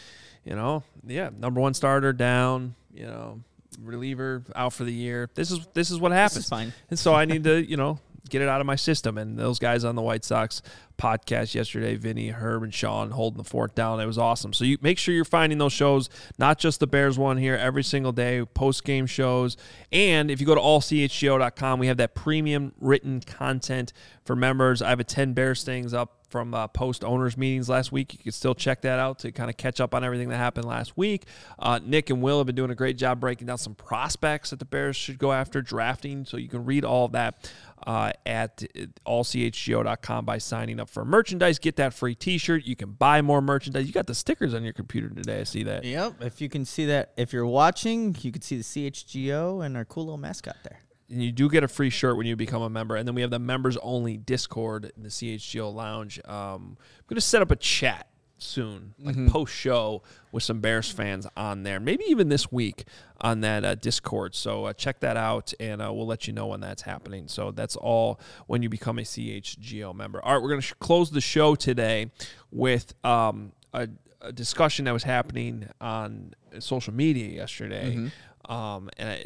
you 0.45 0.55
know, 0.55 0.85
yeah, 1.07 1.31
number 1.37 1.61
one 1.61 1.75
starter 1.75 2.13
down. 2.13 2.75
You 2.95 3.07
know, 3.07 3.41
reliever 3.83 4.43
out 4.55 4.73
for 4.73 4.85
the 4.85 4.93
year. 4.93 5.31
This 5.35 5.51
is 5.51 5.67
this 5.75 5.91
is 5.91 5.99
what 5.99 6.13
happens. 6.13 6.45
Is 6.45 6.49
fine. 6.49 6.73
And 6.91 6.99
so 6.99 7.15
I 7.15 7.25
need 7.25 7.45
to, 7.45 7.65
you 7.65 7.77
know, 7.77 7.99
get 8.29 8.43
it 8.43 8.49
out 8.49 8.61
of 8.61 8.67
my 8.67 8.77
system. 8.77 9.19
And 9.19 9.39
those 9.39 9.59
guys 9.59 9.85
on 9.85 9.95
the 9.95 10.03
White 10.03 10.25
Sox 10.25 10.63
podcast 10.99 11.55
yesterday, 11.55 11.97
Vinny, 11.97 12.29
Herb, 12.29 12.63
and 12.63 12.75
Sean 12.75 13.11
holding 13.11 13.39
the 13.39 13.45
fort 13.45 13.75
down. 13.75 14.01
It 14.01 14.07
was 14.07 14.19
awesome. 14.19 14.53
So 14.53 14.65
you 14.65 14.79
make 14.81 14.99
sure 14.99 15.15
you're 15.15 15.25
finding 15.25 15.59
those 15.59 15.73
shows, 15.73 16.09
not 16.39 16.59
just 16.59 16.81
the 16.81 16.87
Bears 16.87 17.19
one 17.19 17.37
here 17.37 17.55
every 17.55 17.85
single 17.85 18.13
day, 18.13 18.45
post 18.45 18.85
game 18.85 19.07
shows. 19.07 19.57
And 19.93 20.31
if 20.31 20.41
you 20.41 20.47
go 20.47 20.55
to 20.55 20.61
allchgo.com, 20.61 21.79
we 21.79 21.87
have 21.87 21.99
that 21.99 22.15
premium 22.15 22.73
written 22.81 23.21
content 23.21 23.93
for 24.25 24.37
members. 24.37 24.83
I 24.83 24.91
have 24.91 25.01
a 25.01 25.05
10 25.05 25.33
Bears 25.33 25.63
things 25.63 25.95
up 25.95 26.18
from 26.29 26.55
uh, 26.55 26.69
post 26.69 27.05
owners 27.05 27.37
meetings 27.37 27.69
last 27.69 27.93
week. 27.93 28.13
You 28.15 28.21
can 28.21 28.33
still 28.33 28.55
check 28.55 28.83
that 28.83 28.99
out 28.99 29.21
to 29.21 29.33
kind 29.33 29.51
of 29.51 29.57
catch 29.57 29.81
up 29.81 29.95
on 29.95 30.05
everything 30.05 30.29
that 30.29 30.37
happened 30.37 30.67
last 30.67 30.97
week. 30.97 31.25
Uh, 31.59 31.81
Nick 31.83 32.11
and 32.11 32.23
Will 32.23 32.39
have 32.39 32.47
been 32.47 32.55
doing 32.55 32.71
a 32.71 32.75
great 32.75 32.97
job 32.97 33.21
breaking 33.21 33.47
down 33.47 33.59
some 33.59 33.75
prospects 33.75 34.51
that 34.51 34.59
the 34.59 34.65
Bears 34.65 34.97
should 34.97 35.19
go 35.19 35.33
after 35.33 35.63
drafting. 35.63 36.25
So 36.25 36.37
you 36.37 36.49
can 36.49 36.65
read 36.65 36.85
all 36.85 37.07
of 37.07 37.13
that 37.13 37.51
uh, 37.87 38.13
at 38.27 38.65
allchgo.com 39.07 40.25
by 40.25 40.39
signing 40.39 40.81
up 40.81 40.91
for 40.91 41.05
merchandise. 41.05 41.59
Get 41.59 41.77
that 41.77 41.95
free 41.95 42.15
T-shirt. 42.15 42.65
You 42.65 42.77
can 42.77 42.93
buy 42.93 43.23
more 43.23 43.41
merchandise. 43.41 43.87
You 43.87 43.93
got 43.93 44.07
the 44.07 44.15
stickers 44.15 44.55
on 44.55 44.65
your 44.65 44.73
computer 44.73 45.09
today. 45.09 45.41
I 45.41 45.45
see 45.45 45.63
that. 45.65 45.85
Yep. 45.85 46.23
If 46.23 46.41
you 46.41 46.49
can 46.49 46.65
see 46.65 46.87
that, 46.87 47.13
if 47.17 47.33
you're 47.33 47.47
watching, 47.47 48.17
you 48.21 48.33
can 48.33 48.43
see 48.43 48.57
the 48.57 48.63
CHGO 48.63 49.65
and 49.65 49.77
our 49.77 49.85
cool 49.85 50.05
little 50.05 50.19
mascot 50.19 50.57
there 50.65 50.81
and 51.11 51.23
you 51.23 51.33
do 51.33 51.49
get 51.49 51.65
a 51.65 51.69
free 51.69 51.91
shirt 51.91 52.17
when 52.17 52.27
you 52.27 52.37
become 52.37 52.63
a 52.63 52.71
member. 52.71 52.97
And 52.97 53.07
then 53.09 53.15
we 53.15 53.23
have 53.23 53.31
the 53.31 53.39
members 53.39 53.77
only 53.79 54.17
Discord 54.17 54.93
in 54.97 55.03
the 55.03 55.09
CHGO 55.09 55.73
Lounge. 55.73 56.21
Um, 56.25 56.77
I'm 56.79 57.05
going 57.09 57.17
to 57.17 57.21
set 57.21 57.41
up 57.41 57.51
a 57.51 57.57
chat 57.57 58.09
soon, 58.39 58.95
like 58.99 59.17
mm-hmm. 59.17 59.29
post 59.29 59.53
show 59.53 60.03
with 60.33 60.43
some 60.43 60.61
Bears 60.61 60.91
fans 60.91 61.27
on 61.37 61.63
there. 61.63 61.81
Maybe 61.81 62.05
even 62.09 62.29
this 62.29 62.51
week 62.51 62.85
on 63.21 63.41
that 63.41 63.65
uh, 63.65 63.75
Discord. 63.75 64.35
So 64.35 64.67
uh, 64.67 64.73
check 64.73 65.01
that 65.01 65.17
out, 65.17 65.53
and 65.59 65.83
uh, 65.83 65.93
we'll 65.93 66.07
let 66.07 66.27
you 66.27 66.33
know 66.33 66.47
when 66.47 66.61
that's 66.61 66.83
happening. 66.83 67.29
So 67.29 67.51
that's 67.51 67.77
all 67.77 68.21
when 68.47 68.63
you 68.63 68.69
become 68.69 68.99
a 68.99 69.03
CHGO 69.03 69.95
member. 69.95 70.25
All 70.25 70.35
right, 70.35 70.43
we're 70.43 70.51
going 70.51 70.61
to 70.61 70.67
sh- 70.67 70.75
close 70.79 71.11
the 71.11 71.21
show 71.21 71.55
today 71.55 72.11
with 72.51 72.95
um, 73.05 73.53
a, 73.73 73.89
a, 74.21 74.33
discussion 74.33 74.85
that 74.85 74.93
was 74.93 75.05
happening 75.05 75.69
on 75.81 76.35
social 76.61 76.95
media 76.95 77.29
yesterday. 77.29 77.91
Mm-hmm. 77.91 78.09
Um, 78.49 78.89
and 78.97 79.11
I, 79.11 79.25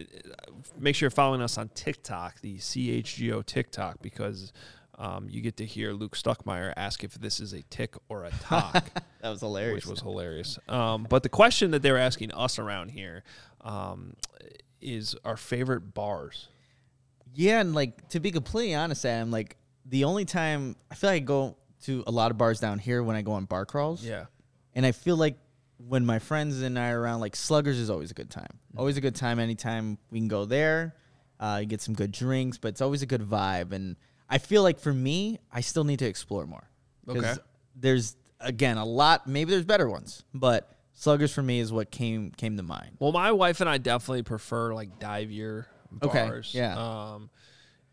make 0.79 0.97
sure 0.97 1.07
you're 1.07 1.11
following 1.11 1.43
us 1.43 1.57
on 1.57 1.69
TikTok, 1.75 2.41
the 2.41 2.59
CHGO 2.59 3.47
TikTok, 3.47 4.03
because 4.03 4.53
um, 4.99 5.29
you 5.31 5.41
get 5.41 5.57
to 5.59 5.67
hear 5.67 5.93
Luke 5.93 6.17
Stuckmeyer 6.17 6.73
ask 6.77 7.05
if 7.05 7.15
this 7.15 7.41
is 7.41 7.53
a 7.53 7.63
tick 7.63 7.95
or 8.09 8.25
a 8.25 8.31
talk. 8.31 8.91
that 9.21 9.31
was 9.31 9.41
hilarious. 9.41 9.85
Which 9.85 9.91
was 9.91 10.01
hilarious. 10.01 10.59
Um, 10.69 11.07
but 11.09 11.23
the 11.23 11.29
question 11.29 11.71
that 11.71 11.83
they 11.83 11.93
were 11.93 11.99
asking 11.99 12.33
us 12.33 12.59
around 12.59 12.91
here 12.91 13.23
um, 13.63 14.15
is 14.81 15.17
our 15.25 15.37
favorite 15.37 15.95
bars. 15.95 16.49
Yeah, 17.35 17.61
and 17.61 17.75
like 17.75 18.09
to 18.11 18.21
be 18.21 18.31
completely 18.31 18.75
honest, 18.75 19.07
Adam, 19.07 19.31
like 19.31 19.57
the 19.87 20.05
only 20.05 20.25
time 20.25 20.77
I 20.91 20.95
feel 20.95 21.11
like 21.11 21.23
I 21.23 21.25
go 21.25 21.57
to 21.85 22.05
a 22.07 22.11
lot 22.11 22.31
of 22.31 22.39
bars 22.39 22.61
down 22.61 22.79
here 22.79 23.03
when 23.03 23.17
I 23.17 23.23
go 23.23 23.33
on 23.33 23.45
bar 23.45 23.65
crawls. 23.67 24.05
Yeah. 24.05 24.27
And 24.75 24.87
I 24.87 24.93
feel 24.93 25.17
like 25.17 25.39
when 25.89 26.05
my 26.07 26.19
friends 26.19 26.63
and 26.63 26.79
I 26.79 26.91
are 26.91 27.01
around, 27.01 27.21
like 27.21 27.37
Sluggers 27.37 27.79
is 27.79 27.91
always 27.91 28.11
a 28.11 28.15
good 28.15 28.31
time. 28.31 28.59
Always 28.77 28.97
a 28.97 29.01
good 29.01 29.15
time 29.15 29.39
anytime 29.39 29.99
we 30.11 30.19
can 30.19 30.29
go 30.29 30.45
there. 30.45 30.95
Uh, 31.41 31.63
get 31.63 31.81
some 31.81 31.95
good 31.95 32.13
drinks, 32.13 32.59
but 32.59 32.69
it's 32.69 32.81
always 32.81 33.03
a 33.03 33.07
good 33.07 33.23
vibe. 33.23 33.73
And 33.73 33.97
I 34.31 34.39
feel 34.39 34.63
like 34.63 34.79
for 34.79 34.93
me, 34.93 35.39
I 35.53 35.61
still 35.61 35.85
need 35.85 35.99
to 35.99 36.07
explore 36.07 36.47
more. 36.47 36.69
Okay. 37.09 37.35
There's 37.75 38.17
again 38.41 38.79
a 38.79 38.85
lot. 38.85 39.27
Maybe 39.27 39.51
there's 39.51 39.65
better 39.65 39.89
ones, 39.89 40.23
but 40.33 40.71
Sluggers 40.93 41.33
for 41.33 41.43
me 41.43 41.59
is 41.59 41.73
what 41.73 41.91
came 41.91 42.31
came 42.31 42.57
to 42.59 42.63
mind. 42.63 42.97
Well, 43.01 43.13
my 43.13 43.33
wife 43.33 43.61
and 43.61 43.69
I 43.69 43.79
definitely 43.79 44.23
prefer 44.23 44.75
like 44.75 44.99
divier 45.01 45.67
Okay, 46.03 46.27
bars. 46.27 46.53
yeah. 46.55 46.77
Um, 46.77 47.31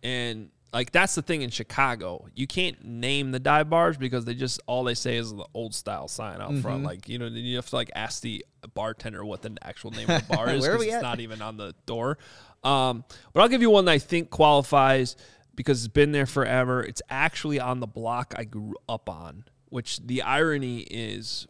and 0.03 0.49
like 0.73 0.91
that's 0.91 1.15
the 1.15 1.21
thing 1.21 1.41
in 1.41 1.49
Chicago. 1.49 2.27
You 2.35 2.45
can't 2.47 2.83
name 2.85 3.31
the 3.31 3.39
dive 3.39 3.69
bars 3.69 3.97
because 3.97 4.25
they 4.25 4.33
just 4.35 4.59
all 4.67 4.83
they 4.83 4.93
say 4.93 5.17
is 5.17 5.33
the 5.33 5.45
old 5.53 5.73
style 5.73 6.07
sign 6.07 6.41
out 6.41 6.51
Mm-hmm. 6.51 6.61
front. 6.61 6.83
Like 6.83 7.09
you 7.09 7.17
know, 7.19 7.27
you 7.27 7.55
have 7.55 7.69
to 7.69 7.75
like 7.75 7.91
ask 7.95 8.21
the 8.21 8.45
bartender 8.73 9.23
what 9.25 9.41
the 9.41 9.57
actual 9.61 9.91
name 9.91 10.09
of 10.09 10.27
the 10.27 10.33
bar 10.35 10.49
is 10.49 10.65
because 10.65 10.83
it's 10.83 10.93
at? 10.95 11.01
not 11.01 11.19
even 11.19 11.41
on 11.41 11.57
the 11.57 11.73
door. 11.85 12.17
Um, 12.63 13.03
but 13.33 13.41
I'll 13.41 13.47
give 13.49 13.61
you 13.61 13.69
one 13.69 13.85
that 13.85 13.91
I 13.93 13.99
think 13.99 14.29
qualifies 14.29 15.15
because 15.55 15.83
it's 15.85 15.93
been 15.93 16.11
there 16.11 16.25
forever. 16.25 16.83
It's 16.83 17.01
actually 17.09 17.59
on 17.59 17.79
the 17.79 17.87
block 17.87 18.33
I 18.37 18.43
grew 18.43 18.75
up 18.87 19.09
on. 19.09 19.45
Which 19.69 19.99
the 20.05 20.23
irony 20.23 20.79
is, 20.79 21.45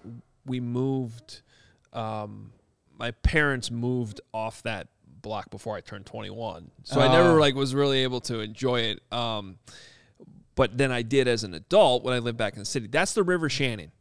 we 0.45 0.59
moved 0.59 1.41
um, 1.93 2.51
my 2.97 3.11
parents 3.11 3.71
moved 3.71 4.19
off 4.33 4.61
that 4.63 4.87
block 5.21 5.49
before 5.49 5.75
I 5.75 5.81
turned 5.81 6.05
21. 6.05 6.71
So 6.83 6.99
I 7.01 7.07
Oh. 7.07 7.11
never 7.11 7.39
like 7.39 7.55
was 7.55 7.73
really 7.75 8.03
able 8.03 8.21
to 8.21 8.39
enjoy 8.39 8.81
it. 8.81 9.01
Um, 9.11 9.57
but 10.55 10.77
then 10.77 10.91
I 10.91 11.01
did 11.01 11.27
as 11.27 11.43
an 11.43 11.53
adult 11.53 12.03
when 12.03 12.13
I 12.13 12.19
lived 12.19 12.37
back 12.37 12.53
in 12.53 12.59
the 12.59 12.65
city. 12.65 12.87
That's 12.87 13.13
the 13.13 13.23
River 13.23 13.49
Shannon, 13.49 13.91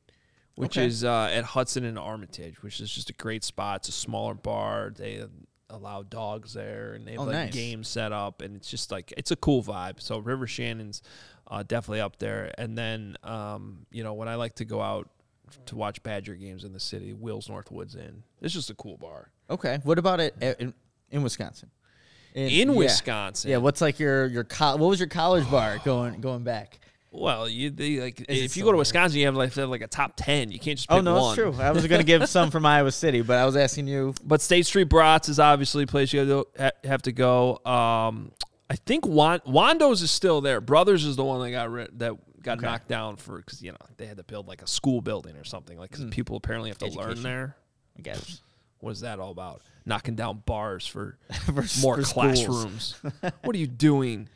which 0.56 0.76
Okay. 0.76 0.86
is 0.86 1.04
uh, 1.04 1.30
at 1.32 1.44
Hudson 1.44 1.84
and 1.84 1.98
Armitage, 1.98 2.62
which 2.62 2.80
is 2.80 2.90
just 2.90 3.10
a 3.10 3.12
great 3.12 3.44
spot. 3.44 3.80
It's 3.80 3.88
a 3.90 3.92
smaller 3.92 4.34
bar. 4.34 4.92
They 4.96 5.24
allow 5.70 6.02
dogs 6.02 6.54
there 6.54 6.94
and 6.94 7.06
they 7.06 7.12
have 7.12 7.20
Oh, 7.20 7.24
like 7.24 7.32
nice. 7.34 7.52
games 7.54 7.88
set 7.88 8.10
up 8.10 8.40
and 8.42 8.56
it's 8.56 8.70
just 8.70 8.90
like 8.90 9.12
it's 9.16 9.30
a 9.30 9.36
cool 9.36 9.62
vibe. 9.62 10.00
So 10.00 10.18
River 10.18 10.46
Shannon's 10.46 11.02
uh, 11.50 11.62
definitely 11.62 12.00
up 12.00 12.18
there. 12.18 12.52
And 12.58 12.76
then 12.76 13.16
um, 13.22 13.86
you 13.90 14.02
know, 14.02 14.14
when 14.14 14.28
I 14.28 14.34
like 14.34 14.54
to 14.56 14.64
go 14.64 14.80
out 14.80 15.08
to 15.66 15.76
watch 15.76 16.02
Badger 16.02 16.34
games 16.34 16.64
in 16.64 16.72
the 16.72 16.80
city, 16.80 17.12
Will's 17.12 17.48
Northwoods 17.48 17.96
Inn. 17.96 18.22
It's 18.42 18.52
just 18.52 18.68
a 18.70 18.74
cool 18.74 18.96
bar. 18.98 19.30
Okay. 19.48 19.78
What 19.84 19.98
about 19.98 20.20
it 20.20 20.34
uh, 20.42 20.54
in, 21.10 21.18
in 21.18 21.22
Wisconsin? 21.22 21.70
In 22.34 22.68
yeah. 22.70 22.74
Wisconsin. 22.74 23.50
Yeah. 23.50 23.56
What's 23.58 23.80
like 23.80 23.98
your 23.98 24.26
your 24.26 24.44
co- 24.44 24.76
what 24.76 24.88
was 24.88 25.00
your 25.00 25.08
college 25.08 25.50
bar 25.50 25.78
going 25.84 26.20
going 26.20 26.44
back? 26.44 26.78
Well, 27.10 27.48
you 27.48 27.70
they, 27.70 28.00
like 28.00 28.20
it 28.20 28.28
if 28.28 28.56
you 28.56 28.64
go 28.64 28.72
to? 28.72 28.78
Wisconsin, 28.78 29.18
you 29.18 29.26
have 29.26 29.34
like, 29.34 29.54
have 29.54 29.70
like 29.70 29.80
a 29.80 29.86
top 29.86 30.12
ten. 30.16 30.50
You 30.52 30.58
can't 30.58 30.76
just 30.76 30.90
Oh 30.90 31.00
no, 31.00 31.14
one. 31.14 31.36
that's 31.36 31.56
true. 31.56 31.64
I 31.64 31.70
was 31.70 31.86
going 31.86 32.00
to 32.00 32.06
give 32.06 32.28
some 32.28 32.50
from 32.50 32.66
Iowa 32.66 32.92
City, 32.92 33.22
but 33.22 33.38
I 33.38 33.46
was 33.46 33.56
asking 33.56 33.88
you. 33.88 34.14
But 34.24 34.42
State 34.42 34.66
Street 34.66 34.90
Brats 34.90 35.28
is 35.28 35.40
obviously 35.40 35.84
a 35.84 35.86
place 35.86 36.12
you 36.12 36.44
have 36.84 37.02
to 37.02 37.12
go. 37.12 37.60
Um, 37.64 38.32
I 38.68 38.76
think 38.76 39.06
Wan- 39.06 39.40
Wando's 39.46 40.02
is 40.02 40.10
still 40.10 40.42
there. 40.42 40.60
Brothers 40.60 41.04
is 41.04 41.16
the 41.16 41.24
one 41.24 41.40
that 41.40 41.50
got 41.50 41.98
that 41.98 42.16
got 42.42 42.60
knocked 42.60 42.88
down 42.88 43.16
for 43.16 43.38
because 43.38 43.62
you 43.62 43.72
know 43.72 43.78
they 43.96 44.04
had 44.04 44.18
to 44.18 44.22
build 44.22 44.46
like 44.46 44.60
a 44.60 44.66
school 44.66 45.00
building 45.00 45.36
or 45.36 45.44
something 45.44 45.78
like 45.78 45.90
because 45.90 46.04
people 46.10 46.36
apparently 46.36 46.68
have 46.68 46.78
to 46.78 46.88
learn 46.88 47.22
there. 47.22 47.56
I 47.98 48.02
guess 48.02 48.42
What 48.80 48.90
is 48.92 49.00
that 49.00 49.18
all 49.18 49.30
about? 49.30 49.62
Knocking 49.84 50.14
down 50.14 50.42
bars 50.46 50.86
for 50.86 51.18
For- 51.46 51.64
more 51.80 51.96
for 51.96 52.02
classrooms. 52.02 52.94
what 53.42 53.54
are 53.56 53.58
you 53.58 53.66
doing? 53.66 54.28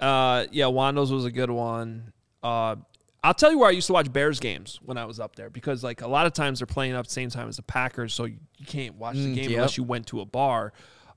Uh, 0.00 0.46
yeah, 0.52 0.66
Wando's 0.66 1.12
was 1.12 1.24
a 1.24 1.30
good 1.30 1.50
one. 1.50 2.12
Uh, 2.42 2.76
I'll 3.22 3.34
tell 3.34 3.50
you 3.50 3.58
where 3.58 3.68
I 3.68 3.72
used 3.72 3.86
to 3.86 3.92
watch 3.94 4.12
Bears 4.12 4.38
games 4.40 4.78
when 4.84 4.98
I 4.98 5.06
was 5.06 5.18
up 5.18 5.34
there 5.36 5.48
because 5.48 5.82
like 5.82 6.02
a 6.02 6.06
lot 6.08 6.26
of 6.26 6.34
times 6.34 6.60
they're 6.60 6.66
playing 6.66 6.92
up 6.94 7.06
the 7.06 7.12
same 7.12 7.30
time 7.30 7.48
as 7.48 7.56
the 7.56 7.62
Packers, 7.62 8.12
so 8.12 8.24
you, 8.26 8.36
you 8.58 8.66
can't 8.66 8.96
watch 8.96 9.16
the 9.16 9.32
Mm, 9.32 9.34
game 9.34 9.50
yep. 9.50 9.58
unless 9.58 9.76
you 9.78 9.84
went 9.84 10.06
to 10.08 10.20
a 10.20 10.26
bar. 10.26 10.72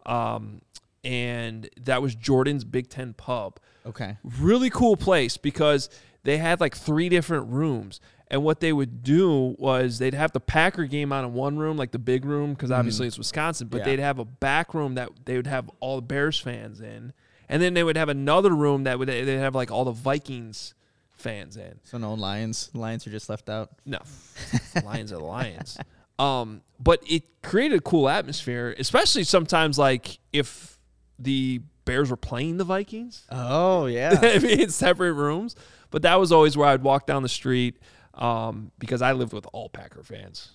Um, 0.06 0.62
and 1.04 1.70
that 1.82 2.02
was 2.02 2.16
Jordan's 2.16 2.64
Big 2.64 2.90
Ten 2.90 3.14
Pub 3.14 3.60
Okay. 3.86 4.18
really 4.40 4.70
cool 4.70 4.96
place 4.98 5.38
because 5.38 5.90
they 6.24 6.38
had 6.38 6.60
like 6.60 6.76
three 6.76 7.10
different 7.10 7.48
rooms. 7.50 8.00
And 8.30 8.44
what 8.44 8.60
they 8.60 8.74
would 8.74 9.04
do 9.04 9.56
was 9.58 10.00
they'd 10.00 10.14
have 10.14 10.34
the 10.34 10.40
Packer 10.42 10.86
game 10.86 11.14
out 11.14 11.24
in 11.24 11.34
one 11.34 11.58
room, 11.58 11.78
like 11.78 11.92
the 11.92 12.00
big 12.00 12.26
room, 12.26 12.54
because 12.54 12.72
obviously 12.72 13.08
it's 13.08 13.18
Wisconsin, 13.18 13.68
but 13.70 13.78
Yeah. 13.80 13.86
they'd 13.86 14.00
have 14.00 14.20
a 14.20 14.26
back 14.26 14.74
room 14.74 14.96
that 14.96 15.10
they 15.26 15.38
would 15.38 15.48
have 15.48 15.70
all 15.80 15.96
the 15.96 16.02
Bears 16.02 16.38
fans 16.40 16.82
in. 16.82 17.14
And 17.48 17.62
then 17.62 17.74
they 17.74 17.84
would 17.84 17.96
have 17.96 18.10
another 18.10 18.52
room 18.54 18.84
that 18.84 19.00
would 19.00 19.08
they'd 19.08 19.26
have 19.38 19.56
like 19.56 19.72
all 19.72 19.86
the 19.86 19.92
Vikings 19.94 20.74
fans 21.16 21.56
in. 21.56 21.80
So 21.84 21.98
no 21.98 22.14
Lions. 22.14 22.70
Lions 22.74 23.08
are 23.08 23.12
just 23.12 23.30
left 23.30 23.50
out. 23.50 23.70
No, 23.86 24.00
Lions 24.84 25.14
are 25.14 25.18
the 25.18 25.24
Lions. 25.24 25.78
Um, 26.20 26.62
but 26.80 27.02
it 27.08 27.24
created 27.44 27.78
a 27.78 27.82
cool 27.82 28.10
atmosphere, 28.10 28.76
especially 28.78 29.24
sometimes 29.24 29.78
like 29.80 30.20
if 30.34 30.78
the 31.18 31.62
Bears 31.86 32.10
were 32.12 32.18
playing 32.18 32.58
the 32.58 32.66
Vikings. 32.66 33.24
Oh 33.32 33.86
yeah. 33.86 34.20
I 34.22 34.40
mean, 34.40 34.60
in 34.60 34.70
separate 34.70 35.14
rooms. 35.14 35.56
But 35.90 36.02
that 36.02 36.20
was 36.20 36.34
always 36.34 36.58
where 36.58 36.68
I'd 36.68 36.84
walk 36.84 37.06
down 37.08 37.24
the 37.24 37.30
street 37.30 37.78
um, 38.18 38.72
because 38.80 39.02
I 39.02 39.14
lived 39.14 39.34
with 39.34 39.48
all 39.54 39.70
Packer 39.70 40.04
fans, 40.04 40.52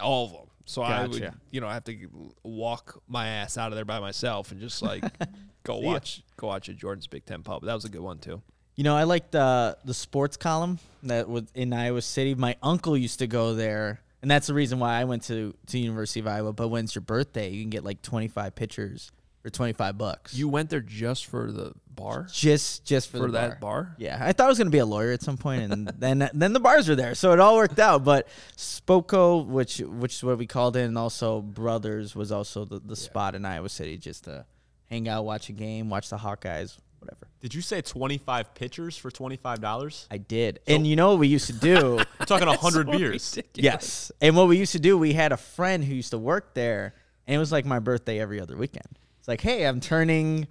all 0.00 0.26
of 0.26 0.32
them. 0.32 0.46
So 0.64 0.82
I 0.82 1.06
would, 1.06 1.12
Gotcha. 1.12 1.34
you 1.50 1.60
know, 1.62 1.66
I 1.66 1.74
have 1.74 1.84
to 1.84 1.96
walk 2.42 3.02
my 3.08 3.26
ass 3.26 3.56
out 3.56 3.72
of 3.72 3.76
there 3.76 3.86
by 3.86 4.00
myself 4.00 4.52
and 4.52 4.60
just 4.60 4.82
like 4.82 5.02
go 5.64 5.78
watch, 5.78 6.22
go 6.36 6.48
watch 6.48 6.68
a 6.68 6.74
Jordan's 6.74 7.06
Big 7.06 7.24
Ten 7.24 7.42
pub. 7.42 7.64
That 7.64 7.72
was 7.74 7.86
a 7.86 7.88
good 7.88 8.02
one 8.02 8.18
too. 8.18 8.42
You 8.76 8.84
know, 8.84 8.94
I 8.94 9.04
like 9.04 9.30
the 9.30 9.78
the 9.84 9.94
sports 9.94 10.36
column 10.36 10.78
that 11.04 11.28
was 11.28 11.44
in 11.54 11.72
Iowa 11.72 12.02
City. 12.02 12.34
My 12.34 12.56
uncle 12.62 12.96
used 12.96 13.18
to 13.20 13.26
go 13.26 13.54
there, 13.54 14.00
and 14.22 14.30
that's 14.30 14.46
the 14.46 14.54
reason 14.54 14.78
why 14.78 15.00
I 15.00 15.04
went 15.04 15.24
to 15.24 15.54
to 15.68 15.78
University 15.78 16.20
of 16.20 16.26
Iowa. 16.26 16.52
But 16.52 16.68
when 16.68 16.84
it's 16.84 16.94
your 16.94 17.02
birthday, 17.02 17.50
you 17.50 17.62
can 17.62 17.70
get 17.70 17.82
like 17.82 18.02
twenty 18.02 18.28
five 18.28 18.54
pictures 18.54 19.10
for 19.48 19.56
twenty 19.56 19.72
five 19.72 19.96
bucks. 19.96 20.34
You 20.34 20.48
went 20.48 20.70
there 20.70 20.80
just 20.80 21.26
for 21.26 21.50
the 21.50 21.72
bar, 21.88 22.26
just 22.32 22.84
just 22.84 23.10
for, 23.10 23.18
for 23.18 23.30
that 23.32 23.60
bar. 23.60 23.94
Yeah, 23.98 24.18
I 24.20 24.32
thought 24.32 24.46
I 24.46 24.48
was 24.48 24.58
gonna 24.58 24.70
be 24.70 24.78
a 24.78 24.86
lawyer 24.86 25.12
at 25.12 25.22
some 25.22 25.36
point, 25.36 25.72
and 25.72 25.88
then 25.98 26.28
then 26.34 26.52
the 26.52 26.60
bars 26.60 26.88
were 26.88 26.94
there, 26.94 27.14
so 27.14 27.32
it 27.32 27.40
all 27.40 27.56
worked 27.56 27.78
out. 27.78 28.04
But 28.04 28.28
Spoko, 28.56 29.46
which 29.46 29.78
which 29.78 30.14
is 30.14 30.24
what 30.24 30.38
we 30.38 30.46
called 30.46 30.76
it, 30.76 30.82
and 30.82 30.98
also 30.98 31.40
Brothers 31.40 32.14
was 32.14 32.30
also 32.30 32.64
the, 32.64 32.78
the 32.78 32.96
spot 32.96 33.34
in 33.34 33.44
Iowa 33.44 33.68
City 33.68 33.96
just 33.96 34.24
to 34.24 34.44
hang 34.90 35.08
out, 35.08 35.24
watch 35.24 35.48
a 35.48 35.52
game, 35.52 35.90
watch 35.90 36.10
the 36.10 36.16
Hawkeyes, 36.16 36.78
whatever. 36.98 37.28
Did 37.40 37.54
you 37.54 37.60
say 37.60 37.80
25 37.80 38.54
pitchers 38.54 38.96
for 38.96 39.10
$25? 39.10 40.06
I 40.10 40.18
did, 40.18 40.60
and 40.66 40.86
you 40.86 40.96
know 40.96 41.10
what 41.10 41.20
we 41.20 41.28
used 41.28 41.46
to 41.46 41.52
do? 41.52 41.96
We're 42.20 42.26
talking 42.26 42.48
100 42.48 42.90
beers. 42.90 43.38
yes, 43.54 44.10
and 44.20 44.36
what 44.36 44.48
we 44.48 44.58
used 44.58 44.72
to 44.72 44.80
do, 44.80 44.98
we 44.98 45.12
had 45.12 45.32
a 45.32 45.36
friend 45.36 45.84
who 45.84 45.94
used 45.94 46.10
to 46.10 46.18
work 46.18 46.54
there, 46.54 46.94
and 47.26 47.36
it 47.36 47.38
was 47.38 47.52
like 47.52 47.64
my 47.64 47.78
birthday 47.78 48.18
every 48.18 48.40
other 48.40 48.56
weekend. 48.56 48.98
It's 49.18 49.28
like, 49.28 49.40
hey, 49.40 49.64
I'm 49.64 49.80
turning 49.80 50.46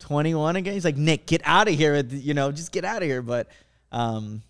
21 0.00 0.56
again. 0.56 0.74
He's 0.74 0.84
like, 0.84 0.96
Nick, 0.96 1.26
get 1.26 1.42
out 1.44 1.68
of 1.68 1.74
here. 1.74 1.96
You 1.96 2.34
know, 2.34 2.50
just 2.52 2.72
get 2.72 2.84
out 2.84 3.02
of 3.02 3.08
here. 3.08 3.22
But, 3.22 3.48
um, 3.92 4.42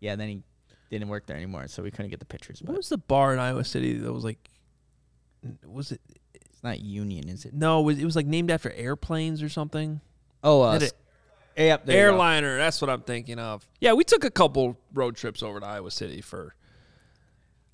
yeah, 0.00 0.16
then 0.16 0.28
he 0.28 0.42
didn't 0.90 1.08
work 1.08 1.26
there 1.26 1.36
anymore, 1.36 1.66
so 1.68 1.82
we 1.82 1.90
couldn't 1.90 2.10
get 2.10 2.20
the 2.20 2.26
pictures. 2.26 2.60
What 2.60 2.68
But 2.68 2.76
was 2.76 2.88
the 2.88 2.98
bar 2.98 3.32
in 3.32 3.38
Iowa 3.38 3.64
City 3.64 3.94
that 3.98 4.12
was 4.12 4.24
like? 4.24 4.38
Was 5.66 5.90
it 5.90 6.00
it's 6.34 6.62
not 6.62 6.80
Union, 6.80 7.28
is 7.28 7.44
it? 7.44 7.52
no? 7.54 7.80
It 7.80 7.84
was, 7.84 7.98
it 7.98 8.04
was 8.04 8.14
like 8.16 8.26
named 8.26 8.50
after 8.50 8.70
airplanes 8.72 9.42
or 9.42 9.48
something. 9.48 10.00
Oh, 10.44 10.62
uh, 10.62 10.74
it- 10.80 10.92
yep, 11.56 11.84
there 11.84 11.96
you 11.96 12.02
go. 12.02 12.12
Airliner. 12.12 12.58
That's 12.58 12.80
what 12.80 12.88
I'm 12.90 13.00
thinking 13.02 13.38
of. 13.38 13.66
Yeah, 13.80 13.94
we 13.94 14.04
took 14.04 14.24
a 14.24 14.30
couple 14.30 14.76
road 14.94 15.16
trips 15.16 15.42
over 15.42 15.58
to 15.60 15.66
Iowa 15.66 15.90
City 15.90 16.20
for. 16.20 16.54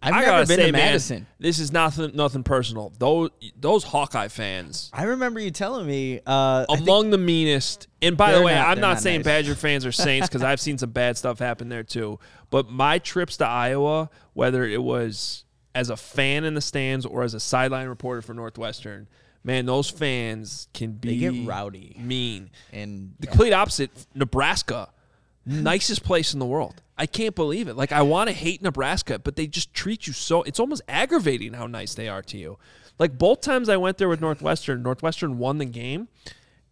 I've 0.01 0.15
I 0.15 0.21
never 0.21 0.31
gotta 0.31 0.47
been 0.47 0.57
say, 0.59 0.67
to 0.67 0.73
man, 0.73 0.81
Madison. 0.81 1.27
this 1.41 1.59
is 1.59 1.73
nothing 1.73 2.13
nothing 2.15 2.45
personal. 2.45 2.93
Those 2.99 3.31
those 3.59 3.83
Hawkeye 3.83 4.29
fans 4.29 4.91
I 4.93 5.05
remember 5.05 5.41
you 5.41 5.51
telling 5.51 5.87
me. 5.87 6.21
Uh, 6.25 6.67
among 6.69 7.11
the 7.11 7.19
meanest. 7.19 7.89
And 8.01 8.17
by 8.17 8.33
the 8.33 8.43
way, 8.43 8.55
not- 8.55 8.69
I'm 8.69 8.81
not, 8.81 8.89
not 8.95 9.01
saying 9.01 9.19
nice. 9.21 9.25
Badger 9.25 9.55
fans 9.57 9.85
are 9.85 9.91
saints 9.93 10.29
because 10.29 10.43
I've 10.45 10.61
seen 10.61 10.79
some 10.79 10.91
bad 10.91 11.17
stuff 11.17 11.41
happen 11.41 11.69
there 11.69 11.83
too. 11.83 12.21
But 12.51 12.71
my 12.71 12.99
trips 13.01 13.37
to 13.39 13.47
Iowa, 13.47 14.09
whether 14.35 14.65
it 14.65 14.83
was 14.83 15.45
as 15.75 15.91
a 15.91 15.97
fan 15.97 16.45
in 16.45 16.55
the 16.55 16.61
stands 16.61 17.05
or 17.05 17.25
as 17.25 17.35
a 17.35 17.41
sideline 17.41 17.89
reporter 17.89 18.23
for 18.23 18.35
Northwestern, 18.35 19.09
man, 19.43 19.67
those 19.67 19.91
fans 19.91 20.69
can 20.75 20.93
be 20.93 21.09
They 21.27 21.33
get 21.33 21.47
rowdy. 21.49 21.97
mean. 21.99 22.51
and 22.73 23.15
The 23.19 23.27
complete 23.27 23.53
opposite, 23.53 23.91
Nebraska, 24.15 24.91
nicest 25.47 26.05
place 26.05 26.33
in 26.33 26.39
the 26.39 26.47
world. 26.47 26.83
I 26.99 27.07
can't 27.07 27.35
believe 27.35 27.69
it. 27.69 27.77
Like 27.77 27.93
I 27.93 28.03
want 28.03 28.29
to 28.29 28.35
hate 28.35 28.61
Nebraska, 28.61 29.19
but 29.19 29.37
they 29.37 29.47
just 29.47 29.73
treat 29.73 30.07
you 30.07 30.13
so. 30.13 30.43
It's 30.43 30.59
almost 30.61 30.83
aggravating 30.89 31.53
how 31.55 31.67
nice 31.67 31.95
they 31.95 32.09
are 32.09 32.23
to 32.23 32.37
you. 32.37 32.59
Like 32.99 33.17
both 33.17 33.41
times 33.41 33.69
I 33.69 33.77
went 33.77 33.99
there 33.99 34.09
with 34.09 34.21
Northwestern, 34.21 34.83
Northwestern 34.83 35.39
won 35.39 35.59
the 35.59 35.65
game, 35.65 36.09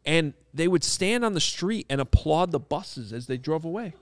and 0.05 0.35
they 0.53 0.67
would 0.67 0.83
stand 0.83 1.25
on 1.25 1.35
the 1.35 1.41
street 1.41 1.87
and 1.89 2.01
applaud 2.01 2.51
the 2.51 2.59
buses 2.59 3.13
as 3.13 3.29
they 3.29 3.37
drove 3.37 3.65
away 3.65 3.95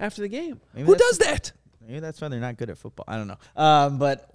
after 0.00 0.22
the 0.22 0.28
game. 0.28 0.60
Maybe 0.74 0.86
Who 0.86 0.96
does 0.96 1.18
that? 1.18 1.52
maybe 1.86 2.00
that's 2.00 2.20
why 2.20 2.28
they're 2.28 2.40
not 2.40 2.56
good 2.56 2.70
at 2.70 2.78
football. 2.78 3.04
I 3.06 3.16
don't 3.16 3.28
know. 3.28 3.38
Um, 3.54 3.98
but 3.98 4.30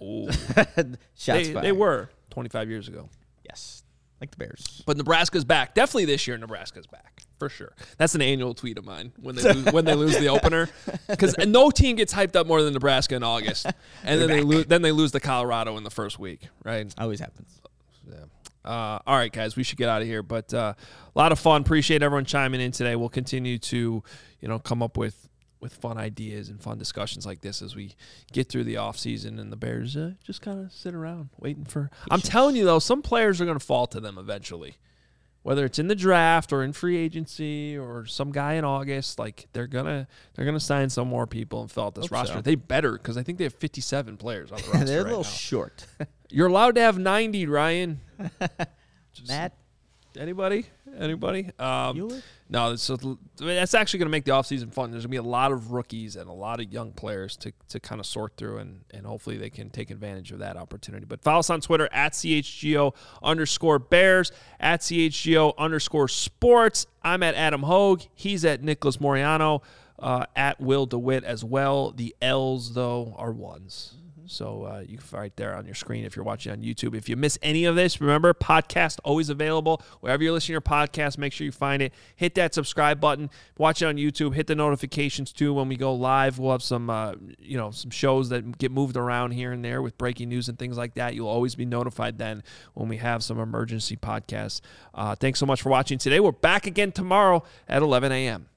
shots 1.16 1.48
They, 1.48 1.52
they 1.52 1.72
were 1.72 2.08
25 2.30 2.70
years 2.70 2.88
ago. 2.88 3.08
yes, 3.44 3.82
like 4.20 4.30
the 4.30 4.36
Bears. 4.36 4.82
But 4.86 4.96
Nebraska's 4.96 5.44
back. 5.44 5.74
Definitely 5.74 6.04
this 6.06 6.26
year, 6.26 6.38
Nebraska's 6.38 6.86
back. 6.86 7.21
For 7.42 7.48
sure. 7.48 7.72
That's 7.98 8.14
an 8.14 8.22
annual 8.22 8.54
tweet 8.54 8.78
of 8.78 8.84
mine 8.84 9.10
when 9.20 9.34
they 9.34 9.52
lose, 9.52 9.72
when 9.72 9.84
they 9.84 9.94
lose 9.94 10.16
the 10.16 10.28
opener, 10.28 10.68
because 11.08 11.34
no 11.38 11.72
team 11.72 11.96
gets 11.96 12.14
hyped 12.14 12.36
up 12.36 12.46
more 12.46 12.62
than 12.62 12.72
Nebraska 12.72 13.16
in 13.16 13.24
August, 13.24 13.66
and 14.04 14.20
then 14.20 14.28
they 14.28 14.42
lose 14.42 14.66
then 14.66 14.82
they 14.82 14.92
lose 14.92 15.10
to 15.10 15.18
Colorado 15.18 15.76
in 15.76 15.82
the 15.82 15.90
first 15.90 16.20
week, 16.20 16.46
right? 16.62 16.94
Always 16.96 17.18
happens. 17.18 17.60
Yeah. 18.08 18.16
Uh, 18.64 19.00
all 19.08 19.16
right, 19.16 19.32
guys, 19.32 19.56
we 19.56 19.64
should 19.64 19.76
get 19.76 19.88
out 19.88 20.02
of 20.02 20.06
here. 20.06 20.22
But 20.22 20.54
uh, 20.54 20.74
a 20.76 21.18
lot 21.18 21.32
of 21.32 21.40
fun. 21.40 21.62
Appreciate 21.62 22.00
everyone 22.00 22.26
chiming 22.26 22.60
in 22.60 22.70
today. 22.70 22.94
We'll 22.94 23.08
continue 23.08 23.58
to, 23.58 24.04
you 24.40 24.48
know, 24.48 24.60
come 24.60 24.80
up 24.80 24.96
with 24.96 25.28
with 25.60 25.74
fun 25.74 25.98
ideas 25.98 26.48
and 26.48 26.60
fun 26.62 26.78
discussions 26.78 27.26
like 27.26 27.40
this 27.40 27.60
as 27.60 27.74
we 27.74 27.94
get 28.32 28.48
through 28.48 28.64
the 28.64 28.76
off 28.76 28.98
season 28.98 29.40
and 29.40 29.50
the 29.50 29.56
Bears 29.56 29.96
uh, 29.96 30.12
just 30.24 30.42
kind 30.42 30.64
of 30.64 30.72
sit 30.72 30.94
around 30.94 31.30
waiting 31.40 31.64
for. 31.64 31.90
I'm 32.08 32.20
telling 32.20 32.54
you 32.54 32.64
though, 32.64 32.78
some 32.78 33.02
players 33.02 33.40
are 33.40 33.44
going 33.44 33.58
to 33.58 33.64
fall 33.64 33.86
to 33.88 34.00
them 34.00 34.16
eventually, 34.18 34.76
whether 35.42 35.64
it's 35.64 35.78
in 35.78 35.88
the 35.88 35.94
draft 35.94 36.52
or 36.52 36.62
in 36.62 36.72
free 36.72 36.96
agency 36.96 37.76
or 37.76 38.06
some 38.06 38.30
guy 38.32 38.54
in 38.54 38.64
August. 38.64 39.18
Like 39.18 39.48
they're 39.52 39.66
gonna 39.66 40.06
they're 40.34 40.44
gonna 40.44 40.60
sign 40.60 40.88
some 40.90 41.08
more 41.08 41.26
people 41.26 41.62
and 41.62 41.70
fill 41.70 41.84
out 41.84 41.94
this 41.94 42.04
Hope 42.04 42.12
roster. 42.12 42.34
so. 42.34 42.40
They 42.40 42.54
better 42.54 42.92
because 42.92 43.16
I 43.16 43.22
think 43.22 43.38
they 43.38 43.44
have 43.44 43.54
57 43.54 44.16
players 44.16 44.52
on 44.52 44.58
the 44.58 44.64
roster. 44.68 44.84
They're 44.84 45.00
a 45.00 45.04
right 45.04 45.08
little 45.10 45.24
now. 45.24 45.28
short. 45.30 45.86
You're 46.30 46.46
allowed 46.48 46.76
to 46.76 46.80
have 46.80 46.98
90, 46.98 47.46
Ryan. 47.46 48.00
Matt, 49.28 49.52
Anybody? 50.16 50.66
Anybody? 50.98 51.50
Um, 51.58 51.96
no, 52.48 52.76
so 52.76 53.18
that's 53.38 53.72
actually 53.72 53.98
going 53.98 54.06
to 54.06 54.10
make 54.10 54.24
the 54.24 54.32
offseason 54.32 54.72
fun. 54.72 54.90
There's 54.90 55.04
going 55.04 55.16
to 55.16 55.22
be 55.22 55.26
a 55.26 55.30
lot 55.30 55.52
of 55.52 55.72
rookies 55.72 56.16
and 56.16 56.28
a 56.28 56.32
lot 56.32 56.60
of 56.60 56.70
young 56.70 56.92
players 56.92 57.36
to, 57.38 57.52
to 57.68 57.80
kind 57.80 57.98
of 57.98 58.06
sort 58.06 58.36
through, 58.36 58.58
and, 58.58 58.80
and 58.90 59.06
hopefully 59.06 59.38
they 59.38 59.48
can 59.48 59.70
take 59.70 59.90
advantage 59.90 60.32
of 60.32 60.40
that 60.40 60.56
opportunity. 60.56 61.06
But 61.06 61.22
follow 61.22 61.38
us 61.38 61.48
on 61.48 61.62
Twitter 61.62 61.88
at 61.92 62.12
CHGO 62.12 62.94
underscore 63.22 63.78
Bears, 63.78 64.32
at 64.60 64.80
CHGO 64.80 65.56
underscore 65.56 66.08
Sports. 66.08 66.86
I'm 67.02 67.22
at 67.22 67.34
Adam 67.36 67.62
Hoge. 67.62 68.10
He's 68.14 68.44
at 68.44 68.62
Nicholas 68.62 69.00
Moreano, 69.00 69.62
uh, 69.98 70.26
at 70.36 70.60
Will 70.60 70.84
DeWitt 70.84 71.24
as 71.24 71.42
well. 71.42 71.90
The 71.90 72.14
L's, 72.20 72.74
though, 72.74 73.14
are 73.16 73.32
ones. 73.32 73.94
So 74.32 74.64
uh, 74.64 74.80
you 74.80 74.96
can 74.96 75.06
find 75.06 75.26
it 75.26 75.36
there 75.36 75.54
on 75.54 75.66
your 75.66 75.74
screen 75.74 76.04
if 76.04 76.16
you're 76.16 76.24
watching 76.24 76.52
on 76.52 76.62
YouTube. 76.62 76.94
If 76.96 77.08
you 77.08 77.16
miss 77.16 77.38
any 77.42 77.64
of 77.64 77.76
this, 77.76 78.00
remember 78.00 78.32
podcast 78.32 78.98
always 79.04 79.28
available 79.28 79.82
wherever 80.00 80.22
you're 80.22 80.32
listening 80.32 80.48
to 80.48 80.52
your 80.52 80.60
podcast. 80.62 81.18
Make 81.18 81.32
sure 81.32 81.44
you 81.44 81.52
find 81.52 81.82
it. 81.82 81.92
Hit 82.16 82.34
that 82.36 82.54
subscribe 82.54 83.00
button. 83.00 83.30
Watch 83.58 83.82
it 83.82 83.86
on 83.86 83.96
YouTube. 83.96 84.34
Hit 84.34 84.46
the 84.46 84.54
notifications 84.54 85.32
too 85.32 85.52
when 85.52 85.68
we 85.68 85.76
go 85.76 85.94
live. 85.94 86.38
We'll 86.38 86.52
have 86.52 86.62
some 86.62 86.88
uh, 86.88 87.14
you 87.38 87.56
know 87.56 87.70
some 87.70 87.90
shows 87.90 88.30
that 88.30 88.58
get 88.58 88.72
moved 88.72 88.96
around 88.96 89.32
here 89.32 89.52
and 89.52 89.64
there 89.64 89.82
with 89.82 89.98
breaking 89.98 90.30
news 90.30 90.48
and 90.48 90.58
things 90.58 90.78
like 90.78 90.94
that. 90.94 91.14
You'll 91.14 91.28
always 91.28 91.54
be 91.54 91.66
notified 91.66 92.18
then 92.18 92.42
when 92.74 92.88
we 92.88 92.96
have 92.96 93.22
some 93.22 93.38
emergency 93.38 93.96
podcasts. 93.96 94.60
Uh, 94.94 95.14
thanks 95.14 95.38
so 95.38 95.46
much 95.46 95.62
for 95.62 95.68
watching 95.68 95.98
today. 95.98 96.20
We're 96.20 96.32
back 96.32 96.66
again 96.66 96.92
tomorrow 96.92 97.42
at 97.68 97.82
11 97.82 98.12
a.m. 98.12 98.48